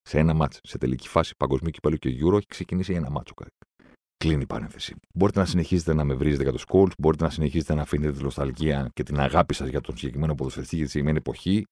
Σε 0.02 0.20
ένα 0.20 0.34
μάτσο. 0.34 0.60
Σε 0.64 0.78
τελική 0.78 1.08
φάση 1.08 1.34
παγκοσμίου 1.38 1.72
κυπέλου 1.72 1.98
και 1.98 2.10
Euro 2.10 2.34
έχει 2.34 2.48
ξεκινήσει 2.48 2.94
ένα 2.94 3.10
μάτσο. 3.10 3.34
Κλείνει 4.18 4.42
η 4.42 4.46
παρένθεση. 4.46 4.96
Μπορείτε 5.14 5.40
να 5.40 5.46
συνεχίσετε 5.46 5.94
να 5.94 6.04
με 6.04 6.14
βρίζετε 6.14 6.44
για 6.44 6.52
το 6.52 6.58
Σκόλτ, 6.58 6.92
μπορείτε 6.98 7.24
να 7.24 7.30
συνεχίσετε 7.30 7.74
να 7.74 7.82
αφήνετε 7.82 8.12
τη 8.12 8.24
νοσταλγία 8.24 8.90
και 8.94 9.04
την 9.04 9.20
αγάπη 9.20 9.54
σας 9.54 9.68
για 9.68 9.82
τον 9.82 9.98
συγκεκριμένο 9.98 10.36
ποδοσφαιριστή 10.36 10.76
για 10.76 10.86
τη 10.86 10.92
συγκεκριμένη 10.92 11.24
εποχή 11.26 11.66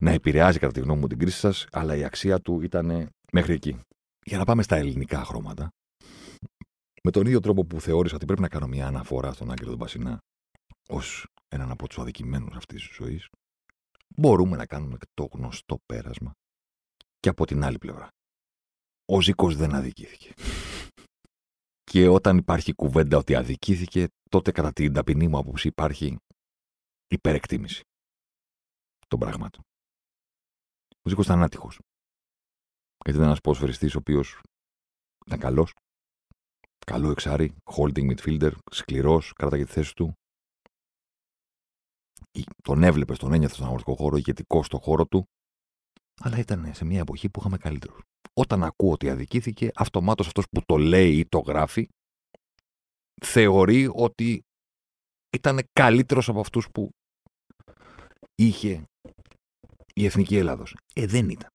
να 0.00 0.10
επηρεάζει 0.10 0.58
κατά 0.58 0.72
τη 0.72 0.80
γνώμη 0.80 1.00
μου 1.00 1.06
την 1.06 1.18
κρίση 1.18 1.38
σας, 1.38 1.66
αλλά 1.72 1.96
η 1.96 2.04
αξία 2.04 2.40
του 2.40 2.60
ήταν 2.60 3.08
μέχρι 3.32 3.52
εκεί. 3.52 3.80
Για 4.24 4.38
να 4.38 4.44
πάμε 4.44 4.62
στα 4.62 4.76
ελληνικά 4.76 5.24
χρώματα. 5.24 5.68
Με 7.02 7.10
τον 7.10 7.26
ίδιο 7.26 7.40
τρόπο 7.40 7.64
που 7.64 7.80
θεώρησα 7.80 8.14
ότι 8.14 8.24
πρέπει 8.24 8.40
να 8.40 8.48
κάνω 8.48 8.66
μια 8.66 8.86
αναφορά 8.86 9.32
στον 9.32 9.50
Άγγελο 9.50 9.70
τον 9.70 9.78
Πασινά 9.78 10.18
ως 10.88 11.26
έναν 11.48 11.70
από 11.70 11.88
τους 11.88 11.98
αδικημένους 11.98 12.56
αυτής 12.56 12.86
της 12.86 12.96
ζωής, 12.96 13.28
μπορούμε 14.16 14.56
να 14.56 14.66
κάνουμε 14.66 14.96
το 15.14 15.28
γνωστό 15.32 15.78
πέρασμα 15.86 16.32
και 17.20 17.28
από 17.28 17.46
την 17.46 17.64
άλλη 17.64 17.78
πλευρά. 17.78 18.08
Ο 19.12 19.20
Ζήκος 19.20 19.56
δεν 19.56 19.74
αδικήθηκε. 19.74 20.32
Και 21.84 22.08
όταν 22.08 22.36
υπάρχει 22.36 22.72
κουβέντα 22.72 23.16
ότι 23.16 23.34
αδικήθηκε, 23.34 24.06
τότε 24.30 24.50
κατά 24.52 24.72
την 24.72 24.92
ταπεινή 24.92 25.28
μου 25.28 25.38
άποψη 25.38 25.68
υπάρχει 25.68 26.16
υπερεκτίμηση 27.06 27.82
των 29.08 29.18
πραγμάτων. 29.18 29.62
Ο 31.02 31.08
Ζήκο 31.08 31.22
ήταν 31.22 31.42
άτυχο. 31.42 31.68
Γιατί 33.04 33.18
ήταν 33.18 33.22
ένας 33.22 33.40
ποδοσφαιριστής 33.40 33.94
ο 33.94 33.98
οποίος 33.98 34.40
ήταν 35.26 35.38
καλός, 35.38 35.74
καλό 36.86 37.10
εξάρι, 37.10 37.54
holding 37.64 38.14
midfielder, 38.14 38.52
σκληρός, 38.70 39.32
κράταγε 39.32 39.64
τη 39.64 39.72
θέση 39.72 39.94
του. 39.94 40.12
Τον 42.62 42.82
έβλεπε, 42.82 43.14
τον 43.14 43.32
ένιωθε 43.32 43.54
στον 43.54 43.66
αγροτικό 43.66 43.94
χώρο, 43.94 44.16
ηγετικό 44.16 44.62
στον 44.62 44.80
χώρο 44.80 45.06
του, 45.06 45.24
αλλά 46.20 46.38
ήταν 46.38 46.74
σε 46.74 46.84
μια 46.84 47.00
εποχή 47.00 47.30
που 47.30 47.40
είχαμε 47.40 47.56
καλύτερους 47.56 48.00
όταν 48.38 48.62
ακούω 48.62 48.92
ότι 48.92 49.10
αδικήθηκε, 49.10 49.70
αυτομάτως 49.74 50.26
αυτός 50.26 50.44
που 50.50 50.62
το 50.66 50.76
λέει 50.76 51.18
ή 51.18 51.26
το 51.26 51.38
γράφει, 51.38 51.88
θεωρεί 53.24 53.90
ότι 53.92 54.42
ήταν 55.36 55.58
καλύτερος 55.72 56.28
από 56.28 56.40
αυτούς 56.40 56.70
που 56.70 56.90
είχε 58.34 58.84
η 59.98 60.04
Εθνική 60.04 60.36
Ελλάδος. 60.36 60.76
Ε, 60.94 61.06
δεν 61.06 61.28
ήταν. 61.28 61.48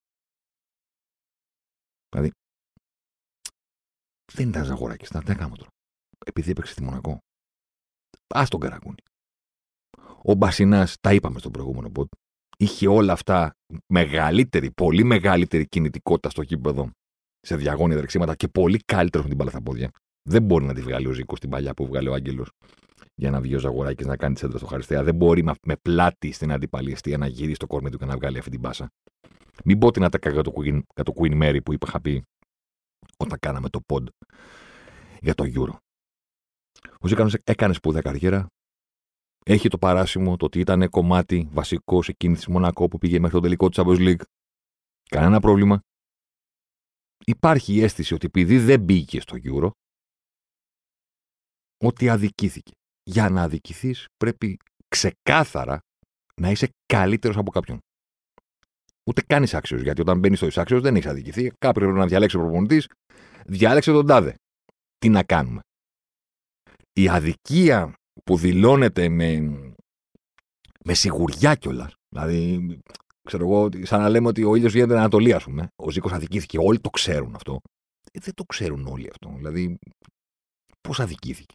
Δηλαδή, 2.09 2.31
δεν 4.33 4.49
ήταν 4.49 4.65
Ζαγοράκης, 4.65 5.09
τι 5.09 5.15
να 5.15 5.35
κάνουμε 5.35 5.57
τώρα. 5.57 5.69
Επειδή 6.25 6.51
έπαιξε 6.51 6.71
στη 6.71 6.83
Μονακό. 6.83 7.17
Ας 8.27 8.49
τον 8.49 8.59
καρακούνι. 8.59 8.95
Ο 10.23 10.33
Μπασινάς, 10.33 10.95
τα 10.99 11.13
είπαμε 11.13 11.39
στον 11.39 11.51
προηγούμενο 11.51 11.89
πόντ, 11.89 12.07
είχε 12.57 12.87
όλα 12.87 13.13
αυτά 13.13 13.51
μεγαλύτερη, 13.93 14.71
πολύ 14.71 15.03
μεγαλύτερη 15.03 15.67
κινητικότητα 15.67 16.29
στο 16.29 16.43
κήπεδο 16.43 16.89
σε 17.39 17.55
διαγώνια 17.55 17.97
τρεξίματα 17.97 18.35
και 18.35 18.47
πολύ 18.47 18.77
καλύτερος 18.77 19.23
με 19.23 19.29
την 19.29 19.37
μπάλα 19.37 19.51
στα 19.51 19.61
πόδια. 19.61 19.91
Δεν 20.29 20.43
μπορεί 20.43 20.65
να 20.65 20.73
τη 20.73 20.81
βγάλει 20.81 21.07
ο 21.07 21.11
Ζήκος 21.11 21.37
στην 21.37 21.49
παλιά 21.49 21.73
που 21.73 21.85
βγάλει 21.85 22.07
ο 22.07 22.13
Άγγελος 22.13 22.51
για 23.15 23.29
να 23.29 23.41
βγει 23.41 23.55
ο 23.55 23.59
Ζαγοράκη 23.59 24.05
να 24.05 24.17
κάνει 24.17 24.35
τσέντρα 24.35 24.57
στο 24.57 24.67
Χαριστέα. 24.67 25.03
Δεν 25.03 25.15
μπορεί 25.15 25.43
με 25.43 25.75
πλάτη 25.81 26.31
στην 26.31 26.51
αντιπαλιεστία 26.51 27.17
να 27.17 27.27
γυρίσει 27.27 27.59
το 27.59 27.67
κόρμι 27.67 27.89
του 27.89 27.97
και 27.97 28.05
να 28.05 28.15
βγάλει 28.15 28.37
αυτή 28.37 28.49
την 28.49 28.59
μπάσα. 28.59 28.89
Μην 29.63 29.79
πω 29.79 29.91
την 29.91 30.03
ατάκα 30.03 30.29
για 30.29 30.41
το 30.41 30.53
Queen, 30.55 30.81
για 30.95 31.03
το 31.03 31.13
Queen 31.15 31.41
Mary 31.43 31.59
που 31.65 31.73
είχα 31.73 32.01
πει 32.01 32.23
όταν 33.17 33.39
κάναμε 33.39 33.69
το 33.69 33.79
pod 33.87 34.03
για 35.21 35.33
το 35.33 35.43
Euro. 35.55 35.77
Ο 36.99 37.07
Ζήκανος 37.07 37.33
έκανε 37.33 37.73
σπουδαία 37.73 38.01
καριέρα, 38.01 38.47
έχει 39.45 39.67
το 39.67 39.77
παράσημο 39.77 40.37
το 40.37 40.45
ότι 40.45 40.59
ήταν 40.59 40.89
κομμάτι 40.89 41.49
βασικός 41.51 42.05
σε 42.05 42.11
εκείνης 42.11 42.37
της 42.37 42.47
Μονακό 42.47 42.87
που 42.87 42.97
πήγε 42.97 43.19
μέχρι 43.19 43.35
το 43.35 43.41
τελικό 43.41 43.69
του 43.69 43.81
Champions 43.81 43.99
League. 43.99 44.21
Κανένα 45.09 45.39
πρόβλημα. 45.39 45.79
Υπάρχει 47.25 47.73
η 47.73 47.81
αίσθηση 47.81 48.13
ότι 48.13 48.25
επειδή 48.25 48.57
δεν 48.57 48.81
μπήκε 48.81 49.19
στο 49.21 49.37
Euro, 49.43 49.69
ότι 51.77 52.09
αδικήθηκε. 52.09 52.71
Για 53.03 53.29
να 53.29 53.41
αδικηθείς 53.41 54.05
πρέπει 54.17 54.57
ξεκάθαρα 54.87 55.79
να 56.41 56.49
είσαι 56.49 56.69
καλύτερος 56.85 57.37
από 57.37 57.51
κάποιον. 57.51 57.79
Ούτε 59.09 59.21
καν 59.21 59.45
άξιος. 59.51 59.81
Γιατί 59.81 60.01
όταν 60.01 60.19
μπαίνεις 60.19 60.37
στο 60.37 60.47
εισάξιο 60.47 60.81
δεν 60.81 60.95
έχεις 60.95 61.09
αδικηθεί. 61.09 61.51
Κάποιο 61.57 61.81
πρέπει 61.81 61.97
να 61.97 62.07
διαλέξει 62.07 62.37
ο 62.37 62.39
προπονητής. 62.39 62.87
Διάλεξε 63.45 63.91
τον 63.91 64.07
τάδε. 64.07 64.35
Τι 64.97 65.09
να 65.09 65.23
κάνουμε; 65.23 65.59
Η 66.93 67.09
αδικία 67.09 67.93
που 68.23 68.37
δηλώνεται 68.37 69.09
με, 69.09 69.39
με 70.85 70.93
σιγουριά 70.93 71.55
κιόλας. 71.55 71.93
Δηλαδή, 72.09 72.67
ξέρω 73.27 73.43
εγώ, 73.43 73.69
σαν 73.81 74.01
να 74.01 74.09
λέμε 74.09 74.27
ότι 74.27 74.43
ο 74.43 74.55
ήλιος 74.55 74.73
γίνεται 74.73 74.97
Ανατολή, 74.97 75.33
ας 75.33 75.43
πούμε. 75.43 75.67
Ο 75.75 75.91
Ζήκος 75.91 76.11
αδικήθηκε. 76.11 76.57
Όλοι 76.57 76.79
το 76.79 76.89
ξέρουν 76.89 77.35
αυτό. 77.35 77.59
Ε, 78.11 78.19
δεν 78.19 78.33
το 78.33 78.43
ξέρουν 78.43 78.87
όλοι 78.87 79.09
αυτό. 79.09 79.33
Δηλαδή, 79.35 79.77
πώς 80.81 80.99
αδικήθηκε; 80.99 81.53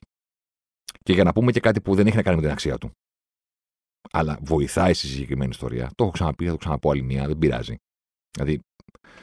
Και 1.03 1.13
για 1.13 1.25
να 1.25 1.33
πούμε 1.33 1.53
και 1.53 1.61
κάτι 1.61 1.81
που 1.81 1.95
δεν 1.95 2.07
έχει 2.07 2.17
να 2.17 2.23
κάνει 2.23 2.37
με 2.37 2.43
την 2.43 2.51
αξία 2.51 2.79
του. 2.79 2.91
Αλλά 4.11 4.39
βοηθάει 4.43 4.95
στη 4.95 5.07
συγκεκριμένη 5.07 5.51
ιστορία. 5.51 5.91
Το 5.95 6.05
έχω 6.05 6.13
ξαναπεί, 6.13 6.45
θα 6.45 6.51
το 6.51 6.57
ξαναπώ 6.57 6.91
άλλη 6.91 7.03
μία, 7.03 7.27
δεν 7.27 7.39
πειράζει. 7.39 7.77
Δηλαδή, 8.31 8.61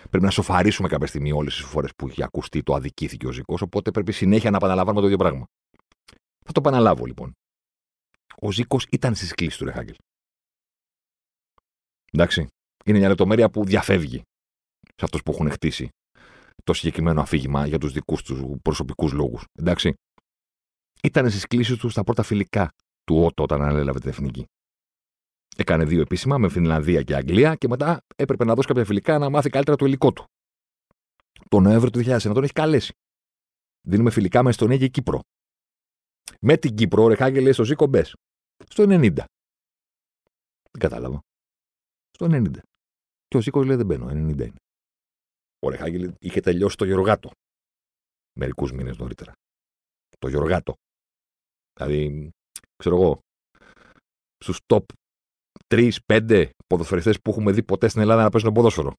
πρέπει 0.09 0.25
να 0.25 0.29
σοφαρίσουμε 0.29 0.87
κάποια 0.87 1.07
στιγμή 1.07 1.31
όλες 1.31 1.55
τις 1.55 1.65
φορές 1.65 1.91
που 1.95 2.07
έχει 2.07 2.23
ακουστεί 2.23 2.63
το 2.63 2.73
αδικήθηκε 2.73 3.27
ο 3.27 3.31
Ζήκο. 3.31 3.57
Οπότε 3.61 3.91
πρέπει 3.91 4.11
συνέχεια 4.11 4.49
να 4.51 4.57
επαναλαμβάνουμε 4.57 5.01
το 5.01 5.05
ίδιο 5.07 5.17
πράγμα. 5.17 5.45
Θα 6.45 6.51
το 6.51 6.59
επαναλάβω 6.59 7.05
λοιπόν. 7.05 7.31
Ο 8.41 8.51
Ζήκος 8.51 8.85
ήταν 8.91 9.15
στις 9.15 9.33
κλήσεις 9.33 9.57
του 9.57 9.65
Ρεχάγκελ. 9.65 9.95
Εντάξει. 12.11 12.47
Είναι 12.85 12.97
μια 12.97 13.07
λεπτομέρεια 13.07 13.49
που 13.49 13.65
διαφεύγει 13.65 14.21
σε 14.81 15.05
αυτούς 15.05 15.23
που 15.23 15.31
έχουν 15.31 15.51
χτίσει 15.51 15.89
το 16.63 16.73
συγκεκριμένο 16.73 17.21
αφήγημα 17.21 17.67
για 17.67 17.77
τους 17.77 17.91
δικούς 17.91 18.23
τους 18.23 18.43
προσωπικούς 18.61 19.11
λόγους. 19.11 19.43
Εντάξει. 19.53 19.93
Ήταν 21.05 21.29
στις 21.29 21.45
κλήσεις 21.45 21.77
του 21.77 21.89
στα 21.89 22.03
πρώτα 22.03 22.23
φιλικά 22.23 22.71
του 23.03 23.23
Ότο 23.23 23.43
όταν 23.43 23.61
ανέλαβε 23.61 23.99
την 23.99 24.09
εθνική. 24.09 24.45
Έκανε 25.57 25.85
δύο 25.85 26.01
επίσημα 26.01 26.37
με 26.37 26.49
Φινλανδία 26.49 27.03
και 27.03 27.15
Αγγλία 27.15 27.55
και 27.55 27.67
μετά 27.67 28.01
έπρεπε 28.15 28.45
να 28.45 28.53
δώσει 28.53 28.67
κάποια 28.67 28.85
φιλικά 28.85 29.17
να 29.17 29.29
μάθει 29.29 29.49
καλύτερα 29.49 29.77
το 29.77 29.85
υλικό 29.85 30.11
του. 30.13 30.25
Το 31.49 31.59
Νοέμβριο 31.59 31.89
του 31.89 31.99
2001 31.99 32.21
τον 32.21 32.43
έχει 32.43 32.53
καλέσει. 32.53 32.93
Δίνουμε 33.87 34.11
φιλικά 34.11 34.43
με 34.43 34.49
Εστονία 34.49 34.77
και 34.77 34.87
Κύπρο. 34.87 35.19
Με 36.41 36.57
την 36.57 36.75
Κύπρο, 36.75 37.03
ο 37.03 37.07
Ρεχάγκελ 37.07 37.43
λέει 37.43 37.53
στο 37.53 37.63
Ζήκο 37.63 37.87
Μπες. 37.87 38.13
Στο 38.69 38.83
90. 38.83 39.13
Δεν 39.15 39.25
κατάλαβα. 40.79 41.19
Στο 42.11 42.25
90. 42.25 42.51
Και 43.27 43.37
ο 43.37 43.41
Ζήκος 43.41 43.65
λέει 43.65 43.75
δεν 43.75 43.85
μπαίνω, 43.85 44.05
90 44.05 44.11
είναι. 44.11 44.53
Ο 45.59 45.69
Ρεχάγκελ 45.69 46.13
είχε 46.19 46.39
τελειώσει 46.39 46.77
το 46.77 46.85
Γεωργάτο. 46.85 47.29
Μερικούς 48.39 48.71
μήνες 48.71 48.97
νωρίτερα. 48.97 49.33
Το 50.19 50.27
Γεωργάτο. 50.27 50.73
Δηλαδή, 51.79 52.29
ξέρω 52.75 52.95
εγώ, 52.95 53.19
στους 54.37 54.59
top 54.73 54.83
3-5 55.67 56.49
ποδοσφαιριστές 56.67 57.21
που 57.21 57.29
έχουμε 57.29 57.51
δει 57.51 57.63
ποτέ 57.63 57.87
στην 57.87 58.01
Ελλάδα 58.01 58.23
να 58.23 58.29
παίζουν 58.29 58.51
ποδόσφαιρο. 58.51 58.93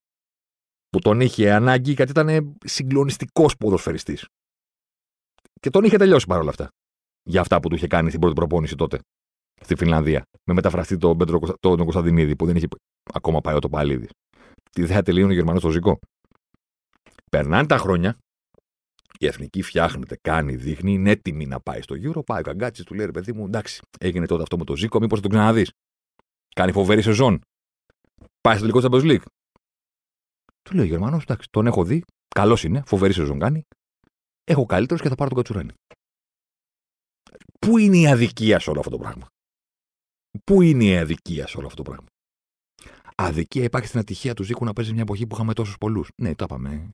Που 0.88 0.98
τον 0.98 1.20
είχε 1.20 1.52
ανάγκη 1.52 1.92
γιατί 1.92 2.10
ήταν 2.10 2.56
συγκλονιστικός 2.64 3.56
ποδοσφαιριστής. 3.56 4.26
Και 5.60 5.70
τον 5.70 5.84
είχε 5.84 5.96
τελειώσει 5.96 6.26
παρόλα 6.26 6.50
αυτά. 6.50 6.68
Για 7.28 7.40
αυτά 7.40 7.60
που 7.60 7.68
του 7.68 7.74
είχε 7.74 7.86
κάνει 7.86 8.08
στην 8.08 8.20
πρώτη 8.20 8.34
προπόνηση 8.34 8.76
τότε. 8.76 8.98
Στη 9.60 9.76
Φινλανδία. 9.76 10.22
Με 10.44 10.54
μεταφραστή 10.54 10.96
τον, 10.96 11.16
Πέντρο, 11.16 11.38
τον 11.60 11.76
Κωνσταντινίδη 11.76 12.36
που 12.36 12.46
δεν 12.46 12.56
είχε 12.56 12.66
ακόμα 13.14 13.40
πάει 13.40 13.54
ο 13.54 13.58
Τοπαλίδη. 13.58 14.08
Τι 14.70 14.82
δεν 14.82 14.96
θα 14.96 15.02
τελείωνε 15.02 15.32
ο 15.32 15.34
Γερμανός 15.34 15.60
στο 15.60 15.70
Ζικό. 15.70 15.98
Περνάνε 17.30 17.66
τα 17.66 17.78
χρόνια. 17.78 18.18
Η 19.18 19.26
εθνική 19.26 19.62
φτιάχνεται, 19.62 20.18
κάνει, 20.20 20.56
δείχνει, 20.56 20.92
είναι 20.92 21.10
έτοιμη 21.10 21.46
να 21.46 21.60
πάει 21.60 21.82
στο 21.82 21.94
γύρο. 21.94 22.22
Πάει 22.22 22.40
ο 22.40 22.42
Καγκάτσης, 22.42 22.84
του 22.84 22.94
λέει: 22.94 23.10
Παιδί 23.10 23.32
μου, 23.32 23.44
εντάξει, 23.44 23.82
έγινε 24.00 24.26
τότε 24.26 24.42
αυτό 24.42 24.58
με 24.58 24.64
το 24.64 24.76
Ζήκο, 24.76 25.00
μήπως 25.00 25.20
τον 25.20 25.30
ξαναδείς. 25.30 25.72
Κάνει 26.54 26.72
φοβερή 26.72 27.02
σεζόν. 27.02 27.40
Πάει 28.40 28.56
στο 28.56 28.66
τελικό 28.66 28.88
Champions 28.88 29.10
League. 29.10 29.24
Του 30.62 30.74
λέει 30.74 30.84
ο 30.84 30.88
Γερμανός, 30.88 31.22
εντάξει, 31.22 31.48
τον 31.50 31.66
έχω 31.66 31.84
δει. 31.84 32.04
Καλός 32.34 32.64
είναι, 32.64 32.82
φοβερή 32.86 33.12
σεζόν 33.12 33.38
κάνει. 33.38 33.62
Έχω 34.44 34.66
καλύτερος 34.66 35.02
και 35.02 35.08
θα 35.08 35.14
πάρω 35.14 35.28
τον 35.28 35.38
Κατσουράνη. 35.38 35.72
Πού 37.58 37.78
είναι 37.78 37.96
η 37.96 38.06
αδικία 38.06 38.58
σε 38.58 38.70
όλο 38.70 38.78
αυτό 38.78 38.90
το 38.90 38.98
πράγμα; 38.98 39.26
Πού 40.44 40.62
είναι 40.62 40.84
η 40.84 40.96
αδικία 40.96 41.46
σε 41.46 41.56
όλο 41.56 41.66
αυτό 41.66 41.82
το 41.82 41.90
πράγμα; 41.90 42.06
Αδικία 43.14 43.64
υπάρχει 43.64 43.88
στην 43.88 44.00
ατυχία 44.00 44.34
του 44.34 44.42
Ζήκου 44.42 44.64
να 44.64 44.72
παίζει 44.72 44.92
μια 44.92 45.02
εποχή 45.02 45.26
που 45.26 45.34
είχαμε 45.34 45.52
τόσους 45.52 45.78
πολλούς. 45.78 46.08
Ναι, 46.16 46.34
το 46.34 46.44
είπαμε. 46.44 46.90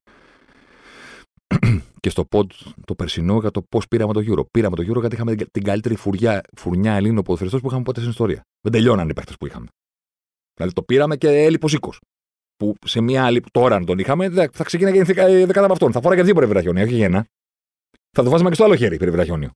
Και 2.03 2.11
στο 2.11 2.29
pod 2.31 2.47
το 2.85 2.95
περσινό 2.95 3.39
για 3.39 3.51
το 3.51 3.63
πώς 3.63 3.89
πήραμε 3.89 4.13
το 4.13 4.21
Euro. 4.27 4.51
Πήραμε 4.51 4.77
το 4.77 4.83
Euro 4.83 5.01
γιατί 5.01 5.15
είχαμε 5.15 5.35
την 5.35 5.63
καλύτερη 5.63 5.95
φουριά, 5.97 6.41
φουρνιά 6.57 6.95
Ελλήνων 6.95 7.23
ποδοσφαιριστών 7.23 7.61
που 7.61 7.67
είχαμε 7.69 7.83
ποτέ 7.83 7.99
στην 7.99 8.11
ιστορία. 8.11 8.43
Δεν 8.61 8.73
τελειώναν 8.73 9.09
οι 9.09 9.13
παίχτε 9.13 9.33
που 9.39 9.47
είχαμε. 9.47 9.67
Δηλαδή 10.55 10.75
το 10.75 10.83
πήραμε 10.83 11.17
και 11.17 11.29
έλειπε 11.29 11.65
ο 11.65 11.69
Ζήκος. 11.69 12.01
Που 12.57 12.75
σε 12.85 13.01
μια 13.01 13.25
άλλη. 13.25 13.43
Τώρα 13.51 13.77
αν 13.77 13.85
τον 13.85 13.99
είχαμε, 13.99 14.49
θα 14.53 14.65
ξεκίναγε 14.65 14.99
η 14.99 15.45
δεκάδα 15.45 15.65
από 15.65 15.73
αυτόν. 15.73 15.93
Θα 15.93 16.01
φοράγε 16.01 16.23
δύο 16.23 16.35
περιβραχιόνια, 16.35 16.83
όχι 16.85 17.01
ένα. 17.01 17.27
Θα 18.17 18.23
το 18.23 18.31
βάζαμε 18.31 18.49
και 18.49 18.55
στο 18.55 18.65
άλλο 18.65 18.77
χέρι 18.77 18.97
περιβραχιόνιο. 18.97 19.51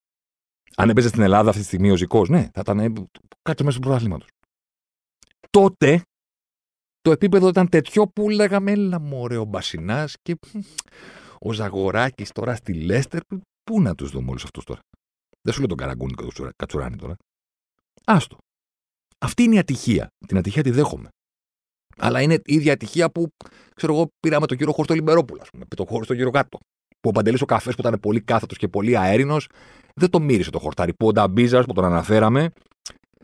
Αν 0.76 0.88
έπαιζε 0.88 1.08
στην 1.08 1.22
Ελλάδα 1.22 1.48
αυτή 1.48 1.60
τη 1.60 1.66
στιγμή 1.66 1.90
ο 1.90 1.96
Ζικό, 1.96 2.26
ναι, 2.26 2.48
θα 2.52 2.60
ήταν 2.60 3.08
κάτι 3.42 3.64
μέσα 3.64 3.78
του 3.78 3.82
πρωταθλήματος. 3.82 4.28
Τότε 5.50 6.02
το 7.00 7.10
επίπεδο 7.10 7.48
ήταν 7.48 7.68
τέτοιο 7.68 8.08
που 8.08 8.28
λέγαμε, 8.28 8.72
έλα 8.72 8.98
μωρέ 9.00 9.36
ο 9.36 9.44
Μπασινάς 9.44 10.14
και 10.22 10.36
ο 11.46 11.52
Ζαγοράκης 11.52 12.32
τώρα 12.32 12.54
στη 12.54 12.72
Λέστερ. 12.74 13.20
Πού 13.64 13.80
να 13.80 13.94
τους 13.94 14.10
δούμε 14.10 14.30
όλους 14.30 14.44
αυτούς 14.44 14.64
τώρα; 14.64 14.80
Δεν 15.40 15.52
σου 15.52 15.58
λέω 15.58 15.68
τον 15.68 15.76
Καραγκούνι 15.76 16.12
και 16.12 16.22
τον 16.22 16.50
Κατσουράνη 16.56 16.96
τώρα. 16.96 17.16
Άστο. 18.04 18.36
Αυτή 19.18 19.42
είναι 19.42 19.54
η 19.54 19.58
ατυχία. 19.58 20.06
Την 20.26 20.36
ατυχία 20.36 20.62
τη 20.62 20.70
δέχομαι. 20.70 21.08
Αλλά 21.96 22.20
είναι 22.20 22.34
η 22.34 22.54
ίδια 22.54 22.72
ατυχία 22.72 23.10
που, 23.10 23.28
ξέρω 23.74 23.94
εγώ, 23.94 24.06
πήραμε 24.20 24.46
τον 24.46 24.56
κύριο 24.56 24.72
Χώστο 24.72 24.94
Λιμπερόπουλο, 24.94 25.40
ας 25.42 25.50
πούμε, 25.50 25.64
το 25.76 25.84
χώρο 25.84 26.04
στο 26.04 26.14
γύρο 26.14 26.30
κάτω. 26.30 26.58
Που 27.00 27.08
ο 27.08 27.10
Παντελής 27.10 27.40
ο 27.40 27.46
καφές 27.46 27.74
που 27.74 27.80
ήταν 27.80 28.00
πολύ 28.00 28.20
κάθετος 28.20 28.58
και 28.58 28.68
πολύ 28.68 28.96
αέρινος, 28.96 29.48
δεν 29.94 30.10
το 30.10 30.20
μύρισε 30.20 30.50
το 30.50 30.58
χορτάρι. 30.58 30.94
Που 30.94 31.06
ο 31.06 31.12
Νταμπίζας 31.12 31.64
που 31.64 31.72
τον 31.72 31.84
αναφέραμε, 31.84 32.50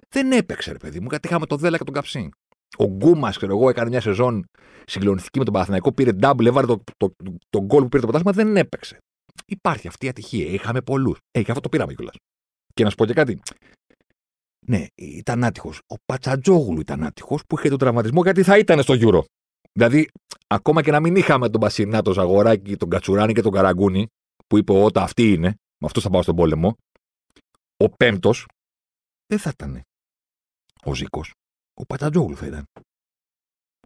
δεν 0.08 0.32
έπαιξε, 0.32 0.72
ρε 0.72 0.78
παιδί 0.78 1.00
μου, 1.00 1.06
γιατί 1.10 1.28
είχαμε 1.28 1.46
το 1.46 1.56
Δέλα 1.56 1.78
και 1.78 1.84
τον 1.84 1.94
Καψίν. 1.94 2.30
Ο 2.78 2.84
Γκούμας, 2.84 3.36
ξέρω 3.36 3.56
εγώ, 3.56 3.68
έκανε 3.68 3.88
μια 3.88 4.00
σεζόν 4.00 4.44
συγκλονιστική 4.86 5.38
με 5.38 5.44
τον 5.44 5.52
Παναθηναϊκό, 5.52 5.92
πήρε 5.92 6.10
double, 6.20 6.44
έβαλε 6.46 6.66
το, 6.66 6.82
το, 6.96 7.14
το, 7.24 7.34
το 7.50 7.60
γκολ 7.60 7.82
που 7.82 7.88
πήρε 7.88 8.02
το 8.02 8.08
πρωτάθλημα, 8.08 8.32
δεν 8.32 8.56
έπαιξε. 8.56 8.98
Υπάρχει 9.46 9.88
αυτή 9.88 10.06
η 10.06 10.08
ατυχία. 10.08 10.46
Είχαμε 10.46 10.80
πολλούς. 10.82 11.18
Ε, 11.30 11.42
και 11.42 11.50
αυτό 11.50 11.62
το 11.62 11.68
πήραμε 11.68 11.94
κιόλας. 11.94 12.14
Και 12.74 12.84
να 12.84 12.90
σου 12.90 12.96
πω 12.96 13.06
και 13.06 13.12
κάτι. 13.12 13.40
Ναι, 14.66 14.86
ήταν 14.94 15.44
άτυχος. 15.44 15.80
Ο 15.86 15.94
Πατσατζόγλου 16.04 16.80
ήταν 16.80 17.02
άτυχος 17.02 17.42
που 17.46 17.58
είχε 17.58 17.68
τον 17.68 17.78
τραυματισμό 17.78 18.22
γιατί 18.22 18.42
θα 18.42 18.58
ήταν 18.58 18.82
στο 18.82 18.94
Euro. 18.96 19.22
Δηλαδή, 19.72 20.08
ακόμα 20.46 20.82
και 20.82 20.90
να 20.90 21.00
μην 21.00 21.16
είχαμε 21.16 21.48
τον 21.48 21.60
Πασινά, 21.60 22.02
τον 22.02 22.12
Ζαγοράκη, 22.12 22.76
τον 22.76 22.88
Κατσουράνη 22.88 23.32
και 23.32 23.42
τον 23.42 23.52
Καραγκούνη, 23.52 24.06
που 24.46 24.58
είπε 24.58 24.72
όταν 24.72 25.02
αυτοί 25.02 25.32
είναι, 25.32 25.48
με 25.48 25.86
αυτό 25.86 26.00
θα 26.00 26.10
πάω 26.10 26.22
στον 26.22 26.36
πόλεμο, 26.36 26.76
ο 27.76 27.88
πέμπτος 27.88 28.46
δεν 29.26 29.38
θα 29.38 29.50
ήταν 29.50 29.82
ο 30.84 30.94
Ζήκος. 30.94 31.32
Ο 31.82 31.86
Πατατζόγλου 31.86 32.36
θα 32.36 32.46
ήταν. 32.46 32.64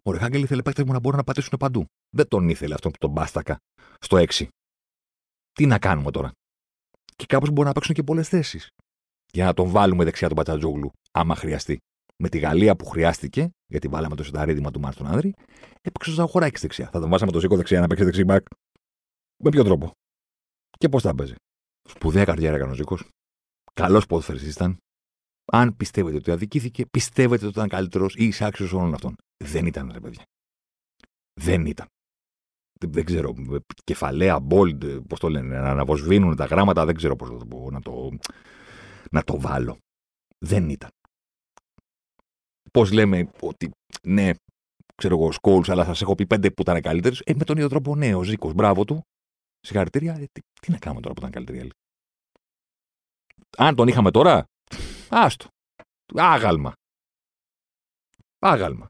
Ο 0.03 0.11
Ρεχάγκελ 0.11 0.43
ήθελε 0.43 0.61
παίκτες 0.61 0.83
μου 0.85 0.91
να 0.91 0.99
μπορούν 0.99 1.17
να 1.17 1.23
πατήσουν 1.23 1.57
παντού. 1.59 1.85
Δεν 2.15 2.27
τον 2.27 2.49
ήθελε 2.49 2.73
αυτόν 2.73 2.91
που 2.91 2.97
τον 2.97 3.11
μπάστακα 3.11 3.57
στο 3.99 4.17
6. 4.17 4.47
Τι 5.51 5.65
να 5.65 5.79
κάνουμε 5.79 6.11
τώρα; 6.11 6.31
Και 7.15 7.25
κάπως 7.25 7.49
μπορεί 7.49 7.67
να 7.67 7.73
παίξουν 7.73 7.95
και 7.95 8.03
πολλές 8.03 8.27
θέσεις. 8.27 8.69
Για 9.31 9.45
να 9.45 9.53
τον 9.53 9.69
βάλουμε 9.69 10.03
δεξιά 10.03 10.27
τον 10.27 10.37
Πατατζόγλου, 10.37 10.91
άμα 11.11 11.35
χρειαστεί. 11.35 11.77
Με 12.17 12.29
τη 12.29 12.37
Γαλλία 12.37 12.75
που 12.75 12.85
χρειάστηκε, 12.85 13.49
γιατί 13.65 13.87
βάλαμε 13.87 14.15
το 14.15 14.23
συνταρίδημα 14.23 14.71
του 14.71 14.79
Μάρτον 14.79 15.07
Άνδρη, 15.07 15.33
έπαιξε 15.81 16.09
ο 16.09 16.13
Ζαχωράκη 16.13 16.59
δεξιά. 16.59 16.89
Θα 16.89 16.99
τον 16.99 17.09
βάζαμε 17.09 17.31
το 17.31 17.39
Ζήκο 17.39 17.55
δεξιά 17.55 17.79
να 17.79 17.87
παίξει 17.87 18.03
δεξί 18.03 18.23
μπακ. 18.23 18.47
Με 19.43 19.49
ποιο 19.49 19.63
τρόπο; 19.63 19.91
Και 20.77 20.89
πώς 20.89 21.01
θα 21.01 21.15
παίζει; 21.15 21.35
Σπουδαία 21.89 22.23
καρδιέρα 22.23 22.55
έκανε 22.55 22.71
ο 22.71 22.75
Ζήκος. 22.75 23.09
Καλός 23.73 24.05
ποδοσφαιριστής 24.05 24.53
ήταν. 24.53 24.77
Αν 25.51 25.75
πιστεύετε 25.75 26.17
ότι 26.17 26.31
αδικήθηκε, 26.31 26.85
πιστεύετε 26.85 27.45
ότι 27.45 27.53
ήταν 27.53 27.69
καλύτερος 27.69 28.15
ή 28.15 28.25
εισάξιο 28.25 28.77
όλων 28.77 28.93
αυτών. 28.93 29.15
Δεν 29.43 29.65
ήταν, 29.65 29.91
ρε 29.93 29.99
παιδιά. 29.99 30.23
Δεν 31.39 31.65
ήταν. 31.65 31.87
Δεν, 32.85 33.05
ξέρω. 33.05 33.33
Κεφαλαία, 33.83 34.47
bold, 34.49 35.07
πώς 35.07 35.19
το 35.19 35.29
λένε, 35.29 35.59
να 35.59 35.69
αναβοσβήνουν 35.69 36.35
τα 36.35 36.45
γράμματα, 36.45 36.85
δεν 36.85 36.95
ξέρω 36.95 37.15
πώς 37.15 37.29
να 37.71 37.81
το, 37.81 38.09
να 39.11 39.23
το 39.23 39.39
βάλω. 39.39 39.77
Δεν 40.45 40.69
ήταν. 40.69 40.89
Πώς 42.71 42.91
λέμε 42.91 43.29
ότι 43.39 43.71
ναι, 44.03 44.31
ξέρω 44.95 45.17
εγώ, 45.17 45.31
σκόλου, 45.31 45.63
αλλά 45.67 45.85
σας 45.85 46.01
έχω 46.01 46.15
πει 46.15 46.27
πέντε 46.27 46.51
που 46.51 46.61
ήταν 46.61 46.81
καλύτερες. 46.81 47.21
Ε, 47.25 47.33
με 47.35 47.43
τον 47.43 47.55
ίδιο 47.55 47.69
τρόπο, 47.69 47.95
ναι, 47.95 48.15
ο 48.15 48.23
Ζήκος, 48.23 48.53
μπράβο 48.53 48.85
του. 48.85 49.01
Συγχαρητήρια. 49.59 50.13
Ε, 50.13 50.25
τι, 50.31 50.41
τι, 50.61 50.71
να 50.71 50.77
κάνουμε 50.77 51.01
τώρα 51.01 51.13
που 51.13 51.19
ήταν 51.19 51.31
καλύτερη 51.31 51.69
Αν 53.57 53.75
τον 53.75 53.87
είχαμε 53.87 54.11
τώρα, 54.11 54.45
άστο. 55.09 55.47
Άγαλμα. 56.15 56.73
Άγαλμα. 58.39 58.89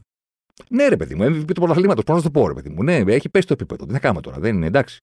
Ναι, 0.69 0.87
ρε 0.87 0.97
παιδί 0.97 1.15
μου, 1.15 1.23
MVP 1.23 1.53
του 1.53 1.61
πρωταθλήματος. 1.61 2.03
Πώ 2.03 2.13
να 2.15 2.21
το 2.21 2.31
πω, 2.31 2.47
ρε 2.47 2.53
παιδί 2.53 2.69
μου. 2.69 2.83
Ναι, 2.83 2.95
έχει 2.95 3.29
πέσει 3.29 3.47
το 3.47 3.53
επίπεδο. 3.53 3.85
Τι 3.85 3.91
θα 3.93 3.99
κάνουμε 3.99 4.21
τώρα, 4.21 4.39
δεν 4.39 4.55
είναι 4.55 4.65
εντάξει. 4.65 4.99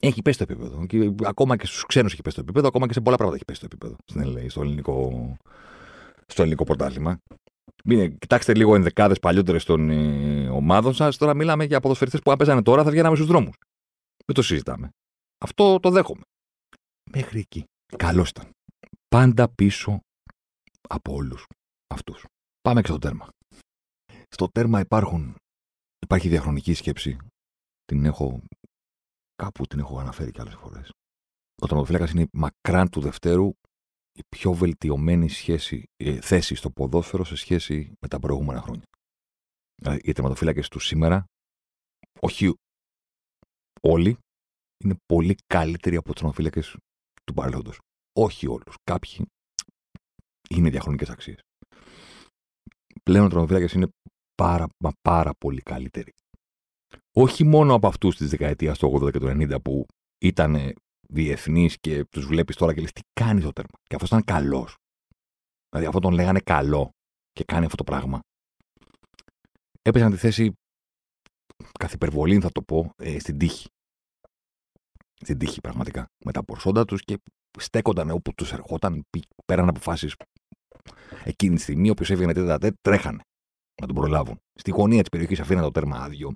Έχει 0.00 0.22
πέσει 0.22 0.38
το 0.38 0.44
επίπεδο. 0.48 0.86
Και 0.86 1.14
ακόμα 1.24 1.56
και 1.56 1.66
στους 1.66 1.84
ξένους 1.86 2.12
έχει 2.12 2.22
πέσει 2.22 2.36
το 2.36 2.42
επίπεδο, 2.42 2.68
ακόμα 2.68 2.86
και 2.86 2.92
σε 2.92 3.00
πολλά 3.00 3.16
πράγματα 3.16 3.36
έχει 3.36 3.44
πέσει 3.44 3.60
το 3.60 3.66
επίπεδο 3.70 3.96
στην 4.04 4.22
LA, 4.24 4.50
στο 4.50 4.62
ελληνικό, 4.62 5.36
στο 6.26 6.42
ελληνικό 6.42 6.64
πρωτάθλημα. 6.64 7.18
κοιτάξτε 8.18 8.54
λίγο 8.54 8.74
ενδεκάδες 8.74 9.18
παλιότερες 9.18 9.64
των 9.64 9.90
ε, 9.90 10.48
ομάδων 10.48 10.94
σας. 10.94 11.16
Τώρα 11.16 11.34
μιλάμε 11.34 11.64
για 11.64 11.80
ποδοσφαιριστές 11.80 12.20
που 12.22 12.30
αν 12.30 12.36
παίζανε 12.36 12.62
τώρα 12.62 12.84
θα 12.84 12.90
βγαίναμε 12.90 13.16
στους 13.16 13.28
δρόμους. 13.28 13.56
Δεν 14.26 14.34
το 14.34 14.42
συζητάμε. 14.42 14.88
Αυτό 15.38 15.80
το 15.80 15.90
δέχομαι. 15.90 16.22
Μέχρι 17.10 17.38
εκεί. 17.38 17.64
Καλώ 17.96 18.26
ήταν. 18.28 18.50
Πάντα 19.08 19.48
πίσω 19.54 20.00
από 20.88 21.12
όλους 21.12 21.46
αυτούς. 21.94 22.24
Πάμε 22.60 22.80
και 22.80 22.88
στο 22.88 22.98
τέρμα. 22.98 23.28
Στο 24.28 24.48
τέρμα 24.48 24.80
υπάρχουν, 24.80 25.36
υπάρχει 25.98 26.28
διαχρονική 26.28 26.74
σκέψη. 26.74 27.16
Την 27.84 28.04
έχω 28.04 28.42
κάπου 29.34 29.66
την 29.66 29.78
έχω 29.78 29.98
αναφέρει 29.98 30.30
κι 30.30 30.40
άλλες 30.40 30.54
φορές. 30.54 30.90
Ο 31.62 31.66
τερματοφύλακα 31.66 32.10
είναι 32.10 32.26
μακράν 32.32 32.88
του 32.88 33.00
Δευτέρου 33.00 33.52
η 34.12 34.22
πιο 34.28 34.52
βελτιωμένη 34.52 35.28
σχέση, 35.28 35.82
ε, 35.96 36.20
θέση 36.20 36.54
στο 36.54 36.70
ποδόσφαιρο 36.70 37.24
σε 37.24 37.36
σχέση 37.36 37.92
με 38.00 38.08
τα 38.08 38.18
προηγούμενα 38.18 38.60
χρόνια. 38.60 38.84
Δηλαδή, 39.74 40.00
οι 40.04 40.12
τερματοφύλακες 40.12 40.68
του 40.68 40.78
σήμερα, 40.78 41.24
όχι 42.20 42.54
όλοι, 43.80 44.18
είναι 44.84 44.94
πολύ 45.06 45.36
καλύτεροι 45.46 45.96
από 45.96 46.04
τους 46.04 46.14
τερματοφύλακε 46.14 46.60
του 47.24 47.34
παρελθόντος. 47.34 47.78
Όχι 48.18 48.46
όλους. 48.46 48.74
Κάποιοι 48.84 49.26
είναι 50.50 50.70
διαχρονικές 50.70 51.10
αξίες. 51.10 51.40
Πλέον 53.02 53.26
οι 53.26 53.28
τερματοφύλακε 53.28 53.76
είναι 53.76 53.88
πάρα, 54.34 54.66
μα 54.84 54.90
πάρα 55.02 55.30
πολύ 55.38 55.60
καλύτεροι 55.60 56.12
όχι 57.18 57.44
μόνο 57.44 57.74
από 57.74 57.86
αυτούς 57.86 58.16
της 58.16 58.30
δεκαετίας 58.30 58.78
του 58.78 59.00
80 59.02 59.10
και 59.12 59.18
του 59.18 59.26
90 59.26 59.62
που 59.62 59.86
ήταν 60.24 60.74
διεθνείς 61.08 61.76
και 61.78 62.04
τους 62.04 62.26
βλέπεις 62.26 62.56
τώρα 62.56 62.74
και 62.74 62.80
λες 62.80 62.92
τι 62.92 63.00
κάνει 63.20 63.40
το 63.40 63.52
τέρμα. 63.52 63.78
Και 63.82 63.94
αυτός 63.94 64.08
ήταν 64.08 64.24
καλός. 64.24 64.76
Δηλαδή 65.68 65.88
αυτό 65.88 66.00
τον 66.00 66.12
λέγανε 66.12 66.40
καλό 66.40 66.90
και 67.32 67.44
κάνει 67.44 67.64
αυτό 67.64 67.76
το 67.76 67.84
πράγμα. 67.84 68.20
Έπαιζαν 69.82 70.10
τη 70.10 70.16
θέση 70.16 70.52
καθ' 71.78 71.92
υπερβολή, 71.92 72.40
θα 72.40 72.50
το 72.50 72.62
πω, 72.62 72.90
ε, 72.96 73.18
στην 73.18 73.38
τύχη. 73.38 73.66
Στην 75.20 75.38
τύχη, 75.38 75.60
πραγματικά. 75.60 76.06
Με 76.24 76.32
τα 76.32 76.44
πορσόντα 76.44 76.84
τους 76.84 77.02
και 77.02 77.18
στέκονταν 77.58 78.10
όπου 78.10 78.34
τους 78.34 78.52
ερχόταν, 78.52 79.04
πέραν 79.44 79.68
αποφάσεις. 79.68 80.14
Εκείνη 81.24 81.54
τη 81.54 81.60
στιγμή, 81.60 81.90
όποιο 81.90 82.14
έβγαινε 82.14 82.32
τέτα 82.32 82.72
τρέχανε 82.80 83.20
να 83.80 83.86
τον 83.86 83.96
προλάβουν. 83.96 84.38
Στη 84.54 84.70
γωνία 84.70 85.00
της 85.00 85.08
περιοχής 85.08 85.40
αφήναν 85.40 85.62
το 85.62 85.70
τέρμα 85.70 85.98
άδειο. 85.98 86.34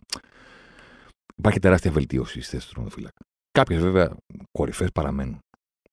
Υπάρχει 1.37 1.59
τεράστια 1.59 1.91
βελτίωση 1.91 2.41
στη 2.41 2.51
θέση 2.51 2.67
του 2.67 2.73
τερματοφύλακα. 2.75 3.21
Κάποιες 3.51 3.81
βέβαια 3.81 4.17
κορυφές 4.51 4.91
παραμένουν. 4.91 5.39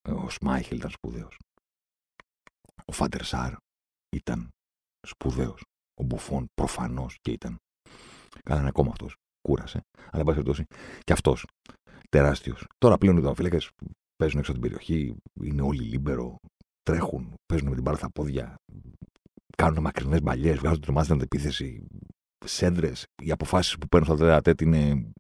Ο 0.10 0.30
Σμάιχελ 0.30 0.78
ήταν 0.78 0.90
σπουδαίος. 0.90 1.38
Ο 2.86 2.92
Φάντερ 2.92 3.24
Σάρ 3.24 3.54
ήταν 4.16 4.50
σπουδαίος. 5.08 5.64
Ο 6.02 6.04
Μπουφόν 6.04 6.46
προφανώς 6.54 7.18
και 7.22 7.32
ήταν. 7.32 7.58
Κάνανε 8.44 8.68
ακόμα 8.68 8.90
αυτός. 8.92 9.16
Κούρασε. 9.42 9.80
Αλλά 9.98 10.20
εν 10.20 10.26
πάση 10.26 10.44
περιπτώσει 10.44 10.66
και 11.04 11.14
αυτός 11.14 11.46
τεράστιος. 12.10 12.66
Τώρα 12.78 12.98
πλέον 12.98 13.18
οι 13.18 13.20
τερματοφύλακε 13.20 13.68
παίζουν 14.16 14.40
έξω 14.40 14.52
από 14.52 14.60
την 14.60 14.70
περιοχή, 14.70 15.16
είναι 15.44 15.62
όλοι 15.62 15.82
λίμπερο, 15.82 16.36
τρέχουν, 16.84 17.34
παίζουν 17.46 17.68
με 17.68 17.74
την 17.74 17.84
μπάρα 17.84 17.98
στα 17.98 18.12
πόδια, 18.12 18.56
κάνουν 19.58 19.82
μακρινές 19.82 20.22
μπαλιές, 20.22 20.58
βγάζουν 20.58 20.82
τρομάδε 20.82 21.06
στην 21.06 21.18
αντεπίθεση, 21.18 21.88
σέντρες. 22.46 23.06
Οι 23.24 23.32
αποφάσεις 23.32 23.78
που 23.78 23.88
παίρνουν 23.88 24.18
στα 24.18 24.42
ΤΕΤ 24.42 24.62
είναι 24.62 25.12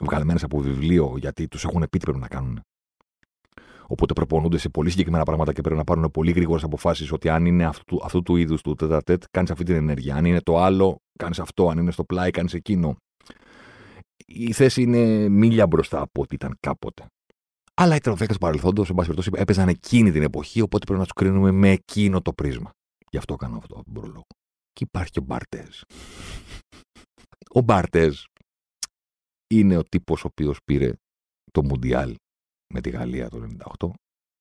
βγαλμένες 0.00 0.42
από 0.42 0.60
βιβλίο, 0.60 1.14
γιατί 1.18 1.48
τους 1.48 1.64
έχουν 1.64 1.80
πει 1.80 1.98
τι 1.98 2.04
πρέπει 2.04 2.18
να 2.18 2.28
κάνουν. 2.28 2.60
Οπότε 3.90 4.12
προπονούνται 4.12 4.58
σε 4.58 4.68
πολύ 4.68 4.90
συγκεκριμένα 4.90 5.24
πράγματα 5.24 5.52
και 5.52 5.60
πρέπει 5.60 5.76
να 5.76 5.84
πάρουν 5.84 6.10
πολύ 6.10 6.30
γρήγορες 6.30 6.62
αποφάσεις 6.62 7.12
ότι 7.12 7.28
αν 7.28 7.46
είναι 7.46 7.64
αυτού, 7.64 8.00
αυτού 8.04 8.22
του 8.22 8.36
είδους 8.36 8.62
του 8.62 8.74
ΤΕΤ, 9.04 9.22
κάνεις 9.30 9.50
αυτή 9.50 9.64
την 9.64 9.74
ενέργεια. 9.74 10.16
Αν 10.16 10.24
είναι 10.24 10.40
το 10.40 10.58
άλλο, 10.58 10.96
κάνεις 11.18 11.38
αυτό. 11.38 11.68
Αν 11.68 11.78
είναι 11.78 11.90
στο 11.90 12.04
πλάι, 12.04 12.30
κάνεις 12.30 12.54
εκείνο. 12.54 12.96
Η 14.30 14.52
θέση 14.52 14.82
είναι 14.82 15.28
μίλια 15.28 15.66
μπροστά 15.66 16.00
από 16.00 16.22
ό,τι 16.22 16.34
ήταν 16.34 16.56
κάποτε. 16.60 17.06
Αλλά 17.74 17.94
οι 17.94 17.98
τερματοφύλακε 17.98 18.32
του 18.32 18.38
παρελθόντος, 18.38 18.88
εν 18.88 18.94
πάση 18.94 19.08
περιπτώσει, 19.08 19.42
έπαιζαν 19.42 19.68
εκείνη 19.68 20.10
την 20.12 20.22
εποχή, 20.22 20.60
οπότε 20.60 20.84
πρέπει 20.84 21.00
να 21.00 21.04
τους 21.04 21.12
κρίνουμε 21.12 21.50
με 21.50 21.70
εκείνο 21.70 22.22
το 22.22 22.32
πρίσμα. 22.32 22.70
Γι' 23.10 23.16
αυτό 23.16 23.36
κάνω 23.36 23.56
αυτό 23.56 23.74
τον 23.74 23.92
προλόγο. 23.92 24.26
Και 24.72 24.84
υπάρχει 24.84 25.10
και 25.10 25.18
ο 25.18 25.22
Μπαρτέζ. 25.22 25.80
Ο 27.54 27.60
Μπαρτέζ 27.60 28.22
είναι 29.54 29.76
ο 29.76 29.82
τύπος 29.82 30.24
ο 30.24 30.26
οποίος 30.26 30.58
πήρε 30.64 30.92
το 31.52 31.64
Μουντιάλ 31.64 32.14
με 32.74 32.80
τη 32.80 32.90
Γαλλία 32.90 33.28
το 33.28 33.46
1998 33.78 33.90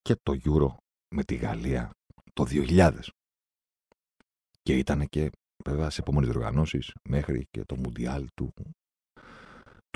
και 0.01 0.15
το 0.23 0.37
Euro 0.43 0.75
με 1.15 1.23
τη 1.23 1.35
Γαλλία 1.35 1.91
το 2.33 2.45
2000. 2.49 2.99
Και 4.61 4.77
ήταν 4.77 5.07
και 5.07 5.29
βέβαια 5.65 5.89
σε 5.89 6.01
επόμενες 6.01 6.29
διοργανώσεις 6.29 6.93
μέχρι 7.09 7.45
και 7.49 7.63
το 7.65 7.75
Μουντιάλ 7.77 8.27
του, 8.33 8.53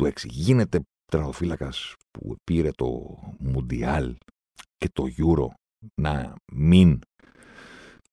του 0.01 0.07
6. 0.07 0.25
Γίνεται 0.27 0.79
τερματοφύλακας 1.05 1.95
που 2.11 2.35
πήρε 2.43 2.71
το 2.71 3.17
Μουντιάλ 3.39 4.15
και 4.77 4.89
το 4.93 5.03
Euro 5.17 5.47
να 6.01 6.33
μην 6.53 6.99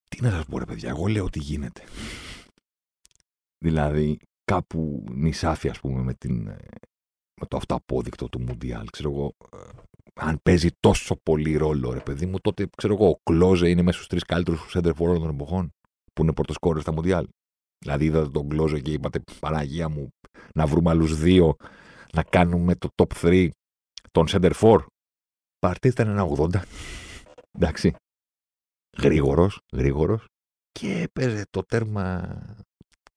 τι 0.09 0.23
να 0.23 0.31
σας 0.31 0.45
πω, 0.45 0.59
ρε 0.59 0.65
παιδιά, 0.65 0.89
εγώ 0.89 1.07
λέω 1.07 1.25
ότι 1.25 1.39
γίνεται. 1.39 1.83
Δηλαδή, 3.65 4.19
κάπου 4.45 5.05
νησάφι, 5.11 5.69
ας 5.69 5.81
πούμε, 5.81 6.03
με, 6.03 6.15
την, 6.15 6.43
με 7.41 7.47
το 7.49 7.57
αυτοαπόδεικτο 7.57 8.29
του 8.29 8.41
Μουντιάλ. 8.41 8.89
Ξέρω 8.91 9.11
εγώ, 9.11 9.35
ε, 9.53 9.59
αν 10.15 10.41
παίζει 10.43 10.69
τόσο 10.81 11.17
πολύ 11.23 11.57
ρόλο, 11.57 11.93
ρε 11.93 12.01
παιδί 12.01 12.27
μου, 12.27 12.39
τότε 12.39 12.69
ξέρω 12.77 12.95
εγώ, 12.95 13.09
ο 13.09 13.21
Κλόζε 13.23 13.69
είναι 13.69 13.83
μέσα 13.83 13.97
στους 13.97 14.09
τρεις 14.09 14.25
καλύτερους 14.25 14.71
σέντερ 14.71 15.01
όλων 15.01 15.21
των 15.21 15.29
εποχών 15.29 15.73
που 16.13 16.23
είναι 16.23 16.33
πρώτος 16.33 16.57
σκόρερ 16.57 16.81
στα 16.81 16.93
Μουντιάλ. 16.93 17.29
Δηλαδή, 17.79 18.05
είδατε 18.05 18.29
τον 18.29 18.49
Κλόζε 18.49 18.81
και 18.81 18.93
είπατε, 18.93 19.21
Παναγία 19.41 19.89
μου, 19.89 20.09
να 20.55 20.67
βρούμε 20.67 20.91
άλλους 20.91 21.19
δύο, 21.19 21.57
να 22.13 22.23
κάνουμε 22.23 22.75
το 22.75 22.89
top 22.95 23.13
3 23.23 23.49
των 24.11 24.27
σέντερ 24.29 24.53
φορ. 24.53 24.79
Μπαρτέζ 25.59 25.89
ήταν 25.89 26.09
ένα 26.09 26.29
80. 26.37 26.63
Εντάξει 27.53 27.95
γρήγορος, 28.99 29.61
γρήγορος 29.73 30.25
και 30.73 31.01
έπαιζε 31.01 31.45
το 31.51 31.63
τέρμα, 31.63 32.39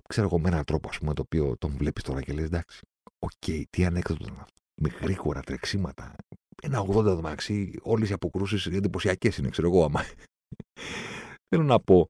ξέρω 0.07 0.27
εγώ, 0.27 0.39
με 0.39 0.49
έναν 0.49 0.63
τρόπο 0.63 0.89
ας 0.89 0.97
πούμε, 0.97 1.13
το 1.13 1.21
οποίο 1.21 1.57
τον 1.57 1.71
βλέπεις 1.77 2.03
τώρα 2.03 2.21
και 2.21 2.33
λες: 2.33 2.45
Εντάξει, 2.45 2.79
OK, 3.19 3.31
okay, 3.45 3.63
τι 3.69 3.85
ανέκδοτο 3.85 4.23
ήταν 4.23 4.37
αυτό. 4.39 4.61
Με 4.81 4.89
γρήγορα 4.89 5.41
τρεξίματα. 5.41 6.15
Ένα 6.61 6.79
80 6.79 7.15
μεταξύ, 7.15 7.79
όλες 7.81 8.09
οι 8.09 8.13
αποκρούσεις 8.13 8.65
εντυπωσιακές 8.65 9.37
είναι, 9.37 9.49
ξέρω 9.49 9.67
εγώ, 9.67 9.83
άμα. 9.83 10.03
Θέλω 11.49 11.63
να 11.63 11.79
πω. 11.79 12.09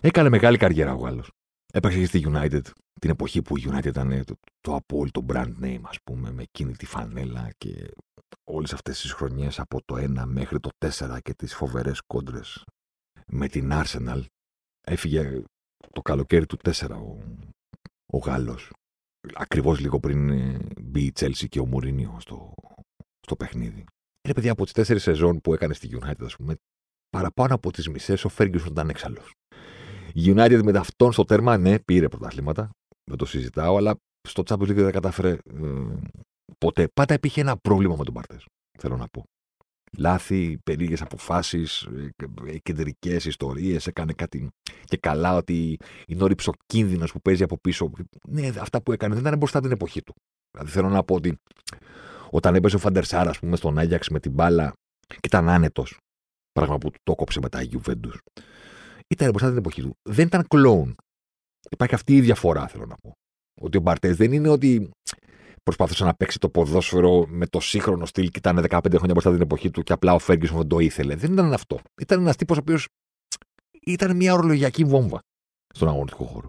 Έκανε 0.00 0.28
μεγάλη 0.28 0.56
καριέρα 0.56 0.92
ο 0.94 0.96
Γάλλος. 0.96 1.30
Έπαιξε 1.72 1.98
και 1.98 2.06
στη 2.06 2.24
United 2.26 2.62
την 3.00 3.10
εποχή 3.10 3.42
που 3.42 3.56
η 3.56 3.64
United 3.66 3.86
ήταν 3.86 4.24
το, 4.24 4.34
το 4.60 4.74
απόλυτο 4.74 5.24
brand 5.28 5.52
name, 5.62 5.80
ας 5.82 5.98
πούμε, 6.04 6.30
με 6.30 6.42
εκείνη 6.42 6.76
τη 6.76 6.86
φανέλα 6.86 7.50
και 7.58 7.90
όλες 8.50 8.72
αυτές 8.72 9.00
τις 9.00 9.12
χρονιές 9.12 9.58
από 9.58 9.80
το 9.84 9.94
1 9.96 10.24
μέχρι 10.26 10.60
το 10.60 10.70
4 10.78 11.18
και 11.22 11.34
τις 11.34 11.54
φοβερές 11.54 12.00
κόντρες 12.06 12.64
με 13.26 13.48
την 13.48 13.70
Arsenal 13.72 14.22
έφυγε 14.86 15.42
το 15.92 16.02
καλοκαίρι 16.02 16.46
του 16.46 16.56
4 16.64 16.90
ο, 16.90 17.18
ο 18.06 18.18
Γάλλος 18.18 18.70
ακριβώς 19.34 19.80
λίγο 19.80 20.00
πριν 20.00 20.30
ε, 20.30 20.58
μπει 20.80 21.04
η 21.04 21.12
Chelsea 21.18 21.48
και 21.48 21.60
ο 21.60 21.66
Μουρίνιο 21.66 22.16
στο, 22.20 22.54
στο 23.20 23.36
παιχνίδι. 23.36 23.84
Είναι 24.24 24.34
παιδιά 24.34 24.52
από 24.52 24.64
τις 24.64 24.72
τέσσερις 24.72 25.02
σεζόν 25.02 25.40
που 25.40 25.54
έκανε 25.54 25.74
στη 25.74 25.98
United 26.00 26.24
ας 26.24 26.36
πούμε 26.36 26.54
παραπάνω 27.08 27.54
από 27.54 27.72
τις 27.72 27.88
μισές 27.88 28.24
ο 28.24 28.30
Ferguson 28.38 28.66
ήταν 28.70 28.88
έξαλλος. 28.88 29.32
Η 30.16 30.32
United 30.36 30.60
με 30.64 30.78
αυτόν 30.78 31.12
στο 31.12 31.24
τέρμα 31.24 31.58
ναι 31.58 31.78
πήρε 31.78 32.08
πρωταθλήματα 32.08 32.70
δεν 33.04 33.18
το 33.18 33.24
συζητάω 33.24 33.76
αλλά 33.76 33.94
στο 34.28 34.42
Champions 34.46 34.68
League 34.68 34.74
δεν 34.74 34.92
κατάφερε 34.92 35.30
ε, 35.30 35.38
ποτέ. 36.58 36.88
Πάντα 36.94 37.14
υπήρχε 37.14 37.40
ένα 37.40 37.56
πρόβλημα 37.56 37.96
με 37.98 38.04
τον 38.04 38.12
Μπαρτέ. 38.12 38.38
Θέλω 38.78 38.96
να 38.96 39.08
πω. 39.08 39.24
Λάθη, 39.98 40.58
περίεργες 40.64 41.02
αποφάσεις, 41.02 41.82
ε, 41.82 42.14
ε, 42.46 42.58
κεντρικές 42.58 43.24
ιστορίες. 43.24 43.86
Έκανε 43.86 44.12
κάτι 44.12 44.48
και 44.84 44.96
καλά 44.96 45.36
ότι 45.36 45.76
είναι 46.06 46.22
ο 46.22 46.26
ρηψοκίνδυνο 46.26 47.04
που 47.04 47.20
παίζει 47.20 47.42
από 47.42 47.58
πίσω. 47.58 47.90
Ναι, 48.28 48.46
αυτά 48.46 48.82
που 48.82 48.92
έκανε 48.92 49.14
δεν 49.14 49.24
ήταν 49.24 49.38
μπροστά 49.38 49.60
την 49.60 49.70
εποχή 49.70 50.02
του. 50.02 50.14
Δηλαδή 50.50 50.72
θέλω 50.72 50.88
να 50.88 51.02
πω 51.02 51.14
ότι 51.14 51.36
όταν 52.30 52.54
έπαιζε 52.54 52.76
ο 52.76 52.78
Φαντερσάρα, 52.78 53.30
ας 53.30 53.38
πούμε, 53.38 53.56
στον 53.56 53.78
Άγιαξ 53.78 54.08
με 54.08 54.20
την 54.20 54.32
μπάλα 54.32 54.72
και 55.06 55.18
ήταν 55.22 55.48
άνετος. 55.48 55.98
Πράγμα 56.52 56.78
που 56.78 56.90
το 57.02 57.14
κόψε 57.14 57.40
μετά 57.40 57.62
η 57.62 57.64
Γιουβέντου. 57.64 58.10
Ήταν 59.08 59.28
μπροστά 59.30 59.48
την 59.48 59.58
εποχή 59.58 59.82
του. 59.82 59.96
Δεν 60.02 60.26
ήταν 60.26 60.46
κλόουν. 60.48 60.96
Υπάρχει 61.70 61.94
αυτή 61.94 62.16
η 62.16 62.20
διαφορά, 62.20 62.68
θέλω 62.68 62.86
να 62.86 62.94
πω. 62.94 63.12
Ότι 63.60 63.76
ο 63.76 63.80
Μπαρτές 63.80 64.16
δεν 64.16 64.32
είναι 64.32 64.48
ότι 64.48 64.90
προσπαθούσε 65.62 66.04
να 66.04 66.14
παίξει 66.14 66.38
το 66.38 66.48
ποδόσφαιρο 66.48 67.26
με 67.28 67.46
το 67.46 67.60
σύγχρονο 67.60 68.06
στυλ 68.06 68.28
και 68.28 68.38
ήταν 68.38 68.58
15 68.68 68.80
χρόνια 68.88 69.12
μπροστά 69.12 69.32
την 69.32 69.40
εποχή 69.40 69.70
του 69.70 69.82
και 69.82 69.92
απλά 69.92 70.14
ο 70.14 70.18
Φέργκισον 70.18 70.56
δεν 70.56 70.68
το 70.68 70.78
ήθελε. 70.78 71.14
Δεν 71.14 71.32
ήταν 71.32 71.52
αυτό. 71.52 71.80
Ήταν 72.00 72.20
ένας 72.20 72.36
τύπος 72.36 72.56
ο 72.56 72.60
οποίος 72.60 72.88
ήταν 73.80 74.16
μια 74.16 74.32
ορολογιακή 74.32 74.84
βόμβα 74.84 75.20
στον 75.74 75.88
αγωνιστικό 75.88 76.24
χώρο. 76.24 76.48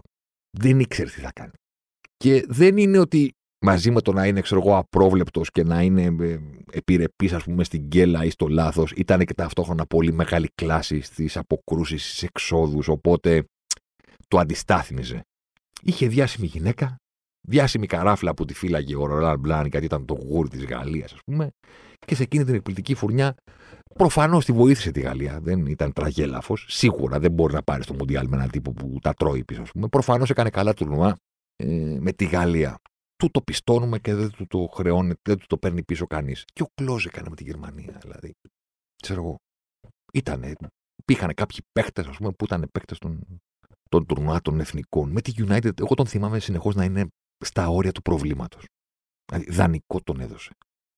Δεν 0.58 0.80
ήξερε 0.80 1.10
τι 1.10 1.20
θα 1.20 1.30
κάνει. 1.32 1.52
Και 2.16 2.44
δεν 2.48 2.76
είναι 2.76 2.98
ότι 2.98 3.32
μαζί 3.60 3.90
με 3.90 4.00
το 4.00 4.12
να 4.12 4.26
είναι, 4.26 4.40
ξέρω 4.40 4.60
εγώ, 4.60 4.76
απρόβλεπτος 4.76 5.50
και 5.50 5.62
να 5.62 5.82
είναι 5.82 6.02
ε, 6.24 6.38
επιρρεπής, 6.72 7.32
ας 7.32 7.44
πούμε, 7.44 7.64
στην 7.64 7.80
γκέλα 7.80 8.24
ή 8.24 8.30
στο 8.30 8.46
λάθος, 8.46 8.92
ήταν 8.96 9.24
και 9.24 9.34
ταυτόχρονα 9.34 9.86
πολύ 9.86 10.12
μεγάλη 10.12 10.48
κλάση 10.54 11.00
στις 11.00 11.36
αποκρούσεις, 11.36 12.08
στις 12.08 12.22
εξόδους. 12.22 12.88
Οπότε 12.88 13.44
το 14.28 14.38
αντιστάθμιζε. 14.38 15.20
Είχε 15.82 16.06
διάσημη 16.06 16.46
γυναίκα, 16.46 16.96
διάσημη 17.48 17.86
καράφλα 17.86 18.34
που 18.34 18.44
τη 18.44 18.54
φύλαγε 18.54 18.96
ο 18.96 19.06
Ρολάν 19.06 19.38
Μπλάν, 19.38 19.66
γιατί 19.66 19.84
ήταν 19.84 20.04
το 20.04 20.14
γούρι 20.14 20.48
της 20.48 20.64
Γαλλίας, 20.64 21.12
ας 21.12 21.20
πούμε, 21.24 21.50
και 22.06 22.14
σε 22.14 22.22
εκείνη 22.22 22.44
την 22.44 22.54
εκπληκτική 22.54 22.94
φουρνιά 22.94 23.34
Προφανώς 23.94 24.44
τη 24.44 24.52
βοήθησε 24.52 24.90
τη 24.90 25.00
Γαλλία. 25.00 25.40
Δεν 25.42 25.66
ήταν 25.66 25.92
τραγέλαφος. 25.92 26.64
Σίγουρα 26.68 27.18
δεν 27.18 27.32
μπορεί 27.32 27.54
να 27.54 27.62
πάρει 27.62 27.82
στο 27.82 27.94
Μουντιάλ 27.94 28.28
με 28.28 28.36
έναν 28.36 28.50
τύπο 28.50 28.72
που 28.72 28.98
τα 29.02 29.14
τρώει 29.14 29.44
πίσω, 29.44 29.62
ας 29.62 29.70
πούμε. 29.70 29.88
Προφανώς 29.88 30.30
έκανε 30.30 30.50
καλά 30.50 30.74
τουρνουά 30.74 31.16
ε, 31.56 31.96
με 32.00 32.12
τη 32.12 32.24
Γαλλία. 32.24 32.78
Του 33.18 33.30
το 33.30 33.42
πιστώνουμε 33.42 33.98
και 33.98 34.14
δεν 34.14 34.30
του 34.30 34.46
το 34.46 34.66
χρεώνει, 34.66 35.14
δεν 35.22 35.38
του 35.38 35.46
το 35.46 35.58
παίρνει 35.58 35.82
πίσω 35.82 36.06
κανείς. 36.06 36.44
Και 36.52 36.62
ο 36.62 36.68
Κλόζ 36.74 37.06
έκανε 37.06 37.28
με 37.28 37.36
τη 37.36 37.44
Γερμανία. 37.44 37.98
Δηλαδή, 38.02 38.34
ξέρω 39.02 39.22
εγώ. 39.22 39.36
Ήτανε, 40.12 40.54
υπήρχαν 40.96 41.34
κάποιοι 41.34 41.58
παίχτε, 41.72 42.04
ας 42.08 42.16
πούμε, 42.16 42.32
που 42.32 42.44
ήταν 42.44 42.68
παίχτε 42.72 42.94
των, 42.98 43.40
των 43.88 44.06
τουρνουά 44.06 44.40
των 44.40 44.60
εθνικών. 44.60 45.10
Με 45.10 45.20
τη 45.20 45.32
United, 45.36 45.80
εγώ 45.80 45.94
τον 45.94 46.06
θυμάμαι 46.06 46.38
συνεχώς 46.38 46.74
να 46.74 46.84
είναι 46.84 47.06
στα 47.44 47.68
όρια 47.68 47.92
του 47.92 48.02
προβλήματος. 48.02 48.64
Δηλαδή, 49.30 49.50
δανεικό 49.50 50.02
τον 50.02 50.20
έδωσε. 50.20 50.50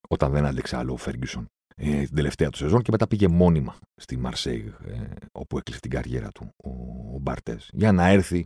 Όταν 0.08 0.32
δεν 0.32 0.46
άντεξε 0.46 0.76
άλλο 0.76 0.92
ο 0.92 0.96
Φέργκισον 0.96 1.46
ε, 1.76 2.04
την 2.04 2.14
τελευταία 2.14 2.50
του 2.50 2.56
σεζόν 2.56 2.82
και 2.82 2.90
μετά 2.90 3.06
πήγε 3.06 3.28
μόνιμα 3.28 3.78
στη 4.00 4.16
Μαρσέιγ, 4.16 4.66
ε, 4.66 5.14
όπου 5.32 5.58
έκλεισε 5.58 5.80
την 5.80 5.90
καριέρα 5.90 6.30
του 6.30 6.50
ο, 6.56 6.70
ο 7.14 7.18
Μπαρτέ. 7.18 7.60
Για 7.72 7.92
να 7.92 8.06
έρθει 8.06 8.44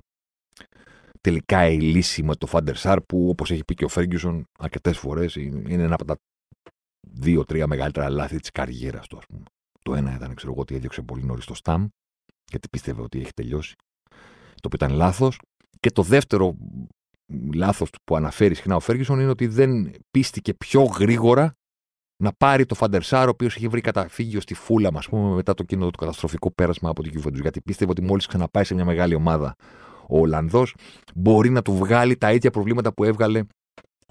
τελικά 1.25 1.67
η 1.67 1.81
λύση 1.81 2.23
με 2.23 2.35
το 2.35 2.47
Φάντερ 2.47 2.77
Σάρ, 2.77 3.01
που 3.01 3.29
όπως 3.29 3.51
έχει 3.51 3.65
πει 3.65 3.75
και 3.75 3.85
ο 3.85 3.89
Φέργκισον 3.89 4.47
αρκετές 4.59 4.99
φορές 4.99 5.35
είναι 5.35 5.83
ένα 5.83 5.95
από 5.95 6.05
τα 6.05 6.17
δύο-τρία 7.01 7.67
μεγαλύτερα 7.67 8.09
λάθη 8.09 8.39
της 8.39 8.51
καριέρας 8.51 9.07
του, 9.07 9.17
ας 9.17 9.27
πούμε. 9.27 9.43
Το 9.83 9.95
ένα 9.95 10.15
ήταν, 10.15 10.35
ξέρω 10.35 10.53
εγώ, 10.53 10.61
ότι 10.61 10.75
έδιωξε 10.75 11.03
πολύ 11.03 11.25
νωρίς 11.25 11.45
το 11.45 11.55
Σταμ, 11.55 11.87
γιατί 12.51 12.69
πίστευε 12.69 13.03
ότι 13.03 13.21
έχει 13.21 13.33
τελειώσει. 13.33 13.75
Το 14.55 14.71
οποίο 14.73 14.87
ήταν 14.87 14.93
λάθος. 14.97 15.39
Και 15.81 15.91
το 15.91 16.03
δεύτερο 16.03 16.57
λάθος 17.55 17.91
που 18.05 18.17
αναφέρει 18.17 18.55
συχνά 18.55 18.77
ο 18.77 18.81
Φέργκισον 18.81 19.21
είναι 19.21 19.31
ότι 19.31 19.47
δεν 19.47 19.95
πίστηκε 20.11 20.55
πιο 20.55 20.83
γρήγορα 20.83 21.55
να 22.23 22.33
πάρει 22.33 22.67
το 22.67 22.75
Φαντερσάρ, 22.75 23.27
ο 23.27 23.31
οποίος 23.31 23.57
είχε 23.57 23.69
βρει 23.69 23.81
καταφύγιο 23.81 24.41
στη 24.41 24.55
Φούλα, 24.55 24.91
ας 24.95 25.09
πούμε, 25.09 25.35
μετά 25.35 25.55
το 25.55 25.63
κοινό 25.63 25.91
του 25.91 25.99
καταστροφικό 25.99 26.51
πέρασμα 26.51 26.91
από 26.91 27.03
την 27.03 27.21
Juventus. 27.21 27.41
Γιατί 27.41 27.61
πίστευε 27.61 27.91
ότι 27.91 28.03
μόλις 28.03 28.27
ξαναπάει 28.27 28.65
σε 28.65 28.75
μια 28.75 28.85
μεγάλη 28.85 29.15
ομάδα 29.15 29.55
ο 30.09 30.19
Ολλανδός, 30.19 30.75
μπορεί 31.15 31.51
να 31.51 31.63
του 31.63 31.75
βγάλει 31.77 32.17
τα 32.17 32.33
ίδια 32.33 32.51
προβλήματα 32.51 32.93
που 32.93 33.05
έβγαλε 33.05 33.43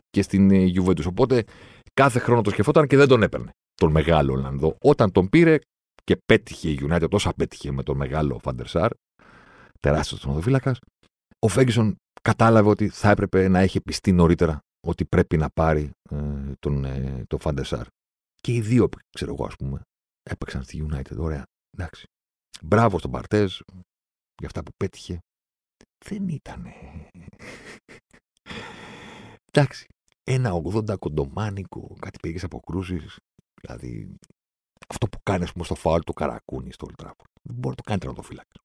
και 0.09 0.21
στην 0.21 0.51
ε, 0.51 0.65
Juventus. 0.75 1.05
Οπότε 1.05 1.43
κάθε 1.93 2.19
χρόνο 2.19 2.41
το 2.41 2.49
σκεφτόταν 2.49 2.87
και 2.87 2.97
δεν 2.97 3.07
τον 3.07 3.23
έπαιρνε 3.23 3.51
τον 3.75 3.91
μεγάλο 3.91 4.33
Ολλανδό. 4.33 4.77
Όταν 4.81 5.11
τον 5.11 5.29
πήρε 5.29 5.57
και 6.03 6.17
πέτυχε 6.25 6.69
η 6.69 6.79
United, 6.81 7.09
τόσο 7.09 7.31
πέτυχε 7.35 7.71
με 7.71 7.83
τον 7.83 7.97
μεγάλο 7.97 8.39
Φαντερσάρ, 8.39 8.91
τεράστιος 9.79 10.19
τερματοφύλακα, 10.19 10.75
ο 11.39 11.47
Φέγγισον 11.47 11.95
κατάλαβε 12.21 12.69
ότι 12.69 12.87
θα 12.87 13.09
έπρεπε 13.09 13.47
να 13.47 13.59
έχει 13.59 13.81
πιστεί 13.81 14.11
νωρίτερα 14.11 14.59
ότι 14.87 15.05
πρέπει 15.05 15.37
να 15.37 15.49
πάρει 15.49 15.91
ε, 16.09 16.17
τον, 16.59 16.85
ε, 16.85 17.23
τον 17.27 17.39
Φαντεσάρ. 17.39 17.85
Και 18.41 18.53
οι 18.53 18.61
δύο, 18.61 18.89
ξέρω 19.09 19.33
εγώ, 19.33 19.45
ας 19.45 19.55
πούμε, 19.55 19.81
έπαιξαν 20.23 20.63
στη 20.63 20.85
United. 20.89 21.17
Ωραία. 21.17 21.43
Εντάξει. 21.77 22.05
Μπράβο 22.61 22.99
στον 22.99 23.11
Παρτέζ 23.11 23.59
για 24.35 24.47
αυτά 24.47 24.63
που 24.63 24.71
πέτυχε. 24.77 25.19
Δεν 26.03 26.27
ήταν. 26.27 26.67
Εντάξει. 29.51 29.87
Ένα 30.23 30.51
80 30.53 30.99
κοντομάνικο, 30.99 31.95
κάτι 31.99 32.19
πήγε 32.19 32.45
αποκρούσεις. 32.45 33.19
Δηλαδή, 33.61 34.15
αυτό 34.87 35.07
που 35.07 35.19
κάνει, 35.23 35.45
πούμε, 35.51 35.63
στο 35.63 35.75
φάουλ 35.75 35.99
του 35.99 36.13
καρακούνι 36.13 36.71
στο 36.71 36.87
Old 36.87 37.03
Δεν 37.41 37.55
μπορεί 37.55 37.67
να 37.69 37.75
το 37.75 37.83
κάνει 37.83 37.99
τερματοφύλακα. 37.99 38.61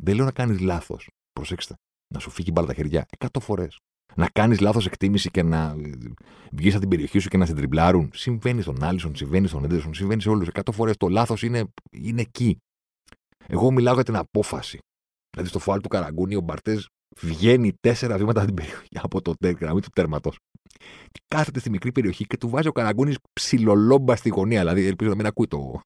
Δεν 0.00 0.14
λέω 0.14 0.24
να 0.24 0.32
κάνεις 0.32 0.60
λάθος. 0.60 1.10
Προσέξτε. 1.32 1.74
Να 2.14 2.20
σου 2.20 2.30
φύγει 2.30 2.50
μπάλα 2.52 2.66
τα 2.66 2.74
χέρια 2.74 3.06
100 3.18 3.40
φορές 3.40 3.78
να 4.14 4.28
κάνεις 4.28 4.60
λάθος 4.60 4.86
εκτίμηση 4.86 5.30
και 5.30 5.42
να 5.42 5.76
βγεις 6.52 6.72
από 6.72 6.80
την 6.80 6.88
περιοχή 6.88 7.18
σου 7.18 7.28
και 7.28 7.36
να 7.36 7.46
σε 7.46 7.54
τριμπλάρουν. 7.54 8.10
Συμβαίνει 8.14 8.62
στον 8.62 8.82
Άλισον, 8.82 9.16
συμβαίνει 9.16 9.46
στον 9.46 9.64
Έντερσον, 9.64 9.94
συμβαίνει 9.94 10.22
σε 10.22 10.28
όλους. 10.28 10.48
Εκατό 10.48 10.72
φορές 10.72 10.96
το 10.96 11.08
λάθος 11.08 11.42
είναι, 11.42 11.64
είναι 11.90 12.20
εκεί. 12.20 12.58
Εγώ 13.46 13.70
μιλάω 13.70 13.94
για 13.94 14.02
την 14.02 14.16
απόφαση. 14.16 14.78
Δηλαδή 15.38 15.56
στο 15.56 15.58
φάουλ 15.58 15.80
του 15.80 15.88
Καραγκούνι 15.88 16.34
ο 16.34 16.40
Μπαρτές 16.40 16.88
βγαίνει 17.20 17.72
τέσσερα 17.80 18.16
βήματα 18.16 18.42
από 18.42 18.46
την 18.46 18.56
περιοχή 18.56 18.88
από 19.06 19.22
το 19.22 19.34
γραμμή 19.60 19.80
του 19.80 19.88
τέρματος. 19.92 20.38
Και 21.10 21.20
κάθεται 21.28 21.60
στη 21.60 21.70
μικρή 21.70 21.92
περιοχή 21.92 22.24
και 22.24 22.36
του 22.36 22.48
βάζει 22.48 22.68
ο 22.68 22.72
Καραγκούνι 22.72 23.14
ψιλολόμπα 23.32 24.16
στη 24.16 24.28
γωνία. 24.28 24.58
Δηλαδή 24.58 24.86
ελπίζω 24.86 25.10
να 25.10 25.16
μην 25.16 25.26
ακούει 25.26 25.46
το, 25.46 25.80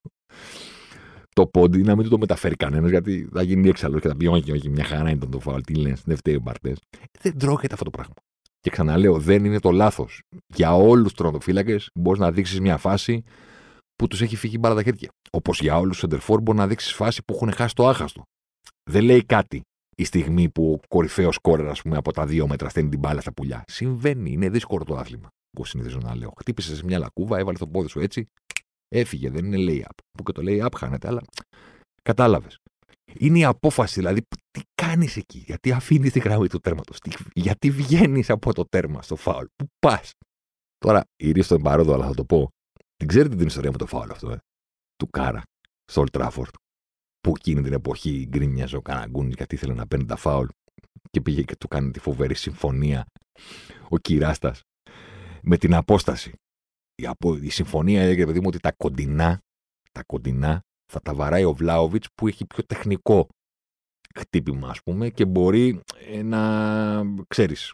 το 1.29 1.47
πόντι, 1.47 1.81
να 1.81 1.95
μην 1.95 2.03
του 2.03 2.09
το 2.09 2.17
μεταφέρει 2.17 2.55
κανένας, 2.55 2.89
γιατί 2.89 3.29
θα 3.33 3.41
γίνει 3.41 3.69
έξαλλος 3.69 4.01
και 4.01 4.07
θα 4.07 4.15
πει: 4.15 4.27
Όχι, 4.27 4.51
όχι, 4.51 4.69
μια 4.69 4.83
χαρά 4.83 5.09
είναι 5.09 5.25
το 5.25 5.39
φάουλ. 5.39 5.61
Τι 5.61 5.75
λες, 5.75 6.01
δεν 6.05 6.17
φταίει 6.17 6.35
ο 6.35 6.39
Μπαρτές. 6.39 6.79
Δεν 7.21 7.37
τρώγεται 7.37 7.73
αυτό 7.73 7.85
το 7.85 7.91
πράγμα. 7.91 8.13
Και 8.59 8.69
ξαναλέω, 8.69 9.19
δεν 9.19 9.45
είναι 9.45 9.59
το 9.59 9.71
λάθος. 9.71 10.21
Για 10.55 10.75
όλους 10.75 11.13
του 11.13 11.23
τρονοφύλακες 11.23 11.89
μπορείς 11.93 12.19
να 12.19 12.31
δείξεις 12.31 12.59
μια 12.59 12.77
φάση 12.77 13.23
που 13.95 14.07
τους 14.07 14.21
έχει 14.21 14.35
φύγει 14.35 14.57
μπάλα 14.59 14.75
τα 14.75 14.83
χέρια. 14.83 15.09
Όπως 15.31 15.61
για 15.61 15.77
όλους 15.77 15.89
τους 15.89 15.99
σεντερφόρ 15.99 16.41
μπορείς 16.41 16.61
να 16.61 16.67
δείξεις 16.67 16.93
φάση 16.93 17.23
που 17.23 17.33
έχουν 17.33 17.51
χάσει 17.51 17.75
το 17.75 17.87
άχαστο. 17.87 18.23
Δεν 18.91 19.03
λέει 19.03 19.23
κάτι 19.25 19.61
η 19.95 20.03
στιγμή 20.03 20.49
που 20.49 20.71
ο 20.71 20.87
κορυφαίος 20.87 21.37
κόρεα, 21.37 21.69
ας 21.69 21.81
πούμε, 21.81 21.97
από 21.97 22.11
τα 22.11 22.25
δύο 22.25 22.47
μέτρα 22.47 22.69
στέλνει 22.69 22.89
την 22.89 22.99
μπάλα 22.99 23.21
στα 23.21 23.33
πουλιά. 23.33 23.63
Συμβαίνει, 23.67 24.31
είναι 24.31 24.49
δύσκολο 24.49 24.83
το 24.83 24.95
άθλημα. 24.95 25.27
Εγώ 25.57 25.65
συνηθίζω 25.65 25.97
να 25.97 26.15
λέω. 26.15 26.33
Χτύπησες 26.37 26.77
σε 26.77 26.83
μια 26.85 26.99
λακκούβα, 26.99 27.37
έβαλε 27.37 27.57
το 27.57 27.67
πόδι 27.67 27.87
σου 27.87 27.99
έτσι, 27.99 28.27
Έφυγε, 28.95 29.29
δεν 29.29 29.45
είναι 29.45 29.57
lay-up. 29.71 29.97
Που 30.17 30.23
και 30.23 30.31
το 30.31 30.41
lay-up 30.45 30.71
χάνεται, 30.77 31.07
αλλά 31.07 31.21
κατάλαβες. 32.03 32.57
Είναι 33.13 33.37
η 33.37 33.43
απόφαση, 33.43 33.99
δηλαδή, 33.99 34.21
τι 34.51 34.61
κάνεις 34.75 35.17
εκεί, 35.17 35.37
γιατί 35.37 35.71
αφήνεις 35.71 36.11
τη 36.11 36.19
γραμμή 36.19 36.47
του 36.47 36.59
τέρματος, 36.59 36.97
γιατί 37.33 37.71
βγαίνεις 37.71 38.29
από 38.29 38.53
το 38.53 38.65
τέρμα 38.65 39.01
στο 39.01 39.15
φάουλ, 39.15 39.45
πού 39.55 39.65
πας. 39.79 40.11
Τώρα, 40.77 41.03
η 41.23 41.31
Ρίστο 41.31 41.59
παρόδο, 41.59 41.93
αλλά 41.93 42.05
θα 42.05 42.13
το 42.13 42.25
πω. 42.25 42.49
Την 42.95 43.07
ξέρετε 43.07 43.35
την 43.35 43.47
ιστορία 43.47 43.71
με 43.71 43.77
το 43.77 43.85
φάουλ 43.85 44.11
αυτό, 44.11 44.31
ε; 44.31 44.37
του 44.95 45.09
Κάρα, 45.09 45.41
στο 45.91 46.03
Old 46.03 46.19
Trafford, 46.19 46.53
που 47.23 47.33
εκείνη 47.35 47.61
την 47.61 47.73
εποχή 47.73 48.27
γκρίνιαζε 48.29 48.75
ο 48.75 48.81
Καναγκούνης 48.81 49.35
γιατί 49.35 49.55
ήθελε 49.55 49.73
να 49.73 49.87
παίρνει 49.87 50.05
τα 50.05 50.15
φάουλ 50.15 50.47
και 51.09 51.21
πήγε 51.21 51.41
και 51.41 51.55
του 51.55 51.67
κάνει 51.67 51.91
τη 51.91 51.99
φοβερή 51.99 52.33
συμφωνία 52.33 53.05
ο 53.89 53.97
Κυράστας 53.97 54.61
με 55.41 55.57
την 55.57 55.73
απόσταση 55.73 56.33
η, 56.95 57.05
απο, 57.05 57.35
η 57.35 57.49
συμφωνία 57.49 58.01
έλεγε, 58.01 58.25
παιδί 58.25 58.39
μου, 58.39 58.47
ότι 58.47 58.59
τα 58.59 58.71
κοντινά, 58.71 59.39
τα 59.91 60.03
κοντινά 60.05 60.61
θα 60.91 60.99
τα 61.01 61.13
βαράει 61.13 61.43
ο 61.43 61.53
Βλάοβιτς 61.53 62.07
που 62.15 62.27
έχει 62.27 62.45
πιο 62.45 62.63
τεχνικό 62.65 63.27
χτύπημα, 64.15 64.69
ας 64.69 64.83
πούμε, 64.83 65.09
και 65.09 65.25
μπορεί 65.25 65.81
ε, 66.07 66.21
να, 66.21 67.03
ξέρεις, 67.27 67.73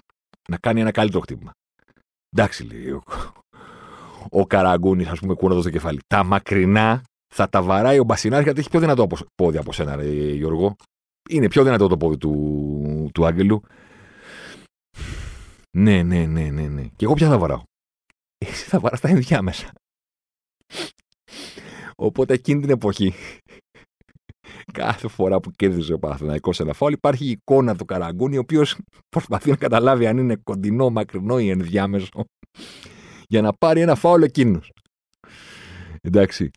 να 0.49 0.57
κάνει 0.57 0.81
ένα 0.81 0.91
καλύτερο 0.91 1.21
χτύπημα. 1.21 1.51
Εντάξει, 2.29 2.63
λέει 2.63 2.89
ο, 2.89 3.03
ο 4.29 4.45
Καραγκούνης, 4.45 5.07
ας 5.07 5.19
πούμε, 5.19 5.33
κούνατο 5.33 5.61
στο 5.61 5.69
κεφάλι. 5.69 5.99
Τα 6.07 6.23
μακρινά 6.23 7.03
θα 7.33 7.49
τα 7.49 7.61
βαράει 7.61 7.99
ο 7.99 8.03
Μπασινάρη 8.03 8.43
γιατί 8.43 8.59
έχει 8.59 8.69
πιο 8.69 8.79
δυνατό 8.79 9.07
πόδι 9.35 9.57
από 9.57 9.71
σένα, 9.71 9.95
ρε, 9.95 10.33
Γιώργο. 10.33 10.75
Είναι 11.29 11.47
πιο 11.47 11.63
δυνατό 11.63 11.87
το 11.87 11.97
πόδι 11.97 12.17
του, 12.17 13.09
του 13.13 13.25
Άγγελου. 13.25 13.63
Ναι, 15.77 16.03
ναι, 16.03 16.25
ναι, 16.25 16.49
ναι, 16.49 16.67
ναι. 16.67 16.83
Και 16.95 17.05
εγώ 17.05 17.13
πια 17.13 17.29
θα 17.29 17.37
βαράω; 17.37 17.63
Εσύ 18.37 18.65
θα 18.65 18.79
βαράς 18.79 18.99
τα 18.99 19.07
ενδιάμεσα. 19.07 19.71
Οπότε 21.95 22.33
εκείνη 22.33 22.61
την 22.61 22.69
εποχή, 22.69 23.13
κάθε 24.73 25.07
φορά 25.07 25.39
που 25.39 25.51
κέρδιζε 25.51 25.93
ο 25.93 25.99
Παναθηναϊκός 25.99 26.59
ένα 26.59 26.73
φάουλ, 26.73 26.93
υπάρχει 26.93 27.25
η 27.25 27.29
εικόνα 27.29 27.75
του 27.75 27.85
Καραγκούνη, 27.85 28.37
ο 28.37 28.39
οποίος 28.39 28.77
προσπαθεί 29.09 29.49
να 29.49 29.55
καταλάβει 29.55 30.07
αν 30.07 30.17
είναι 30.17 30.35
κοντινό, 30.35 30.89
μακρινό 30.89 31.39
ή 31.39 31.49
ενδιάμεσο, 31.49 32.25
για 33.27 33.41
να 33.41 33.53
πάρει 33.53 33.81
ένα 33.81 33.95
φάουλ 33.95 34.21
εκείνος. 34.23 34.71
Εντάξει. 36.01 36.51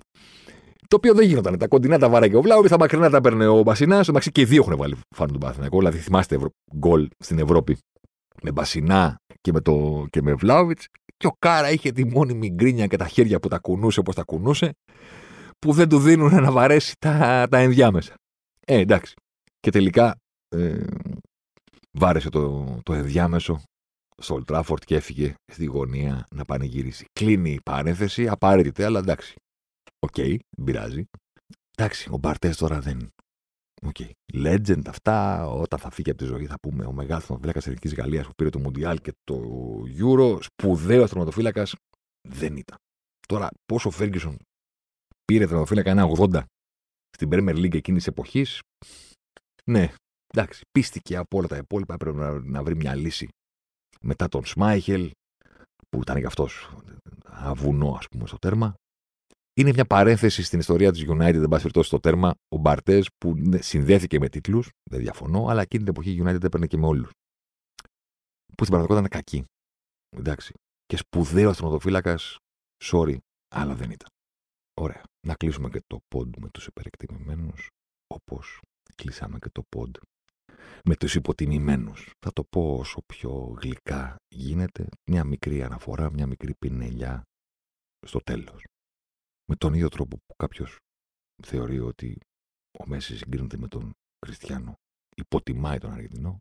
Το 0.93 0.99
οποίο 0.99 1.15
δεν 1.15 1.27
γινόταν. 1.27 1.59
Τα 1.59 1.69
κοντινά 1.69 1.99
τα 1.99 2.09
βάραγε 2.09 2.37
ο 2.37 2.43
Βλάουβι, 2.43 2.69
τα 2.69 2.79
μακρινά 2.79 3.11
τα 3.11 3.21
παίρνει 3.21 3.45
ο 3.45 3.63
Μπασινάς. 3.63 4.09
Εντάξει, 4.09 4.31
και 4.31 4.41
οι 4.41 4.45
δύο 4.45 4.63
έχουν 4.63 4.77
βάλει 4.77 4.97
φάουλ 5.17 5.31
του 5.31 5.39
Παναθηναϊκό. 5.39 5.79
Δηλαδή, 5.79 5.99
θυμάστε 5.99 6.39
γκολ 6.77 7.09
στην 7.19 7.39
Ευρώπη 7.39 7.79
με 8.43 8.53
Μπασινά 8.53 9.17
και 9.41 9.53
με, 9.53 9.61
το, 9.61 10.07
και 10.11 10.23
με 10.23 10.35
Βλάουβιτς 10.35 10.87
και 11.17 11.27
ο 11.27 11.31
Κάρα 11.39 11.71
είχε 11.71 11.93
τη 11.93 12.05
μόνιμη 12.05 12.51
γκρίνια 12.51 12.87
και 12.87 12.97
τα 12.97 13.07
χέρια 13.07 13.41
που 13.41 13.49
τα 13.49 13.59
κουνούσε 13.59 14.01
όπως 14.01 14.15
τα 14.15 14.23
κουνούσε, 14.23 14.71
που 15.59 15.73
δεν 15.73 15.89
του 15.89 15.99
δίνουν 15.99 16.43
να 16.43 16.53
βαρέσει 16.53 16.95
τα, 16.99 17.47
τα 17.51 17.59
ενδιάμεσα. 17.59 18.15
Ε, 18.67 18.79
εντάξει. 18.79 19.15
Και 19.61 19.71
τελικά 19.71 20.17
ε, 20.49 20.85
βάρεσε 21.99 22.29
το, 22.29 22.65
το 22.83 22.93
ενδιάμεσο 22.93 23.63
στο 24.23 24.43
Old 24.47 24.79
και 24.85 24.95
έφυγε 24.95 25.35
στη 25.53 25.65
γωνία 25.65 26.27
να 26.35 26.45
πανηγυρίσει. 26.45 27.05
Κλείνει 27.13 27.51
η 27.51 27.61
παρένθεση, 27.63 28.29
απαραίτητη, 28.29 28.83
αλλά 28.83 28.99
εντάξει. 28.99 29.35
OK, 30.07 30.15
okay, 30.17 30.37
δεν 30.57 30.65
πειράζει. 30.65 31.05
Εντάξει, 31.77 32.09
ο 32.13 32.19
Μπαρτέζ 32.19 32.57
τώρα 32.57 32.81
δεν, 32.81 33.13
Okay. 33.87 34.11
Legend 34.33 34.83
αυτά, 34.89 35.47
όταν 35.49 35.79
θα 35.79 35.91
φύγει 35.91 36.11
από 36.11 36.19
τη 36.19 36.25
ζωή, 36.25 36.47
θα 36.47 36.55
πούμε 36.61 36.85
ο 36.85 36.93
μεγάλος 36.93 37.25
θεματοφύλακας 37.25 37.63
της 37.63 37.67
Εθνικής 37.67 37.95
Γαλλίας 37.95 38.27
που 38.27 38.35
πήρε 38.35 38.51
το 38.51 38.59
Μουντιάλ 38.59 39.01
και 39.01 39.13
το 39.25 39.41
Euro, 39.99 40.39
σπουδαίος 40.43 41.11
θεματοφύλακας, 41.11 41.75
δεν 42.29 42.57
ήταν. 42.57 42.79
Τώρα, 43.29 43.49
πόσο 43.65 43.89
ο 43.89 43.93
Φέργκισον 43.93 44.37
πήρε 45.25 45.47
θεματοφύλακα 45.47 45.91
ένα 45.91 46.07
80 46.19 46.43
στην 47.11 47.29
Premier 47.33 47.57
League 47.57 47.75
εκείνης 47.75 48.05
της 48.05 48.07
εποχής, 48.07 48.61
ναι, 49.65 49.93
εντάξει, 50.35 50.63
πίστηκε 50.71 51.17
από 51.17 51.39
όλα 51.39 51.47
τα 51.47 51.57
υπόλοιπα, 51.57 51.95
έπρεπε 51.95 52.19
να, 52.19 52.41
να 52.41 52.63
βρει 52.63 52.77
μια 52.77 52.95
λύση. 52.95 53.29
Μετά 54.01 54.29
τον 54.29 54.45
Σμάιχελ, 54.45 55.11
που 55.89 56.01
ήταν 56.01 56.21
και 56.21 56.27
αυτός 56.27 56.77
αβουνό, 57.25 57.95
ας 57.99 58.09
πούμε, 58.09 58.27
στο 58.27 58.39
τέρμα. 58.39 58.75
Είναι 59.55 59.73
μια 59.73 59.85
παρένθεση 59.85 60.43
στην 60.43 60.59
ιστορία 60.59 60.93
της 60.93 61.05
United, 61.07 61.17
δεν 61.33 61.49
πάση 61.49 61.63
περιπτώσει 61.63 61.89
στο 61.89 62.01
τέρμα, 62.01 62.35
ο 62.49 62.57
Μπαρτές 62.57 63.09
που 63.19 63.35
ναι, 63.37 63.61
συνδέθηκε 63.61 64.19
με 64.19 64.29
τίτλους, 64.29 64.71
δεν 64.91 65.01
διαφωνώ, 65.01 65.47
αλλά 65.47 65.63
εκείνη 65.63 65.85
την 65.85 65.93
εποχή 65.93 66.11
η 66.11 66.23
United 66.25 66.45
έπαιρνε 66.45 66.67
και 66.67 66.77
με 66.77 66.87
όλους. 66.87 67.11
Που 68.57 68.65
στην 68.65 68.77
πραγματικότητα 68.77 69.07
ήταν 69.07 69.09
κακή. 69.09 69.45
Εντάξει. 70.17 70.55
Και 70.87 70.97
σπουδαίο 70.97 71.51
αστυνομοφύλακα, 71.51 72.19
sorry, 72.85 73.17
αλλά 73.55 73.75
δεν 73.75 73.91
ήταν. 73.91 74.09
Ωραία. 74.81 75.03
Να 75.27 75.35
κλείσουμε 75.35 75.69
και 75.69 75.81
το 75.87 75.99
πόντ 76.09 76.35
με 76.39 76.49
τους 76.49 76.67
υπερεκτιμημένους, 76.67 77.69
όπως 78.07 78.61
κλείσαμε 78.95 79.39
και 79.39 79.49
το 79.53 79.63
πόντ 79.69 79.97
με 80.85 80.97
τους 80.97 81.15
υποτιμημένους. 81.15 82.11
Θα 82.19 82.33
το 82.33 82.45
πω 82.45 82.77
όσο 82.77 83.03
πιο 83.07 83.57
γλυκά 83.61 84.17
γίνεται, 84.29 84.89
μια 85.11 85.25
μικρή 85.25 85.63
αναφορά, 85.63 86.11
μια 86.11 86.27
μικρή 86.27 86.55
πινελιά 86.59 87.23
στο 88.07 88.19
τέλος. 88.19 88.65
Με 89.49 89.57
τον 89.57 89.75
ίδιο 89.75 89.89
τρόπο 89.89 90.17
που 90.17 90.35
κάποιος 90.37 90.79
θεωρεί 91.43 91.81
ότι 91.81 92.19
ο 92.79 92.87
Μέση 92.87 93.17
συγκρίνεται 93.17 93.57
με 93.57 93.69
τον 93.69 93.91
Κριστιανό, 94.19 94.75
υποτιμάει 95.17 95.79
τον 95.79 95.93
Αργεντινό, 95.93 96.39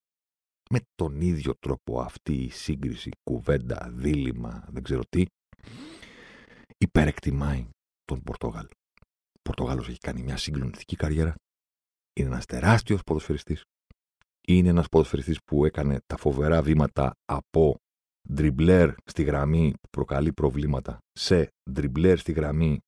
με 0.70 0.80
τον 0.96 1.22
ίδιο 1.22 1.54
τρόπο 1.60 2.02
αυτή 2.02 2.34
η 2.34 2.50
σύγκριση, 2.50 3.10
κουβέντα, 3.24 3.90
δίλημα, 3.94 4.68
δεν 4.70 4.84
ξέρω 4.84 5.02
τι, 5.10 5.26
υπερεκτιμάει 6.78 7.70
τον 8.04 8.22
Πορτογάλ. 8.22 8.66
Ο 9.34 9.40
Πορτογάλος 9.42 9.88
έχει 9.88 9.98
κάνει 9.98 10.22
μια 10.22 10.38
συγκλονιστική 10.38 10.96
καριέρα, 10.96 11.36
είναι 12.20 12.28
ένας 12.28 12.46
τεράστιος 12.46 13.04
ποδοσφαιριστής, 13.04 13.64
είναι 14.48 14.70
ένας 14.70 14.88
ποδοσφαιριστής 14.88 15.38
που 15.44 15.66
έκανε 15.66 16.00
τα 16.06 16.18
φοβερά 16.18 16.62
βήματα 16.62 17.12
από 17.26 17.76
ντριμπλέρ 18.34 18.94
στη 19.06 19.24
γραμμή 19.24 19.72
που 19.72 19.90
προκαλεί 19.90 20.34
προβλήματα 20.34 20.98
σε 21.12 21.50
ντριμπλέρ 21.72 22.18
στη 22.18 22.32
γραμμή 22.32 22.80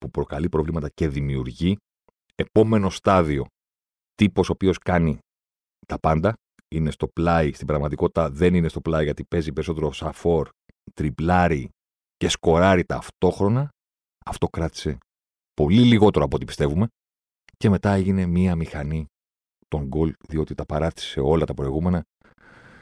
που 0.00 0.10
προκαλεί 0.10 0.48
προβλήματα 0.48 0.88
και 0.88 1.08
δημιουργεί. 1.08 1.76
Επόμενο 2.34 2.90
στάδιο, 2.90 3.46
τύπος 4.14 4.48
ο 4.48 4.52
οποίος 4.52 4.78
κάνει 4.78 5.18
τα 5.86 5.98
πάντα, 5.98 6.34
είναι 6.68 6.90
στο 6.90 7.08
πλάι, 7.08 7.52
στην 7.52 7.66
πραγματικότητα 7.66 8.30
δεν 8.30 8.54
είναι 8.54 8.68
στο 8.68 8.80
πλάι 8.80 9.04
γιατί 9.04 9.24
παίζει 9.24 9.52
περισσότερο 9.52 9.92
σαφόρ, 9.92 10.48
τριπλάρει 10.94 11.68
και 12.16 12.28
σκοράρει 12.28 12.84
ταυτόχρονα. 12.84 13.68
Αυτό 14.24 14.48
κράτησε 14.48 14.98
πολύ 15.54 15.82
λιγότερο 15.82 16.24
από 16.24 16.36
ό,τι 16.36 16.44
πιστεύουμε 16.44 16.86
και 17.56 17.68
μετά 17.68 17.92
έγινε 17.92 18.26
μία 18.26 18.56
μηχανή 18.56 19.06
τον 19.68 19.86
γκολ, 19.86 20.12
διότι 20.28 20.54
τα 20.54 20.66
παράτησε 20.66 21.20
όλα 21.20 21.44
τα 21.44 21.54
προηγούμενα 21.54 22.02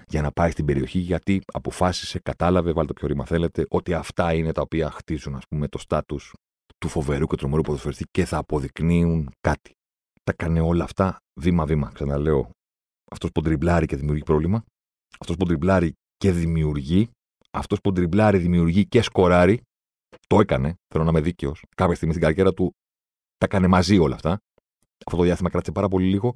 για 0.06 0.22
να 0.22 0.32
πάει 0.32 0.50
στην 0.50 0.64
περιοχή, 0.64 0.98
γιατί 0.98 1.40
αποφάσισε, 1.52 2.18
κατάλαβε, 2.18 2.72
βάλτε 2.72 2.92
ποιο 2.92 3.08
ρήμα 3.08 3.24
θέλετε, 3.24 3.66
ότι 3.68 3.94
αυτά 3.94 4.34
είναι 4.34 4.52
τα 4.52 4.62
οποία 4.62 4.90
χτίζουν, 4.90 5.34
ας 5.34 5.42
πούμε, 5.48 5.68
το 5.68 5.78
στάτου 5.78 6.18
του 6.78 6.88
φοβερού 6.88 7.26
και 7.26 7.36
τρομερού 7.36 7.62
ποδοσφαιριστή 7.62 8.04
και 8.10 8.24
θα 8.24 8.36
αποδεικνύουν 8.36 9.30
κάτι. 9.40 9.72
Τα 10.22 10.32
κάνει 10.32 10.60
όλα 10.60 10.84
αυτά 10.84 11.16
βήμα-βήμα. 11.40 11.90
Ξαναλέω, 11.94 12.50
αυτός 13.10 13.30
που 13.32 13.40
τριμπλάρει 13.40 13.86
και 13.86 13.96
δημιουργεί 13.96 14.22
πρόβλημα, 14.22 14.64
αυτός 15.18 15.36
που 15.36 15.44
τριμπλάρει 15.44 15.92
και 16.16 16.32
δημιουργεί, 16.32 17.08
αυτός 17.50 17.80
που 17.80 17.92
τριμπλάρει, 17.92 18.38
δημιουργεί 18.38 18.86
και 18.86 19.02
σκοράρει, 19.02 19.60
το 20.26 20.40
έκανε, 20.40 20.74
θέλω 20.88 21.04
να 21.04 21.10
είμαι 21.10 21.20
δίκαιος. 21.20 21.62
Κάποια 21.76 21.94
στιγμή 21.94 22.14
στην 22.14 22.26
καριέρα 22.26 22.52
του 22.52 22.72
τα 23.36 23.46
έκανε 23.46 23.66
μαζί 23.66 23.98
όλα 23.98 24.14
αυτά. 24.14 24.38
Αυτό 25.06 25.16
το 25.16 25.22
διάστημα 25.22 25.50
κράτησε 25.50 25.72
πάρα 25.72 25.88
πολύ 25.88 26.08
λίγο 26.08 26.34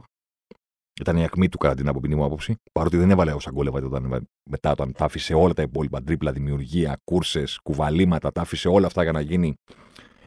ήταν 1.01 1.16
η 1.16 1.24
ακμή 1.24 1.49
του 1.49 1.59
κατά 1.59 1.74
την 1.74 1.88
αποπινή 1.88 2.14
μου 2.14 2.24
άποψη. 2.24 2.55
Παρότι 2.72 2.97
δεν 2.97 3.11
έβαλε 3.11 3.32
όσα 3.32 3.51
γκολ 3.51 3.66
όταν, 3.66 4.26
μετά, 4.51 4.70
όταν 4.70 4.93
τα 4.93 5.05
άφησε 5.05 5.34
όλα 5.34 5.53
τα 5.53 5.62
υπόλοιπα 5.62 6.03
τρίπλα, 6.03 6.32
δημιουργία, 6.32 6.97
κούρσες, 7.05 7.59
κουβαλήματα, 7.62 8.32
τα 8.32 8.40
άφησε 8.40 8.68
όλα 8.68 8.86
αυτά 8.86 9.03
για 9.03 9.12
να 9.12 9.20
γίνει 9.20 9.55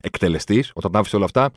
εκτελεστής. 0.05 0.71
Όταν 0.73 0.91
τα 0.91 0.99
άφησε 0.99 1.15
όλα 1.15 1.25
αυτά, 1.25 1.51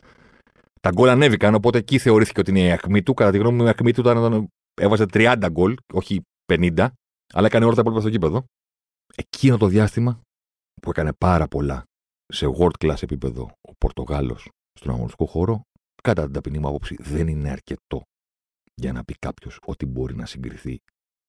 τα 0.81 0.89
γκολ 0.89 1.09
ανέβηκαν. 1.09 1.53
Οπότε 1.55 1.77
εκεί 1.77 1.97
θεωρήθηκε 1.97 2.39
ότι 2.39 2.49
είναι 2.49 2.59
η 2.59 2.71
ακμή 2.71 3.03
του. 3.03 3.13
Κατά 3.13 3.31
τη 3.31 3.37
γνώμη 3.37 3.57
μου, 3.57 3.65
η 3.65 3.69
ακμή 3.69 3.93
του 3.93 3.99
ήταν 3.99 4.17
όταν 4.17 4.47
έβαζε 4.81 5.05
30 5.13 5.47
γκολ, 5.51 5.75
όχι 5.93 6.21
50, 6.53 6.87
αλλά 7.33 7.47
έκανε 7.47 7.65
όλα 7.65 7.75
τα 7.75 7.81
υπόλοιπα 7.81 8.01
στο 8.01 8.09
κήπεδο. 8.09 8.43
Εκείνο 9.15 9.57
το 9.57 9.67
διάστημα 9.67 10.21
που 10.81 10.89
έκανε 10.89 11.13
πάρα 11.13 11.47
πολλά 11.47 11.83
σε 12.25 12.45
world 12.57 12.85
class 12.85 13.03
επίπεδο 13.03 13.51
ο 13.61 13.71
Πορτογάλος 13.77 14.49
στον 14.73 14.93
αγωνιστικό 14.93 15.25
χώρο, 15.25 15.61
κατά 16.03 16.23
την 16.23 16.33
ταπεινή 16.33 16.59
μου 16.59 16.67
άποψη, 16.67 16.95
δεν 16.99 17.27
είναι 17.27 17.49
αρκετό 17.49 18.01
για 18.75 18.91
να 18.91 19.03
πει 19.03 19.15
κάποιος 19.19 19.59
ότι 19.65 19.85
μπορεί 19.85 20.15
να 20.15 20.25
συγκριθεί 20.25 20.79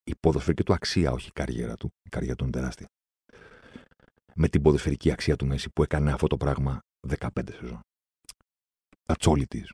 η 0.05 0.14
ποδοσφαιρική 0.21 0.62
του 0.62 0.73
αξία, 0.73 1.12
όχι 1.12 1.29
η 1.29 1.33
καριέρα 1.33 1.75
του. 1.75 1.91
Η 2.03 2.09
καριέρα 2.09 2.37
του 2.37 2.45
είναι 2.45 2.53
τεράστια. 2.53 2.87
Με 4.35 4.49
την 4.49 4.62
ποδοσφαιρική 4.62 5.11
αξία 5.11 5.37
του 5.37 5.47
Μέση 5.47 5.71
που 5.71 5.83
έκανε 5.83 6.12
αυτό 6.12 6.27
το 6.27 6.37
πράγμα 6.37 6.81
15 7.09 7.26
σεζόν. 7.53 7.80
That's 9.07 9.30
all 9.30 9.38
it 9.38 9.55
is. 9.55 9.68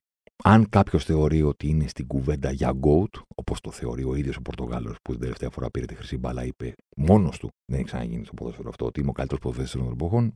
Αν 0.45 0.69
κάποιος 0.69 1.05
θεωρεί 1.05 1.43
ότι 1.43 1.69
είναι 1.69 1.89
στην 1.89 2.07
κουβέντα 2.07 2.51
για 2.51 2.73
GOAT, 2.81 3.21
όπως 3.35 3.61
το 3.61 3.71
θεωρεί 3.71 4.05
ο 4.05 4.15
ίδιος 4.15 4.37
ο 4.37 4.43
Πορτογάλος 4.43 4.97
που 5.03 5.13
την 5.13 5.21
τελευταία 5.21 5.51
φορά 5.51 5.71
πήρε 5.71 5.87
τη 5.87 5.95
χρυσή 5.95 6.17
μπάλα, 6.17 6.45
είπε 6.45 6.75
μόνος 6.97 7.39
του, 7.39 7.49
δεν 7.65 7.79
έχει 7.79 7.85
ξαναγίνει 7.85 8.25
στο 8.25 8.35
ποδόσφαιρο 8.35 8.69
αυτό, 8.69 8.87
ότι 8.87 9.01
είμαι 9.01 9.09
ο 9.09 9.13
καλύτερος 9.13 9.43
ποδοσφαιριστής 9.43 9.81
των 9.81 9.93
εποχών, 9.93 10.35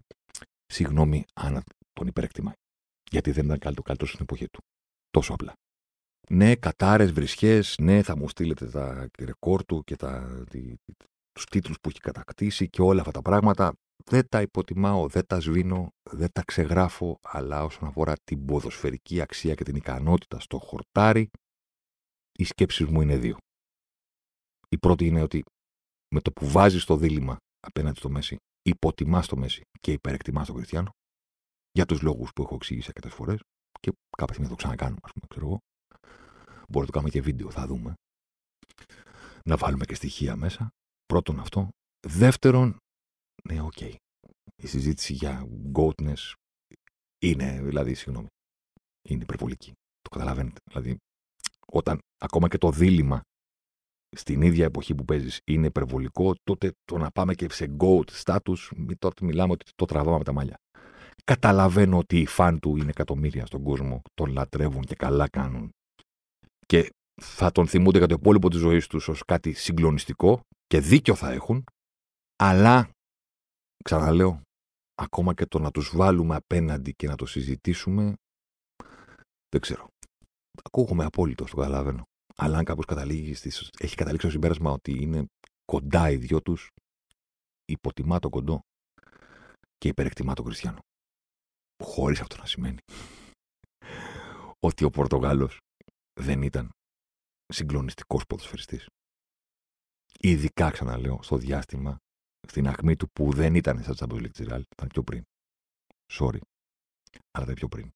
συγγνώμη 0.66 1.24
αν 1.34 1.62
τον 1.92 2.06
υπερεκτιμάει. 2.06 2.54
Γιατί 3.10 3.30
δεν 3.30 3.44
ήταν 3.44 3.58
καλύτερο 3.58 4.06
στην 4.06 4.22
εποχή 4.22 4.48
του. 4.48 4.60
Τόσο 5.10 5.32
απλά. 5.32 5.52
Ναι, 6.28 6.54
κατάρες, 6.54 7.12
βρισχές, 7.12 7.76
ναι, 7.78 8.02
θα 8.02 8.16
μου 8.16 8.28
στείλετε 8.28 8.66
τα 8.66 9.08
ρεκόρ 9.18 9.64
του 9.64 9.82
και 9.84 9.96
τα, 9.96 10.44
τους 11.32 11.44
τίτλους 11.44 11.80
που 11.80 11.88
έχει 11.88 12.00
κατακτήσει 12.00 12.68
και 12.68 12.82
όλα 12.82 13.00
αυτά 13.00 13.12
τα 13.12 13.22
πράγματα. 13.22 13.72
Δεν 14.04 14.28
τα 14.28 14.40
υποτιμάω, 14.40 15.08
δεν 15.08 15.26
τα 15.26 15.40
σβήνω, 15.40 15.88
δεν 16.10 16.32
τα 16.32 16.42
ξεγράφω, 16.44 17.18
αλλά 17.22 17.64
όσον 17.64 17.88
αφορά 17.88 18.14
την 18.24 18.44
ποδοσφαιρική 18.44 19.20
αξία 19.20 19.54
και 19.54 19.64
την 19.64 19.76
ικανότητα 19.76 20.40
στο 20.40 20.58
χορτάρι, 20.58 21.30
οι 22.38 22.44
σκέψεις 22.44 22.86
μου 22.86 23.00
είναι 23.00 23.16
δύο. 23.16 23.36
Η 24.68 24.78
πρώτη 24.78 25.06
είναι 25.06 25.22
ότι 25.22 25.42
με 26.14 26.20
το 26.20 26.32
που 26.32 26.48
βάζεις 26.48 26.84
το 26.84 26.96
δίλημα 26.96 27.36
απέναντι 27.60 27.98
στο 27.98 28.10
Μέση, 28.10 28.36
υποτιμάς 28.62 29.26
το 29.26 29.36
Μέση 29.36 29.62
και 29.80 29.92
υπερεκτιμάς 29.92 30.46
τον 30.46 30.56
Κριστιανό, 30.56 30.90
για 31.72 31.86
τους 31.86 32.02
λόγους 32.02 32.32
που 32.32 32.42
έχω 32.42 32.54
εξηγήσει 32.54 32.86
αρκετές 32.88 33.14
φορές 33.14 33.40
και 33.80 33.92
κάποια 34.16 34.34
στιγμή 34.34 34.44
θα 34.44 34.56
το 34.56 34.56
ξανακάνουμε, 34.56 35.00
ας 35.02 35.12
πούμε, 35.12 35.26
ξέρω 35.28 35.46
εγώ. 35.46 35.58
Μπορεί 36.68 36.86
να 36.86 36.86
το 36.86 36.92
κάνουμε 36.92 37.10
και 37.10 37.20
βίντεο, 37.20 37.50
θα 37.50 37.66
δούμε. 37.66 37.94
Να 39.44 39.56
βάλουμε 39.56 39.84
και 39.84 39.94
στοιχεία 39.94 40.36
μέσα. 40.36 40.70
Πρώτον 41.10 41.40
αυτό. 41.40 41.68
Δεύτερον, 42.06 42.76
ναι, 43.44 43.60
OK. 43.60 43.72
Okay. 43.76 43.94
Η 44.56 44.66
συζήτηση 44.66 45.12
για 45.12 45.48
goatness 45.74 46.32
είναι, 47.22 47.62
δηλαδή, 47.62 47.94
συγγνώμη, 47.94 48.26
είναι 49.08 49.22
υπερβολική. 49.22 49.72
Το 50.00 50.08
καταλαβαίνετε. 50.10 50.60
Δηλαδή, 50.70 50.96
όταν 51.66 51.98
ακόμα 52.18 52.48
και 52.48 52.58
το 52.58 52.70
δίλημμα 52.70 53.20
στην 54.16 54.42
ίδια 54.42 54.64
εποχή 54.64 54.94
που 54.94 55.04
παίζεις 55.04 55.38
είναι 55.50 55.66
υπερβολικό, 55.66 56.34
τότε 56.42 56.72
το 56.84 56.98
να 56.98 57.10
πάμε 57.10 57.34
και 57.34 57.46
σε 57.50 57.76
goat 57.78 58.10
status, 58.24 58.56
τότε 58.98 59.24
μιλάμε 59.24 59.52
ότι 59.52 59.70
το 59.74 59.84
τραβάμε 59.84 60.16
από 60.16 60.24
τα 60.24 60.32
μαλλιά. 60.32 60.56
Καταλαβαίνω 61.24 61.98
ότι 61.98 62.20
οι 62.20 62.26
φαν 62.26 62.58
του 62.58 62.76
είναι 62.76 62.90
εκατομμύρια 62.90 63.46
στον 63.46 63.62
κόσμο, 63.62 64.02
τον 64.14 64.32
λατρεύουν 64.32 64.82
και 64.82 64.94
καλά 64.94 65.28
κάνουν 65.28 65.70
και 66.66 66.90
θα 67.22 67.50
τον 67.50 67.66
θυμούνται 67.66 67.98
για 67.98 68.06
το 68.06 68.14
υπόλοιπο 68.14 68.48
της 68.48 68.58
ζωής 68.58 68.86
τους 68.86 69.08
ως 69.08 69.24
κάτι 69.24 69.52
συγκλονιστικό 69.52 70.40
και 70.66 70.80
δίκιο 70.80 71.14
θα 71.14 71.30
έχουν, 71.30 71.64
αλλά 72.36 72.90
ξαναλέω, 73.84 74.42
ακόμα 74.94 75.34
και 75.34 75.46
το 75.46 75.58
να 75.58 75.70
τους 75.70 75.96
βάλουμε 75.96 76.34
απέναντι 76.34 76.92
και 76.92 77.06
να 77.06 77.16
το 77.16 77.26
συζητήσουμε, 77.26 78.14
δεν 79.48 79.60
ξέρω. 79.60 79.88
Ακούγομαι 80.62 81.04
απόλυτο, 81.04 81.44
το 81.44 81.56
καταλαβαίνω. 81.56 82.02
Αλλά 82.36 82.58
αν 82.58 82.64
κάποιος 82.64 82.86
καταλήγει 82.86 83.34
στις... 83.34 83.70
έχει 83.78 83.96
καταλήξει 83.96 84.26
το 84.26 84.32
συμπέρασμα 84.32 84.70
ότι 84.70 85.02
είναι 85.02 85.26
κοντά 85.64 86.10
οι 86.10 86.16
δυο 86.16 86.42
τους, 86.42 86.68
υποτιμά 87.64 88.18
το 88.18 88.28
κοντό 88.28 88.60
και 89.76 89.88
υπερεκτιμά 89.88 90.34
τον 90.34 90.44
Κριστιανό. 90.44 90.78
Χωρίς 91.82 92.20
αυτό 92.20 92.36
να 92.36 92.46
σημαίνει 92.46 92.78
ότι 94.60 94.84
ο 94.84 94.90
Πορτογάλος 94.90 95.58
δεν 96.20 96.42
ήταν 96.42 96.70
συγκλονιστικός 97.52 98.26
ποδοσφαιριστής. 98.26 98.86
Ειδικά, 100.18 100.70
ξαναλέω, 100.70 101.22
στο 101.22 101.36
διάστημα, 101.36 101.98
στην 102.48 102.68
ακμή 102.68 102.96
του 102.96 103.10
που 103.10 103.32
δεν 103.32 103.54
ήταν 103.54 103.82
στα 103.82 103.94
Champions 103.96 104.22
League 104.22 104.40
ήταν 104.40 104.88
πιο 104.88 105.02
πριν. 105.02 105.22
Sorry, 106.12 106.38
αλλά 107.30 107.44
ήταν 107.44 107.54
πιο 107.54 107.68
πριν. 107.68 107.90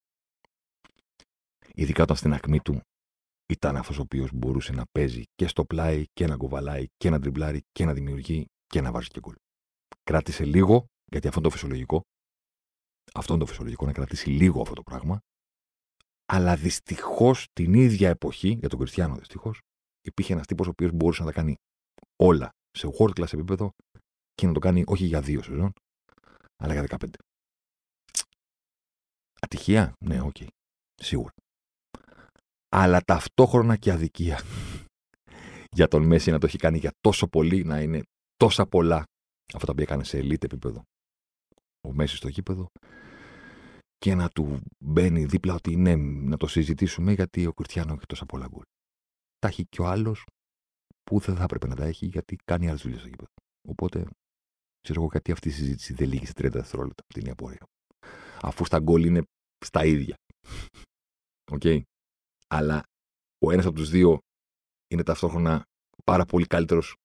Ειδικά 1.74 2.02
όταν 2.02 2.16
στην 2.16 2.32
ακμή 2.32 2.60
του 2.60 2.80
ήταν 3.48 3.76
αυτός 3.76 3.98
ο 3.98 4.02
οποίος 4.02 4.32
μπορούσε 4.32 4.72
να 4.72 4.84
παίζει 4.92 5.22
και 5.34 5.46
στο 5.46 5.64
πλάι 5.64 6.04
και 6.12 6.26
να 6.26 6.36
κουβαλάει 6.36 6.86
και 6.96 7.10
να 7.10 7.20
τριμπλάρει 7.20 7.62
και 7.72 7.84
να 7.84 7.92
δημιουργεί 7.92 8.46
και 8.66 8.80
να 8.80 8.92
βάζει 8.92 9.08
και 9.08 9.20
γκολ. 9.20 9.34
Κράτησε 10.02 10.44
λίγο, 10.44 10.86
γιατί 11.04 11.26
αυτό 11.26 11.40
είναι 11.40 11.48
το 11.48 11.54
φυσιολογικό. 11.54 12.00
Αυτό 13.14 13.32
είναι 13.32 13.42
το 13.42 13.48
φυσιολογικό, 13.48 13.86
να 13.86 13.92
κρατήσει 13.92 14.30
λίγο 14.30 14.60
αυτό 14.60 14.74
το 14.74 14.82
πράγμα. 14.82 15.20
Αλλά 16.26 16.56
δυστυχώς 16.56 17.46
την 17.52 17.74
ίδια 17.74 18.08
εποχή, 18.08 18.48
για 18.48 18.68
τον 18.68 18.78
Κριστιάνο 18.78 19.16
δυστυχώς, 19.16 19.60
υπήρχε 20.00 20.32
ένας 20.32 20.46
τύπος 20.46 20.66
ο 20.66 20.70
οποίος 20.70 20.92
μπορούσε 20.92 21.20
να 21.20 21.26
τα 21.26 21.32
κάνει 21.32 21.54
όλα 22.16 22.50
σε 22.70 22.88
world 22.98 23.20
class 23.20 23.32
επίπεδο 23.32 23.70
και 24.34 24.46
να 24.46 24.52
το 24.52 24.58
κάνει 24.58 24.84
όχι 24.86 25.04
για 25.04 25.20
δύο 25.20 25.42
σεζόν, 25.42 25.72
αλλά 26.56 26.72
για 26.72 26.82
15. 26.82 27.08
Ατυχία, 29.40 29.92
ναι, 30.04 30.20
OK. 30.20 30.36
Okay. 30.38 30.46
Σίγουρα. 30.94 31.32
Αλλά 32.68 33.00
ταυτόχρονα 33.00 33.76
και 33.76 33.92
αδικία 33.92 34.40
για 35.76 35.88
τον 35.88 36.02
Μέση 36.02 36.30
να 36.30 36.38
το 36.38 36.46
έχει 36.46 36.58
κάνει 36.58 36.78
για 36.78 36.90
τόσο 37.00 37.26
πολύ, 37.26 37.64
να 37.64 37.80
είναι 37.80 38.02
τόσα 38.36 38.66
πολλά 38.66 39.02
αυτά 39.54 39.66
τα 39.66 39.72
οποία 39.72 39.84
έκανε 39.84 40.04
σε 40.04 40.18
elite 40.18 40.44
επίπεδο 40.44 40.82
ο 41.88 41.92
Μέσης 41.92 42.18
στο 42.18 42.28
γήπεδο 42.28 42.66
και 44.04 44.14
να 44.14 44.28
του 44.28 44.60
μπαίνει 44.78 45.24
δίπλα 45.24 45.54
ότι 45.54 45.76
ναι, 45.76 45.96
να 45.96 46.36
το 46.36 46.46
συζητήσουμε 46.46 47.12
γιατί 47.12 47.46
ο 47.46 47.52
Κριστιανό 47.52 47.92
έχει 47.92 48.06
τόσα 48.06 48.26
πολλά 48.26 48.46
γκολ. 48.46 48.62
Τα 49.38 49.48
έχει 49.48 49.66
και 49.66 49.82
ο 49.82 49.86
άλλος 49.86 50.26
που 51.02 51.18
δεν 51.18 51.36
θα 51.36 51.42
έπρεπε 51.42 51.66
να 51.66 51.74
τα 51.74 51.84
έχει 51.84 52.06
γιατί 52.06 52.36
κάνει 52.44 52.68
άλλες 52.68 52.82
δουλειές 52.82 53.00
στο 53.00 53.08
γήπεδο. 53.08 53.30
Οπότε, 53.68 53.98
ξέρω 54.80 55.00
εγώ 55.00 55.08
γιατί 55.10 55.32
αυτή 55.32 55.48
η 55.48 55.52
συζήτηση 55.52 55.94
δεν 55.94 56.08
λύγει 56.08 56.26
σε 56.26 56.32
30 56.36 56.50
δευτερόλεπτα 56.50 57.02
από 57.02 57.20
την 57.20 57.30
απορία. 57.30 57.66
Αφού 58.42 58.64
στα 58.64 58.78
γκολ 58.78 59.04
είναι 59.04 59.22
στα 59.64 59.84
ίδια. 59.84 60.16
OK. 61.52 61.60
Okay. 61.64 61.80
Αλλά 62.48 62.82
ο 63.44 63.50
ένας 63.52 63.66
από 63.66 63.74
τους 63.74 63.90
δύο 63.90 64.18
είναι 64.90 65.02
ταυτόχρονα 65.02 65.64
πάρα 66.04 66.24
πολύ 66.24 66.46
καλύτερος 66.46 66.96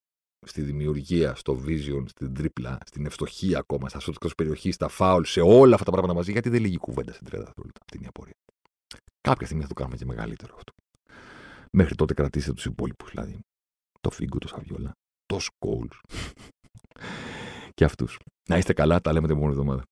στη 0.45 0.61
δημιουργία, 0.61 1.35
στο 1.35 1.63
vision, 1.65 2.03
στην 2.05 2.33
τρίπλα, 2.33 2.77
στην 2.85 3.05
ευστοχία 3.05 3.59
ακόμα, 3.59 3.89
στα 3.89 3.99
σουτ 3.99 4.13
εκτός 4.13 4.30
περιοχής, 4.38 4.71
στα 4.71 4.87
φάουλ, 4.87 5.23
σε 5.23 5.41
όλα 5.41 5.73
αυτά 5.73 5.85
τα 5.85 5.91
πράγματα 5.91 6.13
μαζί, 6.13 6.31
γιατί 6.31 6.49
δεν 6.49 6.61
λήγει 6.61 6.77
κουβέντα 6.77 7.13
σε 7.13 7.19
30 7.19 7.23
δευτερόλεπτα. 7.23 7.79
Αυτή 7.81 7.97
είναι 7.97 8.05
η 8.05 8.07
απορία. 8.07 8.33
Κάποια 9.21 9.45
στιγμή 9.45 9.63
θα 9.63 9.69
το 9.69 9.73
κάνουμε 9.73 9.97
και 9.97 10.05
μεγαλύτερο 10.05 10.53
αυτό. 10.55 10.73
Μέχρι 11.71 11.95
τότε 11.95 12.13
κρατήστε 12.13 12.53
τους 12.53 12.65
υπόλοιπους, 12.65 13.09
δηλαδή. 13.09 13.39
Τον 13.99 14.09
Φίγκο, 14.09 14.37
τον 14.38 14.47
Σαβιόλα, 14.47 14.91
τον 15.25 15.39
Σκόλς 15.39 15.99
και 17.77 17.83
αυτούς. 17.83 18.19
Να 18.49 18.57
είστε 18.57 18.73
καλά, 18.73 19.01
τα 19.01 19.13
λέμε 19.13 19.27
την 19.27 19.35
επόμενη 19.35 19.59
εβδομάδα. 19.59 19.83